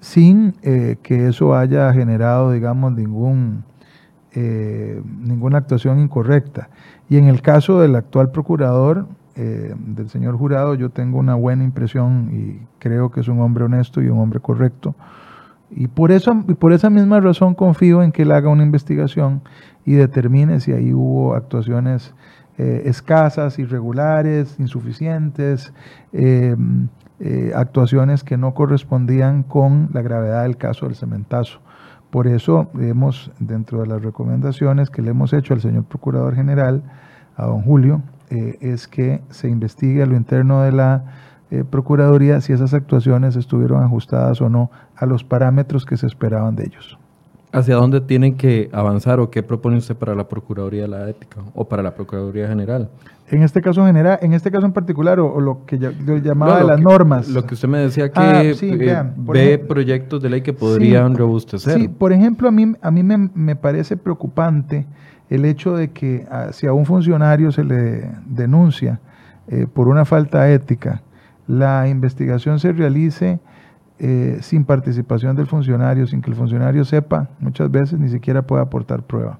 sin 0.00 0.54
eh, 0.62 0.96
que 1.02 1.28
eso 1.28 1.56
haya 1.56 1.92
generado, 1.92 2.52
digamos, 2.52 2.92
ningún, 2.92 3.64
ninguna 4.34 5.58
actuación 5.58 5.98
incorrecta. 5.98 6.70
Y 7.08 7.18
en 7.18 7.26
el 7.26 7.42
caso 7.42 7.80
del 7.80 7.94
actual 7.96 8.30
procurador, 8.30 9.06
del 9.34 10.08
señor 10.08 10.36
jurado, 10.36 10.74
yo 10.74 10.88
tengo 10.90 11.18
una 11.18 11.34
buena 11.34 11.64
impresión 11.64 12.30
y 12.32 12.66
creo 12.78 13.10
que 13.10 13.20
es 13.20 13.28
un 13.28 13.40
hombre 13.40 13.64
honesto 13.64 14.00
y 14.00 14.08
un 14.08 14.18
hombre 14.18 14.40
correcto. 14.40 14.94
Y 15.74 15.88
por, 15.88 16.12
eso, 16.12 16.44
y 16.48 16.54
por 16.54 16.72
esa 16.72 16.90
misma 16.90 17.20
razón 17.20 17.54
confío 17.54 18.02
en 18.02 18.12
que 18.12 18.22
él 18.22 18.32
haga 18.32 18.48
una 18.48 18.62
investigación 18.62 19.42
y 19.84 19.94
determine 19.94 20.60
si 20.60 20.72
ahí 20.72 20.92
hubo 20.92 21.34
actuaciones 21.34 22.14
eh, 22.58 22.82
escasas, 22.84 23.58
irregulares, 23.58 24.60
insuficientes, 24.60 25.72
eh, 26.12 26.54
eh, 27.20 27.52
actuaciones 27.56 28.22
que 28.24 28.36
no 28.36 28.52
correspondían 28.52 29.42
con 29.42 29.88
la 29.94 30.02
gravedad 30.02 30.42
del 30.42 30.58
caso 30.58 30.86
del 30.86 30.94
cementazo. 30.94 31.60
Por 32.10 32.26
eso 32.26 32.70
hemos, 32.78 33.30
dentro 33.38 33.80
de 33.80 33.86
las 33.86 34.02
recomendaciones 34.02 34.90
que 34.90 35.00
le 35.00 35.10
hemos 35.10 35.32
hecho 35.32 35.54
al 35.54 35.62
señor 35.62 35.84
Procurador 35.84 36.34
General, 36.34 36.82
a 37.36 37.46
don 37.46 37.62
Julio, 37.62 38.02
es 38.28 38.86
que 38.86 39.22
se 39.30 39.48
investigue 39.48 40.02
a 40.02 40.06
lo 40.06 40.16
interno 40.16 40.62
de 40.62 40.72
la 40.72 41.04
Procuraduría 41.70 42.40
si 42.40 42.52
esas 42.52 42.72
actuaciones 42.74 43.36
estuvieron 43.36 43.82
ajustadas 43.82 44.40
o 44.40 44.48
no 44.48 44.70
a 44.96 45.06
los 45.06 45.24
parámetros 45.24 45.84
que 45.84 45.96
se 45.96 46.06
esperaban 46.06 46.56
de 46.56 46.64
ellos. 46.64 46.98
¿Hacia 47.52 47.74
dónde 47.74 48.00
tienen 48.00 48.36
que 48.38 48.70
avanzar 48.72 49.20
o 49.20 49.28
qué 49.28 49.42
propone 49.42 49.76
usted 49.76 49.94
para 49.94 50.14
la 50.14 50.26
Procuraduría 50.26 50.82
de 50.82 50.88
la 50.88 51.10
Ética 51.10 51.42
o 51.54 51.68
para 51.68 51.82
la 51.82 51.94
Procuraduría 51.94 52.48
General? 52.48 52.88
En 53.28 53.42
este 53.42 53.60
caso 53.60 53.84
general, 53.86 54.18
en 54.20 54.32
este 54.32 54.50
caso 54.50 54.66
en 54.66 54.72
particular, 54.72 55.20
o, 55.20 55.40
lo 55.40 55.64
que 55.64 55.78
yo, 55.78 55.90
llamaba 55.90 56.62
las 56.64 56.80
normas. 56.80 57.28
Lo 57.28 57.44
que 57.44 57.54
usted 57.54 57.68
me 57.68 57.78
decía 57.78 58.10
que 58.10 58.20
ah, 58.20 58.42
eh, 58.42 59.12
ve 59.16 59.58
proyectos 59.58 60.22
de 60.22 60.28
ley 60.28 60.42
que 60.42 60.52
podrían 60.52 61.14
robustecer. 61.14 61.78
Sí, 61.78 61.88
por 61.88 62.12
ejemplo, 62.12 62.48
a 62.48 62.50
mí, 62.50 62.74
a 62.80 62.90
mí 62.90 63.02
me, 63.02 63.56
parece 63.56 63.96
preocupante 63.96 64.86
el 65.30 65.44
hecho 65.44 65.76
de 65.76 65.92
que 65.92 66.26
ah, 66.30 66.48
si 66.52 66.66
a 66.66 66.72
un 66.72 66.84
funcionario 66.84 67.52
se 67.52 67.64
le 67.64 68.10
denuncia 68.26 69.00
eh, 69.48 69.66
por 69.72 69.88
una 69.88 70.04
falta 70.04 70.50
ética, 70.50 71.02
la 71.46 71.88
investigación 71.88 72.58
se 72.58 72.72
realice 72.72 73.40
eh, 73.98 74.38
sin 74.40 74.64
participación 74.64 75.36
del 75.36 75.46
funcionario, 75.46 76.06
sin 76.06 76.22
que 76.22 76.30
el 76.30 76.36
funcionario 76.36 76.84
sepa, 76.84 77.28
muchas 77.40 77.70
veces 77.70 77.98
ni 77.98 78.08
siquiera 78.08 78.42
puede 78.42 78.62
aportar 78.62 79.02
prueba. 79.02 79.38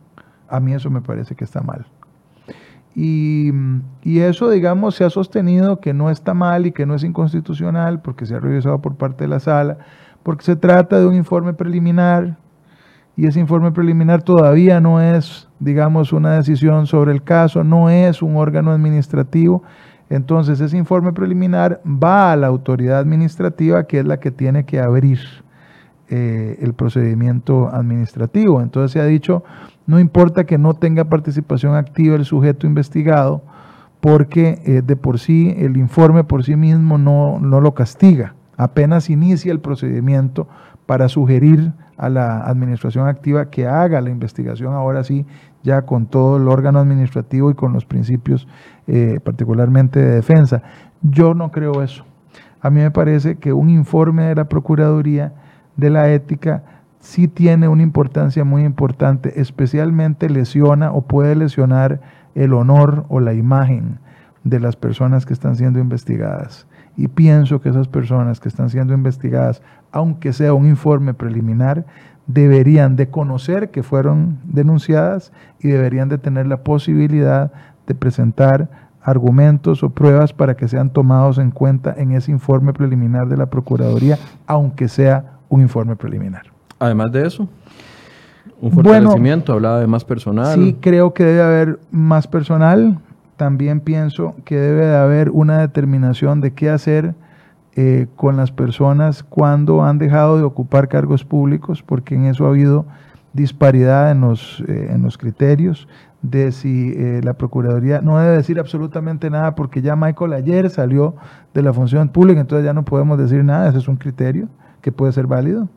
A 0.48 0.60
mí 0.60 0.72
eso 0.72 0.90
me 0.90 1.00
parece 1.00 1.34
que 1.34 1.44
está 1.44 1.62
mal. 1.62 1.86
Y, 2.94 3.50
eso, 4.04 4.50
digamos, 4.50 4.94
se 4.94 5.04
ha 5.04 5.10
sostenido 5.10 5.80
que 5.80 5.94
no 5.94 6.10
está 6.10 6.34
mal 6.34 6.66
y 6.66 6.72
que 6.72 6.84
no 6.84 6.94
es 6.94 7.04
inconstitucional 7.04 8.02
porque 8.02 8.26
se 8.26 8.34
ha 8.34 8.40
revisado 8.40 8.80
por 8.82 8.96
parte 8.96 9.24
de 9.24 9.28
la 9.28 9.40
sala, 9.40 9.78
porque 10.22 10.44
se 10.44 10.56
trata 10.56 11.00
de 11.00 11.06
un 11.06 11.14
informe 11.14 11.54
preliminar 11.54 12.36
y 13.16 13.26
ese 13.26 13.40
informe 13.40 13.72
preliminar 13.72 14.22
todavía 14.22 14.80
no 14.80 15.00
es, 15.00 15.48
digamos, 15.58 16.12
una 16.12 16.34
decisión 16.34 16.86
sobre 16.86 17.12
el 17.12 17.22
caso, 17.22 17.64
no 17.64 17.90
es 17.90 18.22
un 18.22 18.36
órgano 18.36 18.70
administrativo 18.70 19.62
entonces 20.12 20.60
ese 20.60 20.76
informe 20.76 21.12
preliminar 21.12 21.80
va 21.86 22.32
a 22.32 22.36
la 22.36 22.46
autoridad 22.46 22.98
administrativa 22.98 23.86
que 23.86 24.00
es 24.00 24.04
la 24.04 24.20
que 24.20 24.30
tiene 24.30 24.64
que 24.66 24.78
abrir 24.78 25.20
eh, 26.10 26.58
el 26.60 26.74
procedimiento 26.74 27.70
administrativo. 27.72 28.60
Entonces 28.60 28.92
se 28.92 29.00
ha 29.00 29.06
dicho, 29.06 29.42
no 29.86 29.98
importa 29.98 30.44
que 30.44 30.58
no 30.58 30.74
tenga 30.74 31.04
participación 31.04 31.74
activa 31.76 32.16
el 32.16 32.26
sujeto 32.26 32.66
investigado, 32.66 33.42
porque 34.00 34.60
eh, 34.66 34.82
de 34.84 34.96
por 34.96 35.18
sí 35.18 35.54
el 35.56 35.78
informe 35.78 36.24
por 36.24 36.44
sí 36.44 36.56
mismo 36.56 36.98
no, 36.98 37.38
no 37.40 37.62
lo 37.62 37.72
castiga. 37.72 38.34
Apenas 38.58 39.08
inicia 39.08 39.50
el 39.50 39.60
procedimiento 39.60 40.46
para 40.84 41.08
sugerir 41.08 41.72
a 41.96 42.10
la 42.10 42.40
administración 42.42 43.08
activa 43.08 43.48
que 43.48 43.66
haga 43.66 44.02
la 44.02 44.10
investigación 44.10 44.74
ahora 44.74 45.04
sí, 45.04 45.24
ya 45.62 45.82
con 45.82 46.06
todo 46.06 46.36
el 46.36 46.48
órgano 46.48 46.78
administrativo 46.78 47.50
y 47.50 47.54
con 47.54 47.72
los 47.72 47.84
principios 47.84 48.48
eh, 48.86 49.20
particularmente 49.22 50.00
de 50.00 50.10
defensa. 50.12 50.62
Yo 51.02 51.34
no 51.34 51.50
creo 51.50 51.82
eso. 51.82 52.04
A 52.60 52.70
mí 52.70 52.80
me 52.80 52.90
parece 52.90 53.36
que 53.36 53.52
un 53.52 53.70
informe 53.70 54.24
de 54.24 54.34
la 54.34 54.48
Procuraduría 54.48 55.32
de 55.76 55.90
la 55.90 56.10
Ética 56.10 56.62
sí 57.00 57.26
tiene 57.26 57.66
una 57.66 57.82
importancia 57.82 58.44
muy 58.44 58.64
importante, 58.64 59.40
especialmente 59.40 60.30
lesiona 60.30 60.92
o 60.92 61.02
puede 61.02 61.34
lesionar 61.34 62.00
el 62.34 62.54
honor 62.54 63.04
o 63.08 63.20
la 63.20 63.34
imagen 63.34 63.98
de 64.44 64.60
las 64.60 64.76
personas 64.76 65.26
que 65.26 65.32
están 65.32 65.56
siendo 65.56 65.78
investigadas. 65.78 66.66
y 66.94 67.08
pienso 67.08 67.62
que 67.62 67.70
esas 67.70 67.88
personas 67.88 68.38
que 68.38 68.50
están 68.50 68.68
siendo 68.68 68.92
investigadas, 68.92 69.62
aunque 69.92 70.34
sea 70.34 70.52
un 70.52 70.66
informe 70.66 71.14
preliminar, 71.14 71.86
deberían 72.26 72.96
de 72.96 73.08
conocer 73.08 73.70
que 73.70 73.82
fueron 73.82 74.38
denunciadas 74.44 75.32
y 75.60 75.68
deberían 75.68 76.08
de 76.08 76.18
tener 76.18 76.46
la 76.46 76.58
posibilidad 76.58 77.52
de 77.86 77.94
presentar 77.94 78.70
argumentos 79.02 79.82
o 79.82 79.90
pruebas 79.90 80.32
para 80.32 80.56
que 80.56 80.68
sean 80.68 80.90
tomados 80.90 81.38
en 81.38 81.50
cuenta 81.50 81.94
en 81.96 82.12
ese 82.12 82.30
informe 82.30 82.72
preliminar 82.72 83.26
de 83.26 83.36
la 83.36 83.46
Procuraduría, 83.46 84.18
aunque 84.46 84.88
sea 84.88 85.38
un 85.48 85.60
informe 85.60 85.96
preliminar. 85.96 86.44
Además 86.78 87.10
de 87.12 87.26
eso, 87.26 87.48
un 88.60 88.70
fortalecimiento, 88.70 89.52
hablaba 89.52 89.80
de 89.80 89.88
más 89.88 90.04
personal. 90.04 90.54
Sí, 90.54 90.76
creo 90.80 91.12
que 91.14 91.24
debe 91.24 91.42
haber 91.42 91.80
más 91.90 92.28
personal. 92.28 92.98
También 93.36 93.80
pienso 93.80 94.36
que 94.44 94.56
debe 94.56 94.86
de 94.86 94.96
haber 94.96 95.30
una 95.30 95.58
determinación 95.58 96.40
de 96.40 96.52
qué 96.52 96.70
hacer 96.70 97.14
eh, 97.74 98.06
con 98.16 98.36
las 98.36 98.52
personas 98.52 99.22
cuando 99.22 99.82
han 99.82 99.98
dejado 99.98 100.36
de 100.36 100.44
ocupar 100.44 100.88
cargos 100.88 101.24
públicos, 101.24 101.82
porque 101.82 102.14
en 102.14 102.26
eso 102.26 102.44
ha 102.44 102.50
habido 102.50 102.84
disparidad 103.32 104.10
en 104.10 104.20
los, 104.20 104.62
eh, 104.68 104.90
en 104.90 105.02
los 105.02 105.16
criterios 105.16 105.88
de 106.20 106.52
si 106.52 106.92
eh, 106.96 107.20
la 107.24 107.34
Procuraduría 107.34 108.00
no 108.00 108.18
debe 108.18 108.36
decir 108.36 108.60
absolutamente 108.60 109.28
nada 109.30 109.54
porque 109.54 109.82
ya 109.82 109.96
Michael 109.96 110.34
ayer 110.34 110.70
salió 110.70 111.16
de 111.52 111.62
la 111.62 111.72
función 111.72 112.08
pública, 112.08 112.40
entonces 112.40 112.64
ya 112.64 112.74
no 112.74 112.84
podemos 112.84 113.18
decir 113.18 113.42
nada, 113.44 113.68
ese 113.68 113.78
es 113.78 113.88
un 113.88 113.96
criterio 113.96 114.48
que 114.80 114.92
puede 114.92 115.12
ser 115.12 115.26
válido. 115.26 115.68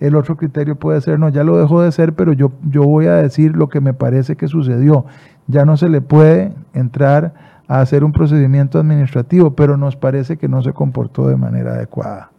El 0.00 0.16
otro 0.16 0.36
criterio 0.36 0.76
puede 0.76 1.00
ser, 1.00 1.18
no, 1.18 1.28
ya 1.28 1.44
lo 1.44 1.56
dejó 1.56 1.82
de 1.82 1.92
ser, 1.92 2.14
pero 2.14 2.32
yo, 2.32 2.52
yo 2.68 2.82
voy 2.82 3.06
a 3.06 3.14
decir 3.14 3.56
lo 3.56 3.68
que 3.68 3.80
me 3.80 3.94
parece 3.94 4.36
que 4.36 4.48
sucedió. 4.48 5.06
Ya 5.46 5.64
no 5.64 5.76
se 5.76 5.88
le 5.88 6.00
puede 6.00 6.52
entrar 6.72 7.34
a 7.68 7.80
hacer 7.80 8.04
un 8.04 8.12
procedimiento 8.12 8.78
administrativo, 8.78 9.54
pero 9.54 9.76
nos 9.76 9.96
parece 9.96 10.36
que 10.36 10.48
no 10.48 10.62
se 10.62 10.72
comportó 10.72 11.28
de 11.28 11.36
manera 11.36 11.72
adecuada. 11.72 12.30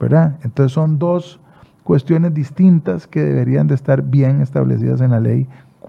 ¿Verdad? 0.00 0.36
Entonces 0.42 0.72
son 0.72 0.98
dos 0.98 1.40
cuestiones 1.82 2.34
distintas 2.34 3.06
que 3.06 3.22
deberían 3.22 3.66
de 3.66 3.74
estar 3.74 4.02
bien 4.02 4.42
establecidas 4.42 5.00
en 5.00 5.10
la 5.10 5.20
ley 5.20 5.48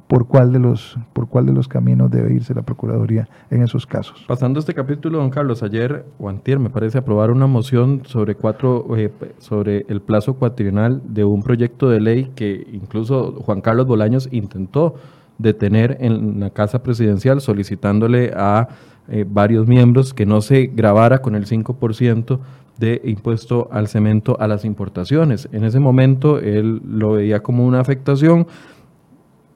por 0.09 0.25
cuál 0.25 0.51
de 0.51 0.57
los 0.57 0.97
por 1.13 1.29
cuál 1.29 1.45
de 1.45 1.53
los 1.53 1.67
caminos 1.67 2.09
debe 2.09 2.33
irse 2.33 2.55
la 2.55 2.63
procuraduría 2.63 3.29
en 3.51 3.61
esos 3.61 3.85
casos. 3.85 4.25
Pasando 4.27 4.59
este 4.59 4.73
capítulo, 4.73 5.19
don 5.19 5.29
Carlos, 5.29 5.61
ayer 5.61 6.03
o 6.17 6.27
antier 6.27 6.57
me 6.57 6.71
parece 6.71 6.97
aprobar 6.97 7.29
una 7.29 7.45
moción 7.45 8.01
sobre 8.05 8.33
cuatro 8.33 8.87
eh, 8.97 9.11
sobre 9.37 9.85
el 9.87 10.01
plazo 10.01 10.33
cuatrienal 10.33 11.03
de 11.05 11.25
un 11.25 11.43
proyecto 11.43 11.91
de 11.91 12.01
ley 12.01 12.31
que 12.35 12.65
incluso 12.73 13.33
Juan 13.33 13.61
Carlos 13.61 13.85
Bolaños 13.85 14.27
intentó 14.31 14.95
detener 15.37 15.97
en 15.99 16.39
la 16.39 16.49
casa 16.49 16.81
presidencial 16.81 17.39
solicitándole 17.39 18.33
a 18.35 18.67
eh, 19.09 19.25
varios 19.29 19.67
miembros 19.67 20.15
que 20.15 20.25
no 20.25 20.41
se 20.41 20.71
grabara 20.73 21.19
con 21.19 21.35
el 21.35 21.45
5% 21.45 22.39
de 22.79 22.99
impuesto 23.03 23.69
al 23.71 23.87
cemento 23.87 24.37
a 24.39 24.47
las 24.47 24.65
importaciones. 24.65 25.47
En 25.51 25.65
ese 25.65 25.79
momento 25.79 26.39
él 26.39 26.81
lo 26.83 27.11
veía 27.11 27.43
como 27.43 27.67
una 27.67 27.79
afectación 27.79 28.47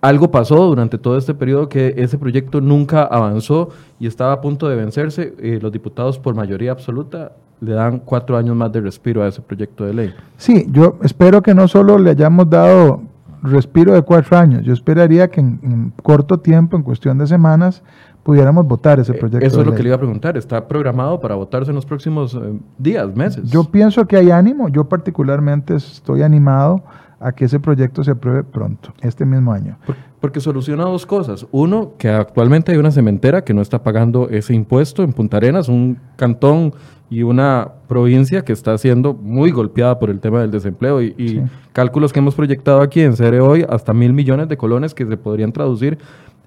algo 0.03 0.31
pasó 0.31 0.57
durante 0.65 0.97
todo 0.97 1.17
este 1.17 1.33
periodo 1.33 1.69
que 1.69 1.93
ese 1.95 2.17
proyecto 2.17 2.59
nunca 2.59 3.03
avanzó 3.03 3.69
y 4.01 4.07
estaba 4.07 4.33
a 4.33 4.41
punto 4.41 4.67
de 4.67 4.75
vencerse. 4.75 5.33
Eh, 5.39 5.59
los 5.61 5.71
diputados 5.71 6.19
por 6.19 6.35
mayoría 6.35 6.73
absoluta 6.73 7.31
le 7.61 7.71
dan 7.71 7.99
cuatro 7.99 8.35
años 8.35 8.53
más 8.53 8.69
de 8.73 8.81
respiro 8.81 9.23
a 9.23 9.29
ese 9.29 9.41
proyecto 9.41 9.85
de 9.85 9.93
ley. 9.93 10.13
Sí, 10.35 10.67
yo 10.69 10.97
espero 11.03 11.41
que 11.41 11.53
no 11.55 11.69
solo 11.69 11.97
le 11.97 12.09
hayamos 12.09 12.49
dado 12.49 13.01
respiro 13.43 13.93
de 13.93 14.01
cuatro 14.01 14.37
años, 14.37 14.63
yo 14.63 14.73
esperaría 14.73 15.29
que 15.29 15.39
en, 15.39 15.93
corto 16.03 16.37
tiempo, 16.37 16.75
en 16.75 16.83
cuestión 16.83 17.17
de 17.17 17.25
semanas, 17.25 17.81
pudiéramos 18.23 18.67
votar 18.67 18.99
ese 18.99 19.13
eh, 19.13 19.17
proyecto. 19.17 19.47
Eso 19.47 19.61
es 19.61 19.65
lo 19.65 19.73
que 19.73 19.83
le 19.83 19.87
iba 19.87 19.95
a 19.95 19.99
preguntar, 19.99 20.35
¿está 20.35 20.67
programado 20.67 21.21
para 21.21 21.35
votarse 21.35 21.71
en 21.71 21.75
los 21.75 21.85
próximos 21.85 22.35
eh, 22.35 22.59
días, 22.77 23.15
meses? 23.15 23.49
Yo 23.49 23.63
pienso 23.63 24.05
que 24.05 24.17
hay 24.17 24.31
ánimo, 24.31 24.67
yo 24.67 24.83
particularmente 24.83 25.75
estoy 25.75 26.23
animado 26.23 26.83
a 27.23 27.31
que 27.31 27.45
ese 27.45 27.59
proyecto 27.59 28.03
se 28.03 28.11
apruebe 28.11 28.43
pronto, 28.43 28.93
este 29.01 29.25
mismo 29.25 29.53
año. 29.53 29.77
Porque 30.19 30.39
soluciona 30.39 30.83
dos 30.83 31.05
cosas. 31.05 31.45
Uno, 31.51 31.93
que 31.97 32.09
actualmente 32.09 32.71
hay 32.71 32.77
una 32.77 32.91
cementera 32.91 33.43
que 33.43 33.53
no 33.53 33.61
está 33.61 33.83
pagando 33.83 34.29
ese 34.29 34.53
impuesto 34.53 35.03
en 35.03 35.13
Punta 35.13 35.37
Arenas, 35.37 35.69
un 35.69 35.97
cantón 36.15 36.73
y 37.09 37.23
una 37.23 37.69
provincia 37.87 38.43
que 38.43 38.53
está 38.53 38.77
siendo 38.77 39.13
muy 39.13 39.51
golpeada 39.51 39.99
por 39.99 40.09
el 40.09 40.19
tema 40.19 40.41
del 40.41 40.51
desempleo 40.51 41.01
y, 41.01 41.43
cálculos 41.71 42.11
que 42.13 42.19
hemos 42.19 42.35
proyectado 42.35 42.81
aquí 42.81 43.01
en 43.01 43.15
CERE 43.15 43.39
hoy, 43.39 43.65
hasta 43.67 43.93
mil 43.93 44.13
millones 44.13 44.47
de 44.47 44.57
colones 44.57 44.93
que 44.93 45.05
se 45.05 45.17
podrían 45.17 45.51
traducir 45.51 45.97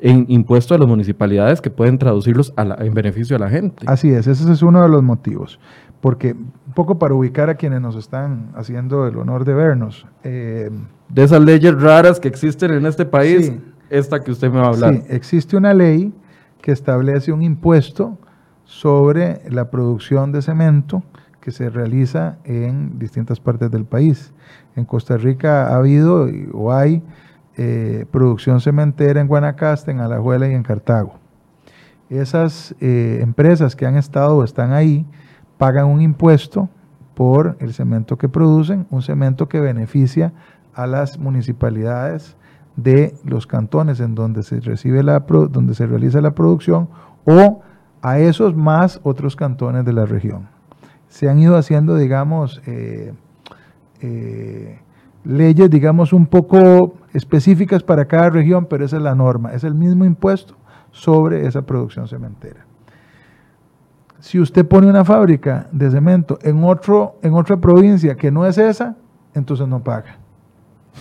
en 0.01 0.27
impuestos 0.29 0.77
a 0.77 0.79
las 0.79 0.89
municipalidades 0.89 1.61
que 1.61 1.71
pueden 1.71 1.99
traducirlos 1.99 2.53
en 2.57 2.95
beneficio 2.95 3.37
a 3.37 3.39
la 3.39 3.49
gente. 3.49 3.85
Así 3.87 4.11
es, 4.11 4.27
ese 4.27 4.53
es 4.53 4.63
uno 4.63 4.83
de 4.83 4.89
los 4.89 5.03
motivos 5.03 5.59
porque 6.01 6.33
un 6.33 6.73
poco 6.75 6.99
para 6.99 7.15
ubicar 7.15 7.51
a 7.51 7.55
quienes 7.55 7.81
nos 7.81 7.97
están 7.97 8.51
haciendo 8.55 9.07
el 9.07 9.17
honor 9.17 9.45
de 9.45 9.55
vernos. 9.55 10.07
Eh, 10.25 10.71
de 11.09 11.25
esas 11.25 11.41
leyes 11.41 11.81
raras 11.81 12.21
que 12.21 12.29
existen 12.29 12.73
en 12.73 12.87
este 12.87 13.05
país, 13.07 13.53
esta 13.91 14.23
que 14.23 14.31
usted 14.31 14.51
me 14.51 14.59
va 14.59 14.67
a 14.67 14.69
hablar. 14.69 14.95
Sí, 14.95 15.03
existe 15.09 15.57
una 15.57 15.73
ley 15.73 16.13
que 16.61 16.73
establece 16.73 17.33
un 17.33 17.43
impuesto 17.43 18.19
sobre 18.65 19.41
la 19.49 19.71
producción 19.71 20.33
de 20.33 20.43
cemento 20.43 21.03
que 21.41 21.53
se 21.53 21.71
realiza 21.71 22.39
en 22.45 22.99
distintas 22.99 23.39
partes 23.39 23.71
del 23.71 23.85
país. 23.85 24.33
En 24.75 24.85
Costa 24.85 25.17
Rica 25.17 25.69
ha 25.69 25.77
habido 25.77 26.29
o 26.53 26.73
hay 26.73 27.03
eh, 27.57 28.05
producción 28.11 28.61
cementera 28.61 29.21
en 29.21 29.29
Guanacaste, 29.29 29.93
en 29.93 30.01
Alajuela 30.01 30.49
y 30.49 30.55
en 30.55 30.65
Cartago. 30.65 31.15
Esas 32.11 32.75
eh, 32.81 33.21
empresas 33.23 33.77
que 33.77 33.87
han 33.87 33.97
estado 33.97 34.39
o 34.39 34.45
están 34.45 34.73
ahí, 34.73 35.07
pagan 35.59 35.87
un 35.87 36.01
impuesto 36.01 36.69
por 37.15 37.57
el 37.61 37.73
cemento 37.73 38.19
que 38.19 38.29
producen, 38.29 38.87
un 38.91 39.03
cemento 39.03 39.49
que 39.49 39.61
beneficia 39.61 40.33
a 40.75 40.87
las 40.87 41.19
municipalidades 41.19 42.37
de 42.77 43.15
los 43.25 43.47
cantones 43.47 44.01
en 44.01 44.15
donde 44.15 44.43
se 44.43 44.61
recibe 44.61 45.03
la 45.03 45.21
donde 45.21 45.75
se 45.75 45.87
realiza 45.87 46.21
la 46.21 46.33
producción 46.33 46.89
o 47.25 47.63
a 48.03 48.19
esos 48.19 48.55
más 48.55 49.01
otros 49.03 49.35
cantones 49.35 49.85
de 49.85 49.95
la 49.95 50.05
región. 50.05 50.49
Se 51.09 51.31
han 51.31 51.39
ido 51.39 51.57
haciendo, 51.57 51.97
digamos, 51.97 52.61
eh, 52.67 53.15
eh, 54.03 54.79
leyes, 55.25 55.71
digamos, 55.71 56.13
un 56.13 56.27
poco 56.27 56.95
específicas 57.15 57.83
para 57.83 58.05
cada 58.05 58.29
región, 58.29 58.67
pero 58.67 58.85
esa 58.85 58.99
es 58.99 59.03
la 59.03 59.15
norma, 59.15 59.55
es 59.55 59.65
el 59.65 59.75
mismo 59.75 60.05
impuesto 60.05 60.55
sobre 60.91 61.47
esa 61.47 61.63
producción 61.63 62.07
cementera. 62.07 62.66
Si 64.21 64.41
usted 64.41 64.67
pone 64.67 64.89
una 64.89 65.05
fábrica 65.05 65.69
de 65.73 65.91
cemento 65.91 66.39
en, 66.43 66.65
otro, 66.65 67.19
en 67.23 67.35
otra 67.35 67.59
provincia 67.59 68.17
que 68.17 68.31
no 68.31 68.47
es 68.47 68.59
esa, 68.59 68.97
entonces 69.35 69.69
no 69.69 69.83
paga. 69.83 70.19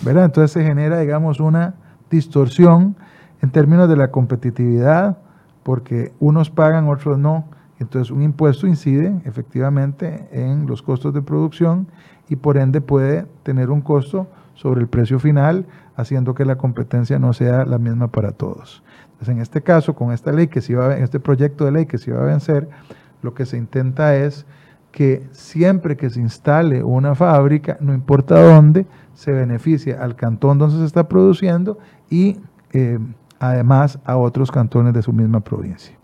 ¿verdad? 0.04 0.26
Entonces 0.26 0.52
se 0.52 0.64
genera, 0.64 1.00
digamos, 1.00 1.40
una 1.40 1.76
distorsión 2.10 2.96
en 3.42 3.50
términos 3.52 3.88
de 3.88 3.96
la 3.96 4.12
competitividad, 4.12 5.18
porque 5.64 6.14
unos 6.20 6.50
pagan, 6.50 6.90
otros 6.90 7.18
no. 7.18 7.46
Entonces 7.80 8.12
un 8.12 8.22
impuesto 8.22 8.68
incide 8.68 9.22
efectivamente 9.26 10.28
en 10.32 10.66
los 10.66 10.82
costos 10.82 11.14
de 11.14 11.22
producción 11.22 11.88
y 12.30 12.38
por 12.38 12.58
ende 12.58 12.82
puede 12.82 13.26
tener 13.44 13.70
un 13.70 13.82
costo 13.82 14.28
sobre 14.54 14.80
el 14.80 14.88
precio 14.88 15.20
final, 15.20 15.66
haciendo 15.98 16.34
que 16.34 16.46
la 16.46 16.58
competencia 16.58 17.20
no 17.20 17.34
sea 17.34 17.66
la 17.66 17.78
misma 17.78 18.08
para 18.08 18.32
todos. 18.32 18.84
Entonces 19.12 19.30
en 19.30 19.42
este 19.42 19.62
caso, 19.62 19.96
con 19.96 20.14
esta 20.14 20.32
ley 20.32 20.48
que 20.48 20.62
se 20.62 20.74
iba 20.74 20.88
a, 20.88 20.98
este 20.98 21.20
proyecto 21.20 21.66
de 21.66 21.72
ley 21.72 21.86
que 21.86 21.98
se 21.98 22.12
iba 22.12 22.22
a 22.22 22.26
vencer, 22.26 22.70
lo 23.26 23.34
que 23.34 23.46
se 23.46 23.58
intenta 23.58 24.16
es 24.16 24.46
que 24.92 25.28
siempre 25.32 25.98
que 25.98 26.10
se 26.10 26.22
instale 26.22 26.82
una 26.82 27.16
fábrica, 27.16 27.78
no 27.82 27.94
importa 27.94 28.42
dónde, 28.42 28.86
se 29.14 29.34
beneficie 29.34 29.94
al 29.96 30.16
cantón 30.16 30.58
donde 30.58 30.78
se 30.78 30.86
está 30.86 31.10
produciendo 31.10 31.78
y 32.10 32.38
eh, 32.72 33.00
además 33.40 34.00
a 34.06 34.16
otros 34.16 34.52
cantones 34.52 34.94
de 34.94 35.02
su 35.02 35.12
misma 35.12 35.42
provincia. 35.42 35.98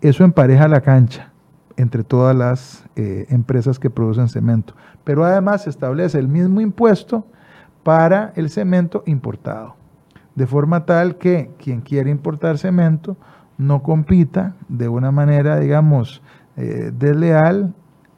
Eso 0.00 0.24
empareja 0.24 0.66
la 0.66 0.80
cancha 0.80 1.30
entre 1.76 2.02
todas 2.02 2.34
las 2.34 2.84
eh, 2.96 3.26
empresas 3.28 3.78
que 3.78 3.90
producen 3.90 4.28
cemento, 4.28 4.74
pero 5.04 5.24
además 5.24 5.64
se 5.64 5.70
establece 5.70 6.18
el 6.18 6.26
mismo 6.26 6.60
impuesto 6.60 7.26
para 7.82 8.32
el 8.34 8.50
cemento 8.50 9.04
importado, 9.06 9.76
de 10.34 10.46
forma 10.46 10.84
tal 10.86 11.16
que 11.16 11.50
quien 11.58 11.80
quiere 11.80 12.10
importar 12.10 12.58
cemento 12.58 13.16
no 13.58 13.82
compita 13.82 14.54
de 14.68 14.88
una 14.88 15.10
manera, 15.10 15.58
digamos, 15.58 16.22
eh, 16.56 16.90
desleal 16.96 17.74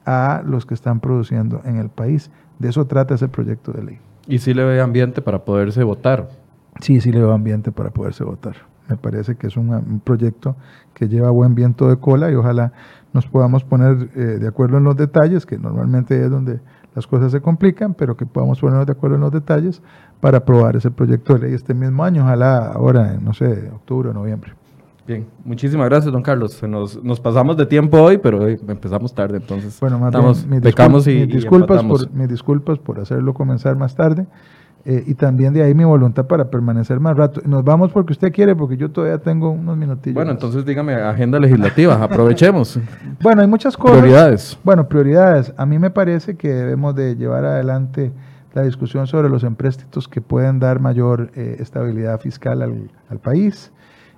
a 0.06 0.42
los 0.44 0.64
que 0.64 0.74
están 0.74 1.00
produciendo 1.00 1.60
en 1.64 1.76
el 1.76 1.88
país. 1.88 2.30
De 2.58 2.68
eso 2.68 2.86
trata 2.86 3.14
ese 3.14 3.28
proyecto 3.28 3.72
de 3.72 3.82
ley. 3.82 3.98
¿Y 4.26 4.38
si 4.38 4.54
le 4.54 4.64
ve 4.64 4.80
ambiente 4.80 5.22
para 5.22 5.44
poderse 5.44 5.82
votar? 5.82 6.28
Sí, 6.80 7.00
sí 7.00 7.12
le 7.12 7.18
veo 7.18 7.32
ambiente 7.32 7.72
para 7.72 7.90
poderse 7.90 8.24
votar. 8.24 8.56
Me 8.88 8.96
parece 8.96 9.36
que 9.36 9.48
es 9.48 9.56
un, 9.56 10.00
proyecto 10.04 10.56
que 10.94 11.08
lleva 11.08 11.30
buen 11.30 11.54
viento 11.54 11.88
de 11.88 11.96
cola 11.96 12.30
y 12.30 12.34
ojalá 12.34 12.72
nos 13.12 13.26
podamos 13.26 13.64
poner 13.64 14.10
eh, 14.14 14.20
de 14.38 14.48
acuerdo 14.48 14.78
en 14.78 14.84
los 14.84 14.96
detalles, 14.96 15.44
que 15.44 15.58
normalmente 15.58 16.22
es 16.22 16.30
donde 16.30 16.60
las 16.94 17.06
cosas 17.06 17.32
se 17.32 17.40
complican, 17.40 17.94
pero 17.94 18.16
que 18.16 18.26
podamos 18.26 18.60
ponernos 18.60 18.86
de 18.86 18.92
acuerdo 18.92 19.16
en 19.16 19.22
los 19.22 19.32
detalles 19.32 19.82
para 20.20 20.38
aprobar 20.38 20.76
ese 20.76 20.90
proyecto 20.90 21.34
de 21.34 21.40
ley 21.40 21.54
este 21.54 21.74
mismo 21.74 22.02
año, 22.04 22.22
ojalá 22.22 22.72
ahora, 22.72 23.14
en, 23.14 23.24
no 23.24 23.34
sé, 23.34 23.70
octubre 23.74 24.08
o 24.08 24.12
noviembre. 24.12 24.52
Bien, 25.08 25.26
muchísimas 25.42 25.88
gracias, 25.88 26.12
don 26.12 26.20
Carlos. 26.20 26.62
Nos, 26.64 27.02
nos 27.02 27.18
pasamos 27.18 27.56
de 27.56 27.64
tiempo 27.64 27.96
hoy, 27.96 28.18
pero 28.18 28.44
hoy 28.44 28.60
empezamos 28.68 29.14
tarde, 29.14 29.38
entonces 29.38 29.80
bueno, 29.80 29.98
más 29.98 30.08
estamos, 30.08 30.40
bien, 30.40 30.50
mis, 30.50 30.60
pecamos 30.60 31.06
discul 31.06 31.22
y, 31.22 31.24
mis 31.24 31.34
y 31.34 31.36
disculpas 31.38 31.80
empatamos. 31.80 32.06
por, 32.06 32.14
mis 32.14 32.28
disculpas 32.28 32.78
por 32.78 33.00
hacerlo 33.00 33.32
comenzar 33.32 33.74
más 33.74 33.96
tarde 33.96 34.26
eh, 34.84 35.04
y 35.06 35.14
también 35.14 35.54
de 35.54 35.62
ahí 35.62 35.72
mi 35.72 35.84
voluntad 35.84 36.26
para 36.26 36.50
permanecer 36.50 37.00
más 37.00 37.16
rato. 37.16 37.40
Nos 37.46 37.64
vamos 37.64 37.90
porque 37.90 38.12
usted 38.12 38.30
quiere, 38.30 38.54
porque 38.54 38.76
yo 38.76 38.90
todavía 38.90 39.16
tengo 39.16 39.48
unos 39.48 39.78
minutillos. 39.78 40.14
Bueno, 40.14 40.32
más. 40.32 40.42
entonces 40.42 40.66
dígame, 40.66 40.92
agenda 40.92 41.40
legislativa, 41.40 41.94
aprovechemos. 42.02 42.78
Bueno, 43.22 43.40
hay 43.40 43.48
muchas 43.48 43.78
cosas. 43.78 44.00
Prioridades. 44.00 44.58
Bueno, 44.62 44.90
prioridades. 44.90 45.54
A 45.56 45.64
mí 45.64 45.78
me 45.78 45.88
parece 45.88 46.36
que 46.36 46.48
debemos 46.48 46.94
de 46.94 47.16
llevar 47.16 47.46
adelante 47.46 48.12
la 48.52 48.60
discusión 48.60 49.06
sobre 49.06 49.30
los 49.30 49.42
empréstitos 49.42 50.06
que 50.06 50.20
pueden 50.20 50.58
dar 50.58 50.80
mayor 50.80 51.30
eh, 51.34 51.56
estabilidad 51.60 52.20
fiscal 52.20 52.60
al, 52.60 52.90
al 53.08 53.20
país. 53.20 53.72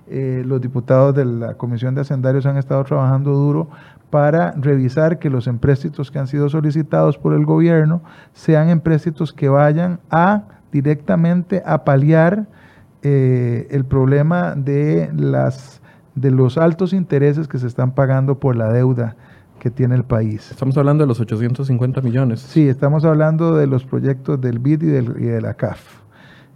Eh, 0.07 0.43
los 0.45 0.59
diputados 0.59 1.15
de 1.15 1.25
la 1.25 1.53
Comisión 1.55 1.95
de 1.95 2.01
Hacendarios 2.01 2.45
han 2.45 2.57
estado 2.57 2.83
trabajando 2.83 3.31
duro 3.31 3.69
para 4.09 4.51
revisar 4.51 5.19
que 5.19 5.29
los 5.29 5.47
empréstitos 5.47 6.11
que 6.11 6.19
han 6.19 6.27
sido 6.27 6.49
solicitados 6.49 7.17
por 7.17 7.33
el 7.33 7.45
gobierno 7.45 8.01
sean 8.33 8.69
empréstitos 8.69 9.31
que 9.31 9.47
vayan 9.47 9.99
a 10.09 10.43
directamente 10.71 11.63
a 11.65 11.83
paliar 11.83 12.47
eh, 13.03 13.67
el 13.71 13.85
problema 13.85 14.55
de 14.55 15.09
las 15.15 15.81
de 16.15 16.29
los 16.29 16.57
altos 16.57 16.91
intereses 16.91 17.47
que 17.47 17.57
se 17.57 17.67
están 17.67 17.93
pagando 17.93 18.37
por 18.37 18.55
la 18.55 18.71
deuda 18.71 19.15
que 19.59 19.69
tiene 19.69 19.95
el 19.95 20.03
país. 20.03 20.51
Estamos 20.51 20.75
hablando 20.77 21.03
de 21.03 21.07
los 21.07 21.19
850 21.19 22.01
millones. 22.01 22.41
Sí, 22.41 22.67
estamos 22.67 23.05
hablando 23.05 23.55
de 23.55 23.67
los 23.67 23.85
proyectos 23.85 24.41
del 24.41 24.59
BID 24.59 24.81
y, 24.81 24.87
del, 24.87 25.15
y 25.19 25.25
de 25.25 25.41
la 25.41 25.53
CAF. 25.53 26.01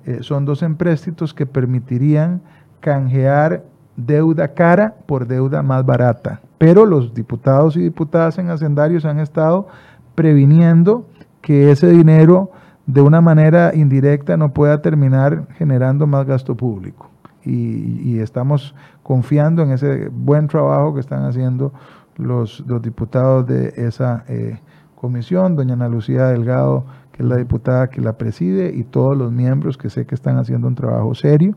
Eh, 0.06 0.20
son 0.22 0.46
dos 0.46 0.62
empréstitos 0.62 1.34
que 1.34 1.46
permitirían 1.46 2.42
canjear 2.86 3.64
deuda 3.98 4.50
cara 4.50 4.94
por 5.08 5.26
deuda 5.26 5.64
más 5.64 5.84
barata. 5.84 6.42
Pero 6.60 6.86
los 6.86 7.16
diputados 7.16 7.76
y 7.76 7.82
diputadas 7.82 8.38
en 8.38 8.52
hacendarios 8.52 9.06
han 9.06 9.20
estado 9.20 9.68
previniendo 10.14 11.08
que 11.42 11.72
ese 11.72 11.90
dinero 11.90 12.52
de 12.86 13.02
una 13.02 13.22
manera 13.22 13.72
indirecta 13.74 14.38
no 14.38 14.54
pueda 14.54 14.84
terminar 14.84 15.48
generando 15.58 16.06
más 16.06 16.28
gasto 16.28 16.56
público. 16.56 17.10
Y, 17.44 18.20
estamos 18.20 18.76
confiando 19.02 19.64
en 19.64 19.72
ese 19.72 20.10
buen 20.10 20.48
trabajo 20.48 20.94
que 20.94 21.00
están 21.00 21.26
haciendo 21.26 21.74
los, 22.18 22.64
los 22.68 22.82
diputados 22.82 23.48
de 23.48 23.74
esa 23.78 24.24
eh, 24.28 24.60
comisión, 24.96 25.56
doña 25.56 25.74
Ana 25.74 25.90
Lucía 25.90 26.28
Delgado, 26.28 26.86
que 27.12 27.24
es 27.24 27.30
la 27.30 27.38
diputada 27.38 27.90
que 27.90 28.02
la 28.02 28.14
preside, 28.14 28.74
y 28.76 28.84
todos 28.84 29.18
los 29.18 29.32
miembros 29.32 29.78
que 29.78 29.90
sé 29.90 30.06
que 30.06 30.16
están 30.16 30.38
haciendo 30.38 30.68
un 30.68 30.76
trabajo 30.76 31.14
serio, 31.14 31.56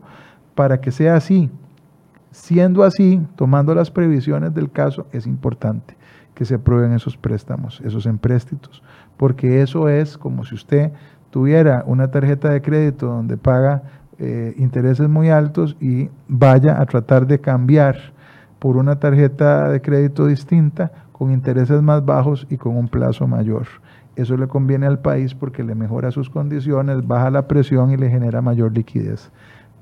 para 0.59 0.81
que 0.81 0.91
sea 0.91 1.15
así. 1.15 1.49
Siendo 2.31 2.83
así, 2.83 3.25
tomando 3.37 3.73
las 3.73 3.91
previsiones 3.91 4.53
del 4.53 4.69
caso, 4.69 5.07
es 5.13 5.25
importante 5.25 5.95
que 6.33 6.43
se 6.43 6.55
aprueben 6.55 6.91
esos 6.91 7.15
préstamos, 7.15 7.79
esos 7.85 8.05
empréstitos, 8.05 8.83
porque 9.15 9.61
eso 9.61 9.87
es 9.87 10.17
como 10.17 10.43
si 10.43 10.55
usted 10.55 10.91
tuviera 11.29 11.85
una 11.87 12.11
tarjeta 12.11 12.49
de 12.49 12.61
crédito 12.61 13.05
donde 13.05 13.37
paga 13.37 13.83
eh, 14.17 14.53
intereses 14.57 15.07
muy 15.07 15.29
altos 15.29 15.77
y 15.79 16.09
vaya 16.27 16.81
a 16.81 16.85
tratar 16.85 17.25
de 17.25 17.39
cambiar 17.39 17.95
por 18.59 18.75
una 18.75 18.99
tarjeta 18.99 19.69
de 19.69 19.81
crédito 19.81 20.27
distinta 20.27 20.91
con 21.13 21.31
intereses 21.31 21.81
más 21.81 22.03
bajos 22.03 22.45
y 22.49 22.57
con 22.57 22.75
un 22.75 22.89
plazo 22.89 23.27
mayor. 23.27 23.65
Eso 24.17 24.35
le 24.35 24.49
conviene 24.49 24.87
al 24.87 24.99
país 24.99 25.33
porque 25.35 25.63
le 25.63 25.73
mejora 25.73 26.11
sus 26.11 26.29
condiciones, 26.29 27.07
baja 27.07 27.29
la 27.29 27.47
presión 27.47 27.91
y 27.91 27.95
le 27.95 28.09
genera 28.09 28.41
mayor 28.41 28.73
liquidez 28.73 29.31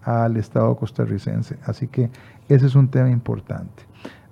al 0.07 0.37
Estado 0.37 0.73
costarricense. 0.77 1.57
Así 1.65 1.89
que 1.89 2.09
ese 2.47 2.65
es 2.65 2.75
un 2.75 2.87
tema 2.87 3.09
importante. 3.09 3.83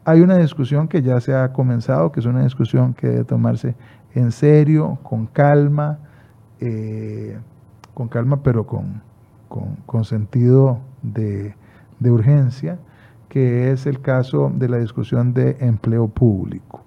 Hay 0.05 0.21
una 0.21 0.37
discusión 0.37 0.87
que 0.87 1.01
ya 1.01 1.19
se 1.19 1.35
ha 1.35 1.51
comenzado, 1.51 2.13
que 2.13 2.21
es 2.21 2.25
una 2.25 2.43
discusión 2.43 2.93
que 2.93 3.07
debe 3.07 3.23
tomarse 3.25 3.75
en 4.13 4.31
serio, 4.31 4.97
con 5.03 5.25
calma, 5.25 5.99
eh, 6.61 7.37
con 7.93 8.07
calma, 8.07 8.41
pero 8.41 8.65
con, 8.65 9.01
con, 9.49 9.75
con 9.85 10.05
sentido 10.05 10.79
de, 11.01 11.55
de 11.99 12.11
urgencia, 12.11 12.79
que 13.27 13.71
es 13.71 13.85
el 13.85 13.99
caso 13.99 14.49
de 14.55 14.69
la 14.69 14.77
discusión 14.77 15.33
de 15.33 15.57
empleo 15.59 16.07
público. 16.07 16.84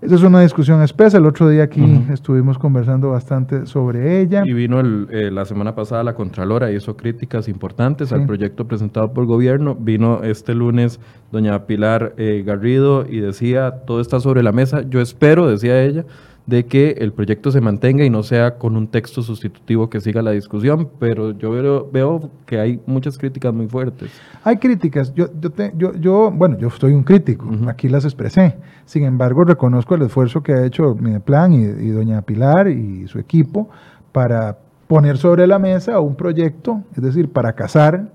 Esa 0.00 0.14
es 0.14 0.22
una 0.22 0.40
discusión 0.42 0.80
espesa. 0.82 1.18
El 1.18 1.26
otro 1.26 1.48
día 1.48 1.64
aquí 1.64 2.04
estuvimos 2.12 2.56
conversando 2.56 3.10
bastante 3.10 3.66
sobre 3.66 4.20
ella. 4.20 4.44
Y 4.46 4.52
vino 4.52 4.78
el, 4.78 5.08
eh, 5.10 5.30
la 5.32 5.44
semana 5.44 5.74
pasada 5.74 6.04
la 6.04 6.14
Contralora 6.14 6.70
y 6.70 6.76
hizo 6.76 6.96
críticas 6.96 7.48
importantes 7.48 8.10
Sí. 8.10 8.14
al 8.14 8.24
proyecto 8.24 8.66
presentado 8.68 9.12
por 9.12 9.22
el 9.24 9.28
gobierno. 9.28 9.74
Vino 9.74 10.22
este 10.22 10.54
lunes 10.54 11.00
doña 11.32 11.66
Pilar 11.66 12.14
eh, 12.16 12.44
Garrido 12.46 13.06
y 13.08 13.18
decía, 13.18 13.72
todo 13.86 14.00
está 14.00 14.20
sobre 14.20 14.44
la 14.44 14.52
mesa. 14.52 14.82
Yo 14.88 15.00
espero, 15.00 15.48
decía 15.48 15.82
ella, 15.82 16.04
de 16.48 16.64
que 16.64 16.92
el 16.92 17.12
proyecto 17.12 17.50
se 17.50 17.60
mantenga 17.60 18.06
y 18.06 18.08
no 18.10 18.22
sea 18.22 18.56
con 18.56 18.74
un 18.74 18.88
texto 18.88 19.22
sustitutivo 19.22 19.90
que 19.90 20.00
siga 20.00 20.22
la 20.22 20.30
discusión, 20.30 20.88
pero 20.98 21.32
yo 21.32 21.50
veo, 21.50 21.90
veo 21.92 22.30
que 22.46 22.58
hay 22.58 22.80
muchas 22.86 23.18
críticas 23.18 23.52
muy 23.52 23.68
fuertes. 23.68 24.10
Hay 24.44 24.56
críticas. 24.56 25.12
Yo, 25.14 25.26
yo, 25.38 25.50
te- 25.50 25.74
yo, 25.76 25.92
yo, 25.96 26.30
bueno, 26.30 26.56
yo 26.58 26.70
soy 26.70 26.94
un 26.94 27.02
crítico. 27.04 27.46
Aquí 27.66 27.90
las 27.90 28.06
expresé. 28.06 28.56
Sin 28.86 29.04
embargo, 29.04 29.44
reconozco 29.44 29.94
el 29.94 30.00
esfuerzo 30.00 30.42
que 30.42 30.54
ha 30.54 30.64
hecho 30.64 30.94
Mideplan 30.94 31.52
y, 31.52 31.64
y 31.64 31.90
doña 31.90 32.22
Pilar 32.22 32.68
y 32.68 33.06
su 33.08 33.18
equipo 33.18 33.68
para 34.12 34.56
poner 34.86 35.18
sobre 35.18 35.46
la 35.46 35.58
mesa 35.58 36.00
un 36.00 36.16
proyecto, 36.16 36.82
es 36.96 37.02
decir, 37.02 37.28
para 37.30 37.52
casar 37.52 38.10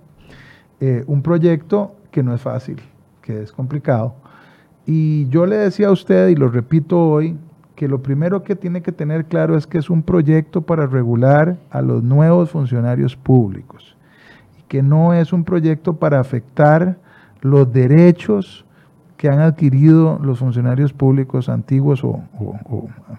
eh, 0.81 1.03
un 1.05 1.21
proyecto 1.21 1.97
que 2.09 2.23
no 2.23 2.33
es 2.33 2.41
fácil, 2.41 2.77
que 3.21 3.43
es 3.43 3.51
complicado. 3.51 4.15
Y 4.87 5.29
yo 5.29 5.45
le 5.45 5.55
decía 5.57 5.89
a 5.89 5.91
usted, 5.91 6.29
y 6.29 6.35
lo 6.35 6.47
repito 6.49 6.99
hoy, 6.99 7.37
que 7.75 7.87
lo 7.87 8.01
primero 8.01 8.43
que 8.43 8.55
tiene 8.55 8.81
que 8.81 8.91
tener 8.91 9.25
claro 9.25 9.57
es 9.57 9.67
que 9.67 9.77
es 9.77 9.89
un 9.89 10.03
proyecto 10.03 10.61
para 10.61 10.85
regular 10.85 11.57
a 11.69 11.81
los 11.81 12.03
nuevos 12.03 12.51
funcionarios 12.51 13.15
públicos 13.15 13.95
y 14.59 14.63
que 14.63 14.83
no 14.83 15.13
es 15.13 15.33
un 15.33 15.43
proyecto 15.43 15.93
para 15.93 16.19
afectar 16.19 16.97
los 17.41 17.71
derechos 17.71 18.65
que 19.17 19.29
han 19.29 19.39
adquirido 19.39 20.19
los 20.21 20.39
funcionarios 20.39 20.91
públicos 20.91 21.47
antiguos 21.47 22.03
o, 22.03 22.21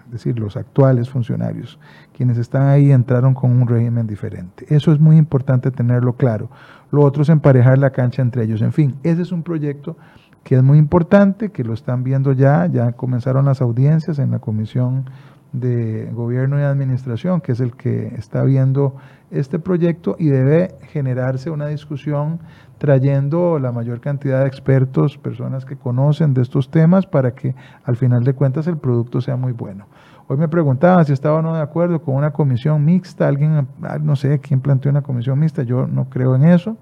es 0.05 0.11
decir, 0.11 0.37
los 0.37 0.55
actuales 0.55 1.09
funcionarios. 1.09 1.79
Quienes 2.15 2.37
están 2.37 2.67
ahí 2.67 2.91
entraron 2.91 3.33
con 3.33 3.51
un 3.51 3.67
régimen 3.67 4.05
diferente. 4.05 4.67
Eso 4.69 4.91
es 4.91 4.99
muy 4.99 5.17
importante 5.17 5.71
tenerlo 5.71 6.13
claro. 6.13 6.49
Lo 6.91 7.01
otro 7.01 7.23
es 7.23 7.29
emparejar 7.29 7.79
la 7.79 7.89
cancha 7.89 8.21
entre 8.21 8.43
ellos. 8.43 8.61
En 8.61 8.71
fin, 8.71 8.95
ese 9.01 9.23
es 9.23 9.31
un 9.31 9.41
proyecto 9.41 9.97
que 10.45 10.53
es 10.53 10.61
muy 10.61 10.77
importante, 10.77 11.49
que 11.49 11.63
lo 11.63 11.73
están 11.73 12.03
viendo 12.03 12.31
ya, 12.31 12.67
ya 12.67 12.91
comenzaron 12.91 13.45
las 13.45 13.63
audiencias 13.63 14.19
en 14.19 14.29
la 14.29 14.37
Comisión 14.37 15.09
de 15.53 16.07
Gobierno 16.13 16.59
y 16.59 16.61
Administración, 16.61 17.41
que 17.41 17.53
es 17.53 17.59
el 17.61 17.75
que 17.75 18.13
está 18.15 18.43
viendo 18.43 18.95
este 19.31 19.57
proyecto 19.57 20.15
y 20.19 20.27
debe 20.27 20.75
generarse 20.91 21.49
una 21.49 21.65
discusión 21.65 22.41
trayendo 22.77 23.57
la 23.57 23.71
mayor 23.71 24.01
cantidad 24.01 24.41
de 24.41 24.47
expertos, 24.47 25.17
personas 25.17 25.65
que 25.65 25.77
conocen 25.77 26.35
de 26.35 26.43
estos 26.43 26.69
temas, 26.69 27.07
para 27.07 27.33
que 27.33 27.55
al 27.83 27.95
final 27.95 28.23
de 28.23 28.33
cuentas 28.33 28.67
el 28.67 28.77
producto 28.77 29.21
sea 29.21 29.37
muy 29.37 29.51
bueno. 29.51 29.87
Hoy 30.27 30.37
me 30.37 30.47
preguntaban 30.47 31.05
si 31.05 31.13
estaba 31.13 31.39
o 31.39 31.41
no 31.41 31.55
de 31.55 31.61
acuerdo 31.61 32.03
con 32.03 32.13
una 32.13 32.29
comisión 32.33 32.85
mixta, 32.85 33.27
alguien, 33.27 33.67
ah, 33.81 33.97
no 33.99 34.15
sé 34.15 34.37
quién 34.37 34.61
planteó 34.61 34.91
una 34.91 35.01
comisión 35.01 35.39
mixta, 35.39 35.63
yo 35.63 35.87
no 35.87 36.07
creo 36.07 36.35
en 36.35 36.43
eso. 36.43 36.77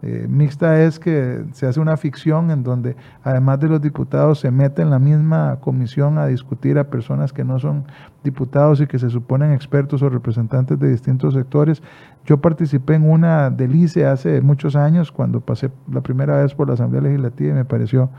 Eh, 0.00 0.26
mixta 0.28 0.80
es 0.84 1.00
que 1.00 1.44
se 1.52 1.66
hace 1.66 1.80
una 1.80 1.96
ficción 1.96 2.52
en 2.52 2.62
donde 2.62 2.94
además 3.24 3.58
de 3.58 3.68
los 3.68 3.80
diputados 3.80 4.38
se 4.38 4.52
mete 4.52 4.82
en 4.82 4.90
la 4.90 5.00
misma 5.00 5.58
comisión 5.60 6.18
a 6.18 6.26
discutir 6.26 6.78
a 6.78 6.84
personas 6.84 7.32
que 7.32 7.42
no 7.42 7.58
son 7.58 7.84
diputados 8.22 8.80
y 8.80 8.86
que 8.86 9.00
se 9.00 9.10
suponen 9.10 9.52
expertos 9.52 10.02
o 10.02 10.08
representantes 10.08 10.78
de 10.78 10.88
distintos 10.88 11.34
sectores. 11.34 11.82
Yo 12.24 12.40
participé 12.40 12.94
en 12.94 13.10
una 13.10 13.50
delice 13.50 14.06
hace 14.06 14.40
muchos 14.40 14.76
años 14.76 15.10
cuando 15.10 15.40
pasé 15.40 15.70
la 15.90 16.00
primera 16.00 16.42
vez 16.42 16.54
por 16.54 16.68
la 16.68 16.74
Asamblea 16.74 17.02
Legislativa 17.02 17.50
y 17.50 17.54
me 17.54 17.64
pareció 17.64 18.10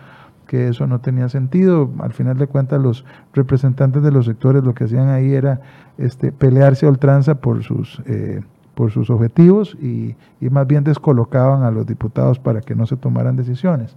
que 0.49 0.67
eso 0.67 0.87
no 0.87 0.99
tenía 0.99 1.29
sentido. 1.29 1.91
Al 1.99 2.11
final 2.11 2.37
de 2.37 2.47
cuentas, 2.47 2.81
los 2.81 3.05
representantes 3.33 4.01
de 4.01 4.11
los 4.11 4.25
sectores 4.25 4.63
lo 4.63 4.73
que 4.73 4.85
hacían 4.85 5.07
ahí 5.09 5.31
era 5.31 5.61
este, 5.99 6.31
pelearse 6.31 6.87
a 6.87 6.89
ultranza 6.89 7.35
por 7.35 7.63
sus, 7.63 8.01
eh, 8.07 8.41
por 8.79 8.91
sus 8.91 9.09
objetivos 9.09 9.75
y, 9.81 10.15
y 10.39 10.49
más 10.49 10.65
bien 10.65 10.85
descolocaban 10.85 11.63
a 11.63 11.69
los 11.69 11.85
diputados 11.85 12.39
para 12.39 12.61
que 12.61 12.75
no 12.75 12.85
se 12.85 12.95
tomaran 12.95 13.35
decisiones. 13.35 13.93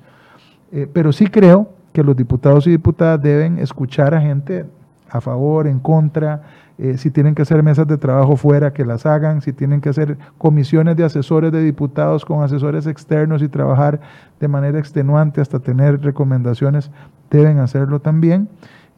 Eh, 0.72 0.89
pero 0.93 1.12
sí 1.12 1.28
creo 1.28 1.68
que 1.93 2.03
los 2.03 2.16
diputados 2.16 2.66
y 2.66 2.70
diputadas 2.70 3.22
deben 3.22 3.61
escuchar 3.61 4.12
a 4.12 4.20
gente 4.20 4.66
a 5.09 5.20
favor, 5.20 5.68
en 5.68 5.78
contra, 5.78 6.43
eh, 6.78 6.99
si 6.99 7.12
tienen 7.12 7.37
que 7.37 7.43
hacer 7.43 7.62
mesas 7.62 7.87
de 7.87 7.97
trabajo 7.97 8.35
fuera, 8.35 8.72
que 8.72 8.85
las 8.85 9.07
hagan, 9.07 9.41
si 9.41 9.53
tienen 9.53 9.80
que 9.80 9.91
hacer 9.91 10.18
comisiones 10.37 10.97
de 10.97 11.05
asesores 11.05 11.53
de 11.53 11.62
diputados 11.62 12.24
con 12.24 12.43
asesores 12.43 12.89
externos 12.89 13.41
y 13.41 13.49
trabajar 13.49 14.01
de 14.41 14.49
manera 14.49 14.80
extenuante 14.80 15.41
hasta 15.41 15.61
tener 15.61 16.01
recomendaciones, 16.01 16.91
deben 17.30 17.61
hacerlo 17.61 18.01
también 18.01 18.49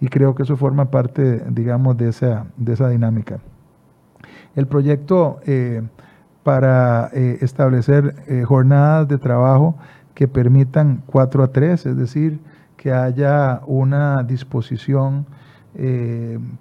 y 0.01 0.09
creo 0.09 0.35
que 0.35 0.45
eso 0.45 0.57
forma 0.57 0.87
parte, 0.87 1.43
digamos, 1.51 1.99
de 1.99 2.09
esa, 2.09 2.47
de 2.57 2.72
esa 2.72 2.89
dinámica. 2.89 3.41
El 4.57 4.66
proyecto 4.66 5.40
eh, 5.46 5.82
para 6.42 7.11
eh, 7.12 7.38
establecer 7.40 8.14
eh, 8.26 8.42
jornadas 8.44 9.09
de 9.09 9.18
trabajo 9.18 9.76
que 10.14 10.28
permitan 10.28 11.02
4 11.07 11.42
a 11.42 11.48
3, 11.48 11.86
es 11.86 11.96
decir, 11.96 12.40
que 12.76 12.92
haya 12.92 13.62
una 13.66 14.22
disposición 14.22 15.26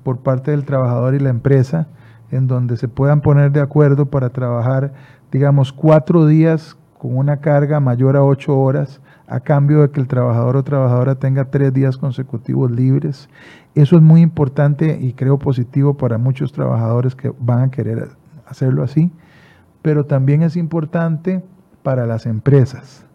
por 0.01 0.21
parte 0.21 0.49
del 0.49 0.65
trabajador 0.65 1.13
y 1.13 1.19
la 1.19 1.29
empresa 1.29 1.85
en 2.31 2.47
donde 2.47 2.77
se 2.77 2.87
puedan 2.87 3.21
poner 3.21 3.51
de 3.51 3.61
acuerdo 3.61 4.07
para 4.07 4.29
trabajar, 4.29 4.91
digamos, 5.31 5.71
cuatro 5.71 6.25
días 6.25 6.75
con 6.97 7.15
una 7.15 7.37
carga 7.37 7.79
mayor 7.79 8.17
a 8.17 8.23
ocho 8.23 8.57
horas 8.57 9.01
a 9.33 9.39
cambio 9.39 9.81
de 9.81 9.89
que 9.89 9.99
el 9.99 10.07
trabajador 10.07 10.57
o 10.57 10.63
trabajadora 10.63 11.15
tenga 11.15 11.45
tres 11.45 11.73
días 11.73 11.97
consecutivos 11.97 12.69
libres. 12.69 13.29
Eso 13.73 13.95
es 13.95 14.03
muy 14.03 14.21
importante 14.21 14.99
y 15.01 15.13
creo 15.13 15.39
positivo 15.39 15.95
para 15.97 16.19
muchos 16.19 16.51
trabajadores 16.51 17.15
que 17.15 17.33
van 17.39 17.63
a 17.63 17.71
querer 17.71 18.09
hacerlo 18.45 18.83
así, 18.83 19.11
pero 19.81 20.05
también 20.05 20.43
es 20.43 20.55
importante 20.55 21.43
para 21.81 22.05
las 22.05 22.27
empresas. 22.27 23.07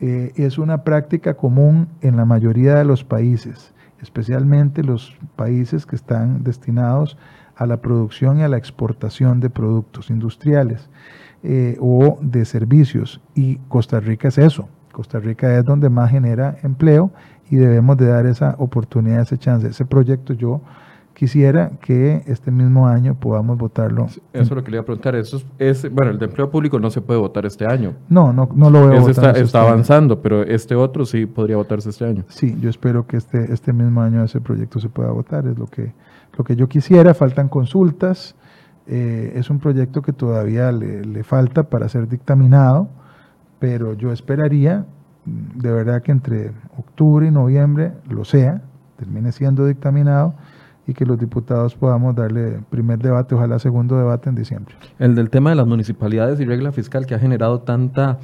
Eh, 0.00 0.32
es 0.36 0.56
una 0.56 0.82
práctica 0.82 1.34
común 1.34 1.88
en 2.00 2.16
la 2.16 2.24
mayoría 2.24 2.76
de 2.76 2.86
los 2.86 3.04
países, 3.04 3.74
especialmente 4.00 4.82
los 4.82 5.14
países 5.36 5.84
que 5.84 5.96
están 5.96 6.42
destinados 6.42 7.18
a 7.54 7.66
la 7.66 7.82
producción 7.82 8.38
y 8.38 8.44
a 8.44 8.48
la 8.48 8.56
exportación 8.56 9.40
de 9.40 9.50
productos 9.50 10.08
industriales 10.08 10.88
eh, 11.42 11.76
o 11.80 12.18
de 12.22 12.46
servicios. 12.46 13.20
Y 13.34 13.56
Costa 13.68 14.00
Rica 14.00 14.28
es 14.28 14.38
eso. 14.38 14.70
Costa 15.00 15.18
Rica 15.18 15.56
es 15.56 15.64
donde 15.64 15.88
más 15.88 16.10
genera 16.10 16.58
empleo 16.62 17.10
y 17.50 17.56
debemos 17.56 17.96
de 17.96 18.04
dar 18.04 18.26
esa 18.26 18.54
oportunidad, 18.58 19.22
ese 19.22 19.38
chance. 19.38 19.66
Ese 19.66 19.86
proyecto 19.86 20.34
yo 20.34 20.60
quisiera 21.14 21.70
que 21.80 22.22
este 22.26 22.50
mismo 22.50 22.86
año 22.86 23.14
podamos 23.14 23.56
votarlo. 23.56 24.08
Eso 24.08 24.22
es 24.34 24.50
lo 24.50 24.62
que 24.62 24.70
le 24.70 24.76
iba 24.76 24.82
a 24.82 24.84
preguntar. 24.84 25.16
Eso 25.16 25.40
es, 25.58 25.90
bueno, 25.90 26.10
el 26.10 26.18
de 26.18 26.26
empleo 26.26 26.50
público 26.50 26.78
no 26.78 26.90
se 26.90 27.00
puede 27.00 27.18
votar 27.18 27.46
este 27.46 27.64
año. 27.64 27.94
No, 28.10 28.30
no, 28.34 28.50
no 28.54 28.68
lo 28.68 28.88
veo. 28.88 29.08
Está, 29.08 29.30
está 29.30 29.40
este 29.40 29.56
avanzando, 29.56 30.20
pero 30.20 30.42
este 30.42 30.74
otro 30.74 31.06
sí 31.06 31.24
podría 31.24 31.56
votarse 31.56 31.88
este 31.88 32.04
año. 32.04 32.24
Sí, 32.28 32.58
yo 32.60 32.68
espero 32.68 33.06
que 33.06 33.16
este, 33.16 33.54
este 33.54 33.72
mismo 33.72 34.02
año 34.02 34.22
ese 34.22 34.42
proyecto 34.42 34.80
se 34.80 34.90
pueda 34.90 35.12
votar. 35.12 35.46
Es 35.46 35.58
lo 35.58 35.66
que, 35.66 35.94
lo 36.36 36.44
que 36.44 36.56
yo 36.56 36.68
quisiera. 36.68 37.14
Faltan 37.14 37.48
consultas. 37.48 38.34
Eh, 38.86 39.32
es 39.34 39.48
un 39.48 39.60
proyecto 39.60 40.02
que 40.02 40.12
todavía 40.12 40.70
le, 40.72 41.06
le 41.06 41.24
falta 41.24 41.70
para 41.70 41.88
ser 41.88 42.06
dictaminado, 42.06 42.90
pero 43.60 43.94
yo 43.94 44.10
esperaría 44.10 44.84
de 45.24 45.70
verdad 45.70 46.02
que 46.02 46.12
entre 46.12 46.52
octubre 46.76 47.26
y 47.26 47.30
noviembre 47.30 47.92
lo 48.08 48.24
sea, 48.24 48.62
termine 48.96 49.32
siendo 49.32 49.66
dictaminado 49.66 50.34
y 50.86 50.94
que 50.94 51.06
los 51.06 51.18
diputados 51.18 51.76
podamos 51.76 52.14
darle 52.16 52.60
primer 52.70 52.98
debate, 52.98 53.34
ojalá 53.34 53.58
segundo 53.58 53.96
debate 53.96 54.28
en 54.28 54.34
diciembre. 54.34 54.74
El 54.98 55.14
del 55.14 55.30
tema 55.30 55.50
de 55.50 55.56
las 55.56 55.66
municipalidades 55.66 56.40
y 56.40 56.44
regla 56.44 56.72
fiscal 56.72 57.06
que 57.06 57.14
ha 57.14 57.18
generado 57.18 57.60
tanta 57.60 58.18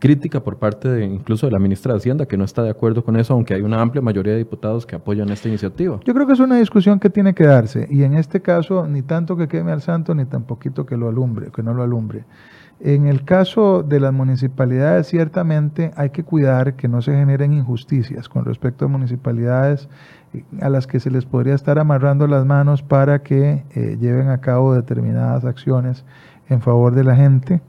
crítica 0.00 0.40
por 0.40 0.56
parte 0.56 0.88
de 0.88 1.04
incluso 1.04 1.46
de 1.46 1.52
la 1.52 1.58
ministra 1.58 1.92
de 1.92 1.98
Hacienda, 1.98 2.26
que 2.26 2.38
no 2.38 2.44
está 2.44 2.62
de 2.62 2.70
acuerdo 2.70 3.04
con 3.04 3.16
eso, 3.16 3.34
aunque 3.34 3.52
hay 3.52 3.60
una 3.60 3.80
amplia 3.82 4.00
mayoría 4.00 4.32
de 4.32 4.38
diputados 4.38 4.86
que 4.86 4.96
apoyan 4.96 5.28
esta 5.28 5.48
iniciativa. 5.48 6.00
Yo 6.04 6.14
creo 6.14 6.26
que 6.26 6.32
es 6.32 6.40
una 6.40 6.56
discusión 6.56 6.98
que 6.98 7.10
tiene 7.10 7.34
que 7.34 7.44
darse, 7.44 7.86
y 7.90 8.02
en 8.02 8.14
este 8.14 8.40
caso 8.40 8.86
ni 8.88 9.02
tanto 9.02 9.36
que 9.36 9.46
queme 9.46 9.72
al 9.72 9.82
santo, 9.82 10.14
ni 10.14 10.24
tan 10.24 10.44
poquito 10.44 10.86
que 10.86 10.96
lo 10.96 11.08
alumbre, 11.08 11.50
que 11.54 11.62
no 11.62 11.74
lo 11.74 11.82
alumbre. 11.82 12.24
En 12.82 13.06
el 13.06 13.26
caso 13.26 13.82
de 13.82 14.00
las 14.00 14.14
municipalidades, 14.14 15.08
ciertamente 15.08 15.90
hay 15.96 16.10
que 16.10 16.24
cuidar 16.24 16.76
que 16.76 16.88
no 16.88 17.02
se 17.02 17.12
generen 17.12 17.52
injusticias 17.52 18.30
con 18.30 18.46
respecto 18.46 18.86
a 18.86 18.88
municipalidades 18.88 19.90
eh, 20.32 20.44
a 20.62 20.70
las 20.70 20.86
que 20.86 20.98
se 20.98 21.10
les 21.10 21.26
podría 21.26 21.54
estar 21.54 21.78
amarrando 21.78 22.26
las 22.26 22.46
manos 22.46 22.82
para 22.82 23.22
que 23.22 23.64
eh, 23.74 23.98
lleven 24.00 24.30
a 24.30 24.40
cabo 24.40 24.74
determinadas 24.74 25.44
acciones 25.44 26.06
en 26.48 26.62
favor 26.62 26.94
de 26.94 27.04
la 27.04 27.16
gente. 27.16 27.60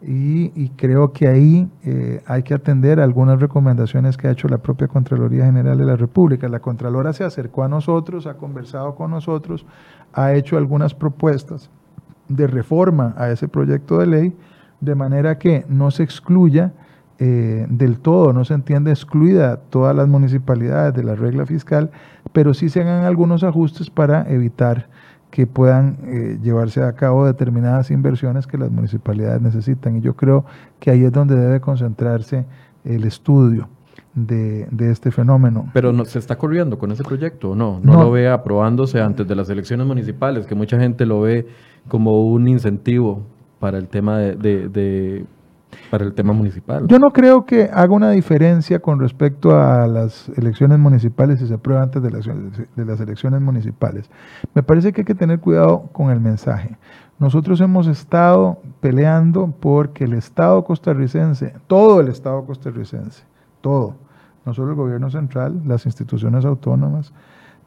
Y, 0.00 0.68
creo 0.76 1.12
que 1.12 1.26
ahí 1.26 1.68
eh, 1.82 2.22
hay 2.26 2.44
que 2.44 2.54
atender 2.54 3.00
algunas 3.00 3.40
recomendaciones 3.40 4.16
que 4.16 4.28
ha 4.28 4.30
hecho 4.30 4.46
la 4.46 4.58
propia 4.58 4.86
Contraloría 4.86 5.46
General 5.46 5.76
de 5.76 5.84
la 5.84 5.96
República. 5.96 6.48
La 6.48 6.60
Contralora 6.60 7.12
se 7.12 7.24
acercó 7.24 7.64
a 7.64 7.68
nosotros, 7.68 8.28
ha 8.28 8.34
conversado 8.34 8.94
con 8.94 9.10
nosotros, 9.10 9.66
ha 10.12 10.34
hecho 10.34 10.56
algunas 10.56 10.94
propuestas 10.94 11.70
de 12.28 12.46
reforma 12.46 13.14
a 13.16 13.30
ese 13.30 13.48
proyecto 13.48 13.98
de 13.98 14.06
ley 14.06 14.36
de 14.80 14.94
manera 14.94 15.38
que 15.38 15.64
no 15.68 15.90
se 15.90 16.02
excluya 16.02 16.72
eh, 17.18 17.66
del 17.68 17.98
todo, 17.98 18.32
no 18.32 18.44
se 18.44 18.54
entiende 18.54 18.90
excluida 18.90 19.56
todas 19.56 19.94
las 19.94 20.06
municipalidades 20.06 20.94
de 20.94 21.02
la 21.02 21.16
regla 21.16 21.46
fiscal, 21.46 21.90
pero 22.32 22.54
sí 22.54 22.68
se 22.68 22.80
hagan 22.80 23.04
algunos 23.04 23.42
ajustes 23.42 23.90
para 23.90 24.30
evitar 24.30 24.88
que 25.30 25.46
puedan 25.46 25.98
eh, 26.04 26.38
llevarse 26.42 26.82
a 26.82 26.92
cabo 26.92 27.26
determinadas 27.26 27.90
inversiones 27.90 28.46
que 28.46 28.56
las 28.56 28.70
municipalidades 28.70 29.42
necesitan. 29.42 29.96
Y 29.96 30.00
yo 30.00 30.14
creo 30.14 30.44
que 30.80 30.90
ahí 30.90 31.04
es 31.04 31.12
donde 31.12 31.34
debe 31.34 31.60
concentrarse 31.60 32.46
el 32.84 33.04
estudio 33.04 33.68
de, 34.14 34.68
este 34.90 35.10
fenómeno. 35.10 35.70
Pero 35.72 35.92
no, 35.92 36.04
¿se 36.04 36.18
está 36.18 36.36
corriendo 36.36 36.78
con 36.78 36.90
ese 36.92 37.04
proyecto 37.04 37.50
o 37.50 37.54
no? 37.54 37.80
no? 37.82 38.04
lo 38.04 38.10
ve 38.10 38.28
aprobándose 38.28 39.00
antes 39.00 39.26
de 39.26 39.34
las 39.34 39.50
elecciones 39.50 39.86
municipales, 39.86 40.46
que 40.46 40.54
mucha 40.54 40.78
gente 40.78 41.04
lo 41.04 41.20
ve 41.20 41.46
como 41.88 42.24
un 42.26 42.48
incentivo 42.48 43.22
para 43.58 43.78
el 43.78 43.88
tema 43.88 44.18
de, 44.18 45.26
para 45.90 46.04
el 46.04 46.14
tema 46.14 46.32
municipal. 46.32 46.86
Yo 46.86 46.98
no 46.98 47.08
creo 47.10 47.44
que 47.44 47.68
haga 47.72 47.92
una 47.94 48.10
diferencia 48.10 48.80
con 48.80 49.00
respecto 49.00 49.58
a 49.58 49.86
las 49.86 50.28
elecciones 50.30 50.78
municipales 50.78 51.40
si 51.40 51.46
se 51.46 51.54
aprueba 51.54 51.82
antes 51.82 52.02
de 52.02 52.10
las, 52.10 52.26
de 52.26 52.84
las 52.84 53.00
elecciones 53.00 53.40
municipales. 53.40 54.10
Me 54.54 54.62
parece 54.62 54.92
que 54.92 55.02
hay 55.02 55.04
que 55.06 55.14
tener 55.14 55.40
cuidado 55.40 55.88
con 55.92 56.10
el 56.10 56.20
mensaje. 56.20 56.76
Nosotros 57.18 57.60
hemos 57.60 57.88
estado 57.88 58.58
peleando 58.80 59.52
porque 59.60 60.04
el 60.04 60.12
Estado 60.12 60.62
costarricense, 60.62 61.52
todo 61.66 62.00
el 62.00 62.08
Estado 62.08 62.44
costarricense, 62.46 63.24
todo, 63.60 63.96
no 64.46 64.54
solo 64.54 64.70
el 64.70 64.76
gobierno 64.76 65.10
central, 65.10 65.60
las 65.66 65.84
instituciones 65.84 66.44
autónomas, 66.44 67.12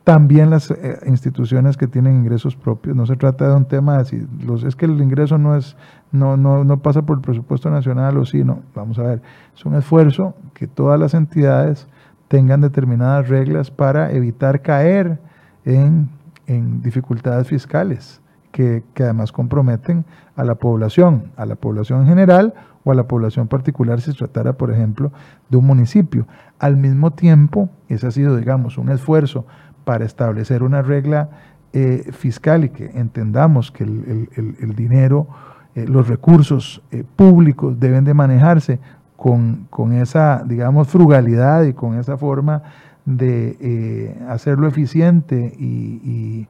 también 0.04 0.50
las 0.50 0.72
eh, 0.72 1.00
instituciones 1.06 1.78
que 1.78 1.88
tienen 1.88 2.16
ingresos 2.16 2.56
propios. 2.56 2.96
No 2.96 3.06
se 3.06 3.16
trata 3.16 3.48
de 3.50 3.56
un 3.56 3.66
tema 3.66 4.00
de 4.00 4.06
si 4.06 4.28
los, 4.44 4.64
es 4.64 4.76
que 4.76 4.86
el 4.86 5.00
ingreso 5.02 5.38
no 5.38 5.56
es 5.56 5.76
no, 6.12 6.38
no, 6.38 6.64
no 6.64 6.78
pasa 6.82 7.04
por 7.04 7.18
el 7.18 7.22
presupuesto 7.22 7.70
nacional 7.70 8.18
o 8.18 8.26
sí, 8.26 8.44
no. 8.44 8.62
Vamos 8.76 9.00
a 9.00 9.04
ver, 9.04 9.22
es 9.56 9.66
un 9.66 9.76
esfuerzo 9.76 10.36
que 10.54 10.68
todas 10.68 11.00
las 11.00 11.14
entidades 11.14 11.88
tengan 12.28 12.62
determinadas 12.62 13.30
reglas 13.30 13.72
para 13.72 14.12
evitar 14.12 14.62
caer 14.62 15.20
en, 15.66 16.10
en 16.48 16.82
dificultades 16.82 17.48
fiscales 17.48 18.22
que, 18.52 18.84
que 18.94 19.04
además 19.04 19.32
comprometen 19.32 20.06
a 20.36 20.44
la 20.44 20.56
población, 20.56 21.32
a 21.38 21.46
la 21.46 21.56
población 21.56 22.02
en 22.02 22.08
general 22.08 22.54
o 22.84 22.92
a 22.92 22.96
la 22.96 23.08
población 23.08 23.48
particular 23.48 24.02
si 24.02 24.12
se 24.12 24.18
tratara, 24.18 24.54
por 24.54 24.72
ejemplo, 24.72 25.12
de 25.50 25.58
un 25.58 25.66
municipio. 25.66 26.26
Al 26.60 26.78
mismo 26.78 27.12
tiempo, 27.12 27.70
ese 27.88 28.08
ha 28.08 28.12
sido, 28.12 28.36
digamos, 28.38 28.78
un 28.78 28.90
esfuerzo 28.90 29.46
para 29.84 30.06
establecer 30.06 30.64
una 30.64 30.82
regla 30.82 31.30
eh, 31.74 32.12
fiscal 32.12 32.66
y 32.66 32.70
que 32.70 32.92
entendamos 32.96 33.72
que 33.72 33.84
el, 33.84 34.74
dinero, 34.76 35.28
eh, 35.76 35.86
los 35.88 36.08
recursos 36.08 36.82
eh, 36.92 37.04
públicos 37.16 37.80
deben 37.80 38.04
de 38.04 38.14
manejarse 38.14 38.80
con, 39.16 39.68
esa, 39.94 40.44
digamos, 40.46 40.88
frugalidad 40.88 41.64
y 41.64 41.74
con 41.74 41.98
esa 41.98 42.18
forma 42.18 42.64
de 43.06 44.18
hacerlo 44.28 44.68
eficiente 44.68 45.54
y 45.58 46.48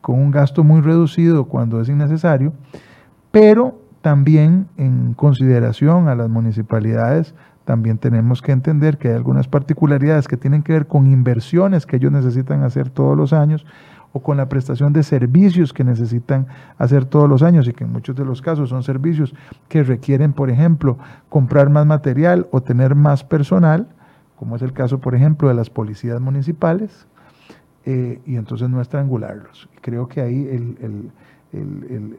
con 0.00 0.18
un 0.18 0.30
gasto 0.30 0.64
muy 0.64 0.80
reducido 0.80 1.44
cuando 1.44 1.80
es 1.80 1.88
innecesario, 1.88 2.52
pero 3.30 3.78
también 4.00 4.66
en 4.76 5.14
consideración 5.14 6.08
a 6.08 6.14
las 6.14 6.28
municipalidades 6.28 7.34
también 7.64 7.98
tenemos 7.98 8.42
que 8.42 8.52
entender 8.52 8.98
que 8.98 9.08
hay 9.08 9.14
algunas 9.14 9.48
particularidades 9.48 10.28
que 10.28 10.36
tienen 10.36 10.62
que 10.62 10.72
ver 10.72 10.86
con 10.86 11.06
inversiones 11.06 11.86
que 11.86 11.96
ellos 11.96 12.12
necesitan 12.12 12.62
hacer 12.62 12.90
todos 12.90 13.16
los 13.16 13.32
años 13.32 13.64
o 14.12 14.20
con 14.20 14.36
la 14.36 14.48
prestación 14.48 14.92
de 14.92 15.02
servicios 15.02 15.72
que 15.72 15.82
necesitan 15.82 16.46
hacer 16.78 17.04
todos 17.04 17.28
los 17.28 17.42
años 17.42 17.66
y 17.66 17.72
que 17.72 17.84
en 17.84 17.92
muchos 17.92 18.14
de 18.14 18.24
los 18.24 18.42
casos 18.42 18.68
son 18.68 18.84
servicios 18.84 19.34
que 19.68 19.82
requieren, 19.82 20.32
por 20.32 20.50
ejemplo, 20.50 20.98
comprar 21.28 21.68
más 21.68 21.84
material 21.84 22.46
o 22.52 22.62
tener 22.62 22.94
más 22.94 23.24
personal, 23.24 23.88
como 24.36 24.54
es 24.54 24.62
el 24.62 24.72
caso, 24.72 25.00
por 25.00 25.16
ejemplo, 25.16 25.48
de 25.48 25.54
las 25.54 25.68
policías 25.68 26.20
municipales, 26.20 27.08
eh, 27.86 28.20
y 28.24 28.36
entonces 28.36 28.70
no 28.70 28.80
estrangularlos. 28.80 29.68
Creo 29.80 30.06
que 30.06 30.20
ahí 30.20 30.76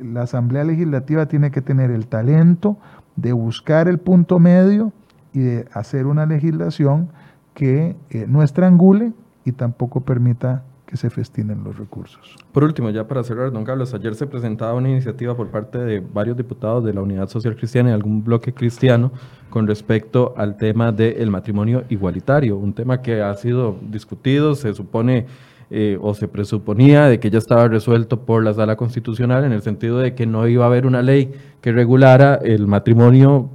la 0.02 0.24
Asamblea 0.24 0.66
Legislativa 0.66 1.28
tiene 1.28 1.50
que 1.50 1.62
tener 1.62 1.92
el 1.92 2.08
talento 2.08 2.78
de 3.16 3.32
buscar 3.32 3.88
el 3.88 4.00
punto 4.00 4.38
medio, 4.40 4.92
y 5.36 5.40
de 5.40 5.66
hacer 5.74 6.08
una 6.08 6.26
legislación 6.26 7.10
que 7.54 7.96
eh, 8.10 8.26
no 8.28 8.42
estrangule 8.42 9.12
y 9.44 9.52
tampoco 9.52 10.02
permita 10.02 10.64
que 10.86 10.98
se 10.98 11.10
festinen 11.10 11.64
los 11.64 11.78
recursos. 11.78 12.36
Por 12.52 12.64
último, 12.64 12.90
ya 12.90 13.08
para 13.08 13.24
cerrar, 13.24 13.52
don 13.52 13.66
Carlos, 13.66 13.94
ayer 13.94 14.16
se 14.16 14.28
presentaba 14.28 14.74
una 14.76 14.90
iniciativa 14.90 15.36
por 15.36 15.50
parte 15.50 15.78
de 15.80 16.00
varios 16.00 16.38
diputados 16.38 16.86
de 16.86 16.94
la 16.94 17.02
Unidad 17.02 17.28
Social 17.28 17.56
Cristiana 17.56 17.90
y 17.90 17.94
algún 17.94 18.24
bloque 18.24 18.54
cristiano 18.54 19.12
con 19.50 19.68
respecto 19.68 20.34
al 20.38 20.58
tema 20.58 20.92
del 20.92 21.30
matrimonio 21.32 21.84
igualitario, 21.90 22.56
un 22.58 22.74
tema 22.74 23.02
que 23.02 23.22
ha 23.22 23.34
sido 23.34 23.78
discutido, 23.90 24.56
se 24.56 24.74
supone 24.74 25.26
eh, 25.72 25.98
o 26.00 26.14
se 26.14 26.28
presuponía 26.28 27.08
de 27.08 27.20
que 27.20 27.32
ya 27.32 27.40
estaba 27.40 27.68
resuelto 27.68 28.22
por 28.22 28.44
la 28.44 28.54
sala 28.54 28.76
constitucional 28.76 29.44
en 29.44 29.52
el 29.52 29.64
sentido 29.64 29.98
de 29.98 30.14
que 30.14 30.28
no 30.28 30.48
iba 30.48 30.64
a 30.64 30.68
haber 30.68 30.86
una 30.86 31.02
ley 31.02 31.34
que 31.62 31.72
regulara 31.72 32.36
el 32.36 32.68
matrimonio 32.68 33.50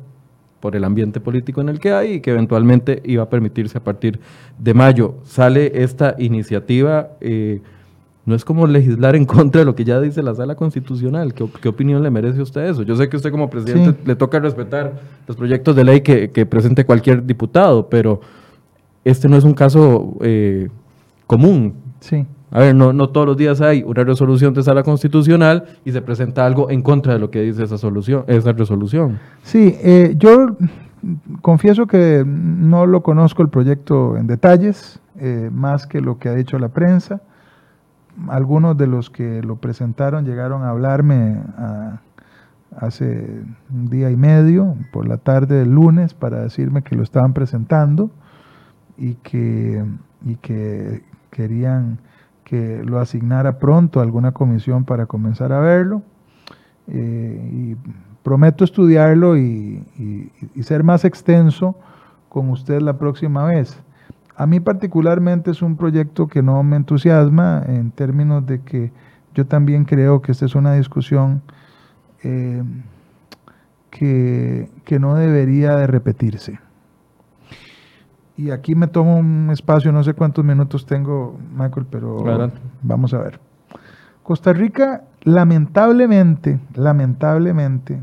por 0.61 0.77
el 0.77 0.85
ambiente 0.85 1.21
político 1.21 1.61
en 1.61 1.69
el 1.69 1.81
que 1.81 1.93
hay 1.93 2.15
y 2.15 2.21
que 2.21 2.31
eventualmente 2.31 3.03
iba 3.05 3.23
a 3.23 3.29
permitirse 3.29 3.79
a 3.79 3.85
partir 3.85 4.21
de 4.59 4.75
mayo. 4.75 5.15
Sale 5.25 5.83
esta 5.83 6.15
iniciativa, 6.19 7.11
eh, 7.21 7.61
no 8.27 8.35
es 8.35 8.45
como 8.45 8.67
legislar 8.67 9.17
en 9.17 9.25
contra 9.27 9.61
de 9.61 9.65
lo 9.65 9.75
que 9.75 9.85
ya 9.85 10.01
dice 10.01 10.23
la 10.23 10.35
sala 10.35 10.55
constitucional. 10.55 11.35
¿Qué, 11.35 11.69
opinión 11.69 12.03
le 12.03 12.11
merece 12.11 12.41
a 12.41 12.43
usted 12.43 12.69
eso? 12.69 12.83
Yo 12.83 12.95
sé 12.97 13.09
que 13.09 13.17
usted 13.17 13.31
como 13.31 13.49
presidente 13.51 13.99
le 14.05 14.15
toca 14.15 14.39
respetar 14.39 15.01
los 15.27 15.37
proyectos 15.37 15.75
de 15.75 15.85
ley 15.85 16.03
que, 16.03 16.47
presente 16.47 16.85
cualquier 16.85 17.25
diputado, 17.25 17.89
pero 17.89 18.21
este 19.05 19.29
no 19.29 19.37
es 19.37 19.45
un 19.45 19.55
caso 19.55 20.17
eh, 20.21 20.69
común. 21.27 21.75
Sí. 22.01 22.27
A 22.53 22.59
ver, 22.59 22.75
no, 22.75 22.93
no 22.93 23.09
todos 23.11 23.27
los 23.27 23.37
días 23.37 23.61
hay 23.61 23.83
una 23.85 24.03
resolución 24.03 24.53
de 24.55 24.63
sala 24.63 24.83
constitucional 24.83 25.65
y 25.85 25.93
se 25.93 26.03
presenta 26.03 26.45
algo 26.45 26.69
en 26.71 26.83
contra 26.83 27.13
de 27.13 27.21
lo 27.21 27.31
que 27.31 27.43
dice 27.43 27.63
esa, 27.63 27.79
solución, 27.79 28.25
esa 28.27 28.53
resolución. 28.53 29.21
Sí, 29.43 29.77
eh, 29.81 30.15
yo 30.19 30.57
confieso 31.43 31.87
que 31.87 32.25
no 32.27 32.87
lo 32.87 33.03
conozco 33.03 33.43
el 33.43 33.49
proyecto 33.49 34.17
en 34.17 34.27
detalles, 34.27 34.99
eh, 35.19 35.49
más 35.53 35.87
que 35.87 36.01
lo 36.01 36.19
que 36.19 36.29
ha 36.29 36.35
dicho 36.35 36.59
la 36.59 36.69
prensa. 36.69 37.21
Algunos 38.29 38.77
de 38.77 38.89
los 38.89 39.11
que 39.11 39.43
lo 39.43 39.57
presentaron 39.57 40.25
llegaron 40.25 40.63
a 40.65 40.71
hablarme 40.71 41.41
hace 42.77 43.43
un 43.73 43.89
día 43.89 44.11
y 44.11 44.17
medio, 44.17 44.77
por 44.93 45.09
la 45.09 45.19
tarde 45.19 45.61
del 45.61 45.71
lunes, 45.71 46.15
para 46.15 46.41
decirme 46.41 46.83
que 46.83 46.97
lo 46.97 47.03
estaban 47.05 47.33
presentando 47.33 48.11
y 48.99 49.15
que, 49.15 49.85
y 50.27 50.35
que 50.37 51.03
querían 51.31 51.99
que 52.51 52.83
lo 52.85 52.99
asignara 52.99 53.61
pronto 53.61 54.01
a 54.01 54.03
alguna 54.03 54.33
comisión 54.33 54.85
para 54.85 55.07
comenzar 55.07 55.53
a 55.53 55.61
verlo. 55.61 56.03
Eh, 56.89 57.51
y 57.53 57.77
prometo 58.25 58.65
estudiarlo 58.65 59.39
y, 59.39 59.87
ser 60.63 60.83
más 60.83 61.05
extenso 61.05 61.77
con 62.29 62.51
usted 62.51 62.81
la 62.81 62.99
próxima 62.99 63.45
vez. 63.45 63.81
A 64.35 64.47
mí 64.47 64.59
particularmente 64.59 65.53
es 65.53 65.63
un 65.63 65.77
proyecto 65.77 66.27
que 66.27 66.43
no 66.43 66.61
me 66.65 66.75
entusiasma 66.75 67.63
en 67.69 67.93
términos 67.93 68.45
de 68.45 68.63
que 68.63 68.91
yo 69.33 69.47
también 69.47 69.85
creo 69.85 70.21
que 70.21 70.33
esta 70.33 70.47
es 70.47 70.57
una 70.57 70.75
discusión 70.75 71.43
eh, 72.25 72.65
que, 73.91 74.69
que 74.85 74.99
no 74.99 75.15
debería 75.15 75.77
de 75.77 75.87
repetirse 75.87 76.59
y 78.41 78.53
aquí 78.53 78.75
me 78.75 78.87
tomo 78.87 79.19
un 79.19 79.51
espacio, 79.51 79.93
no 79.93 80.03
sé 80.03 80.15
cuántos 80.15 80.43
minutos 80.47 80.87
tengo, 80.87 81.39
Michael, 81.55 81.87
pero 81.91 82.25
vamos 82.81 83.13
a 83.13 83.19
ver. 83.19 83.39
Costa 84.23 84.55
Rica, 84.55 85.05
lamentablemente, 85.25 86.59
lamentablemente, 86.75 88.01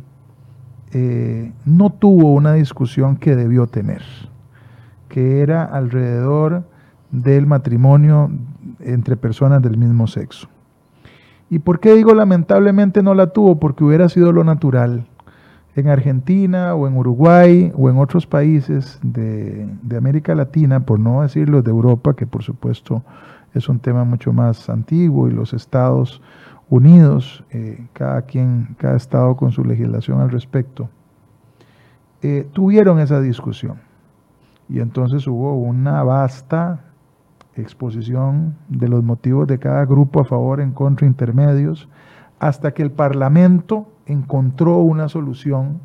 eh, 0.91 1.51
no 1.65 1.89
tuvo 1.89 2.33
una 2.33 2.53
discusión 2.53 3.17
que 3.17 3.35
debió 3.35 3.65
tener, 3.65 4.03
que 5.09 5.41
era 5.41 5.63
alrededor 5.63 6.65
del 7.09 7.47
matrimonio 7.47 8.29
entre 8.79 9.17
personas 9.17 9.63
del 9.63 9.75
mismo 9.75 10.05
sexo. 10.05 10.47
¿Y 11.49 11.59
por 11.59 11.79
qué 11.79 11.95
digo 11.95 12.13
lamentablemente 12.13 13.01
no 13.01 13.15
la 13.15 13.27
tuvo? 13.27 13.59
Porque 13.59 13.83
hubiera 13.83 14.07
sido 14.07 14.31
lo 14.31 14.43
natural 14.43 15.07
en 15.77 15.89
Argentina 15.89 16.73
o 16.73 16.87
en 16.87 16.97
Uruguay 16.97 17.71
o 17.75 17.87
en 17.89 17.99
otros 17.99 18.25
países 18.25 18.99
de, 19.03 19.69
América 19.95 20.33
Latina, 20.33 20.79
por 20.79 20.99
no 20.99 21.21
decir 21.21 21.49
los 21.49 21.63
de 21.63 21.69
Europa, 21.69 22.15
que 22.15 22.25
por 22.25 22.41
supuesto 22.41 23.03
es 23.53 23.69
un 23.69 23.79
tema 23.79 24.03
mucho 24.03 24.33
más 24.33 24.69
antiguo, 24.69 25.27
y 25.27 25.31
los 25.31 25.53
Estados 25.53 26.21
Unidos, 26.69 27.43
eh, 27.51 27.87
cada 27.93 28.23
quien, 28.23 28.75
cada 28.79 28.97
estado 28.97 29.37
con 29.37 29.51
su 29.51 29.63
legislación 29.63 30.19
al 30.19 30.31
respecto, 30.31 30.89
eh, 32.23 32.47
tuvieron 32.53 32.99
esa 32.99 33.21
discusión. 33.21 33.79
Y 34.69 34.79
entonces 34.79 35.27
hubo 35.27 35.53
una 35.53 36.01
vasta 36.01 36.81
exposición 37.55 38.55
de 38.67 38.87
los 38.87 39.03
motivos 39.03 39.47
de 39.47 39.59
cada 39.59 39.85
grupo 39.85 40.21
a 40.21 40.25
favor, 40.25 40.59
en 40.59 40.71
contra, 40.71 41.05
intermedios, 41.05 41.87
hasta 42.39 42.73
que 42.73 42.83
el 42.83 42.91
Parlamento 42.91 43.87
encontró 44.05 44.77
una 44.77 45.09
solución 45.09 45.81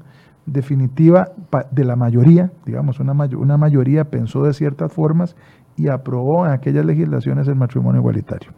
definitiva 0.46 1.28
de 1.70 1.84
la 1.84 1.96
mayoría, 1.96 2.50
digamos, 2.66 2.98
una, 3.00 3.14
mayoría 3.57 4.11
pensó 4.11 4.42
de 4.42 4.53
ciertas 4.53 4.92
formas 4.92 5.36
y 5.76 5.88
aprobó 5.88 6.46
en 6.46 6.53
aquellas 6.53 6.84
legislaciones 6.84 7.48
el 7.48 7.55
matrimonio 7.55 8.00
igualitario. 8.00 8.53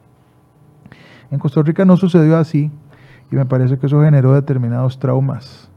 En 1.30 1.38
Costa 1.38 1.62
Rica 1.62 1.84
no 1.84 1.96
sucedió 1.96 2.36
así 2.36 2.70
y 3.30 3.36
me 3.36 3.46
parece 3.46 3.78
que 3.78 3.86
eso 3.86 4.02
generó 4.02 4.32
determinados 4.32 4.98
traumas. 4.98 5.70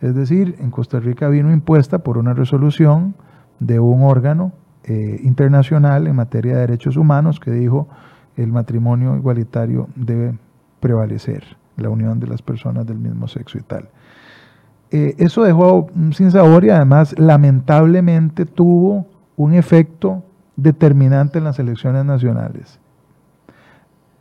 Es 0.00 0.14
decir, 0.14 0.56
en 0.60 0.70
Costa 0.70 1.00
Rica 1.00 1.28
vino 1.28 1.52
impuesta 1.52 1.98
por 2.00 2.18
una 2.18 2.34
resolución 2.34 3.14
de 3.58 3.80
un 3.80 4.02
órgano 4.02 4.52
eh, 4.84 5.20
internacional 5.24 6.06
en 6.06 6.16
materia 6.16 6.54
de 6.54 6.60
derechos 6.60 6.96
humanos 6.96 7.40
que 7.40 7.50
dijo 7.50 7.88
el 8.36 8.52
matrimonio 8.52 9.16
igualitario 9.16 9.88
debe 9.96 10.38
prevalecer 10.80 11.56
la 11.76 11.88
unión 11.90 12.20
de 12.20 12.26
las 12.26 12.42
personas 12.42 12.86
del 12.86 12.98
mismo 12.98 13.28
sexo 13.28 13.58
y 13.58 13.62
tal. 13.62 13.88
Eh, 14.90 15.14
eso 15.18 15.42
dejó 15.42 15.88
un 15.94 16.12
sinsabor 16.12 16.64
y 16.64 16.70
además 16.70 17.14
lamentablemente 17.18 18.46
tuvo 18.46 19.06
un 19.36 19.54
efecto 19.54 20.24
determinante 20.56 21.38
en 21.38 21.44
las 21.44 21.58
elecciones 21.58 22.04
nacionales. 22.04 22.80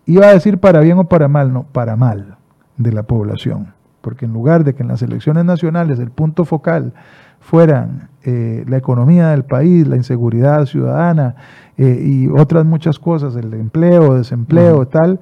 Iba 0.06 0.28
a 0.28 0.34
decir 0.34 0.60
para 0.60 0.80
bien 0.82 1.00
o 1.00 1.06
para 1.06 1.28
mal, 1.28 1.52
no, 1.52 1.64
para 1.64 1.96
mal 1.96 2.38
de 2.78 2.92
la 2.92 3.04
población, 3.04 3.74
porque 4.02 4.26
en 4.26 4.34
lugar 4.34 4.64
de 4.64 4.76
que 4.76 4.84
en 4.84 4.90
las 4.90 5.02
elecciones 5.02 5.46
nacionales 5.46 6.00
el 6.00 6.12
punto 6.12 6.46
focal 6.46 6.94
fueran 7.40 8.10
eh, 8.24 8.64
la 8.68 8.78
economía 8.78 9.30
del 9.30 9.46
país, 9.46 9.88
la 9.88 9.96
inseguridad 9.96 10.66
ciudadana 10.66 11.36
eh, 11.78 12.02
y 12.04 12.28
otras 12.28 12.66
muchas 12.66 13.00
cosas, 13.00 13.36
el 13.36 13.54
empleo, 13.54 14.16
desempleo, 14.16 14.88
tal, 14.88 15.20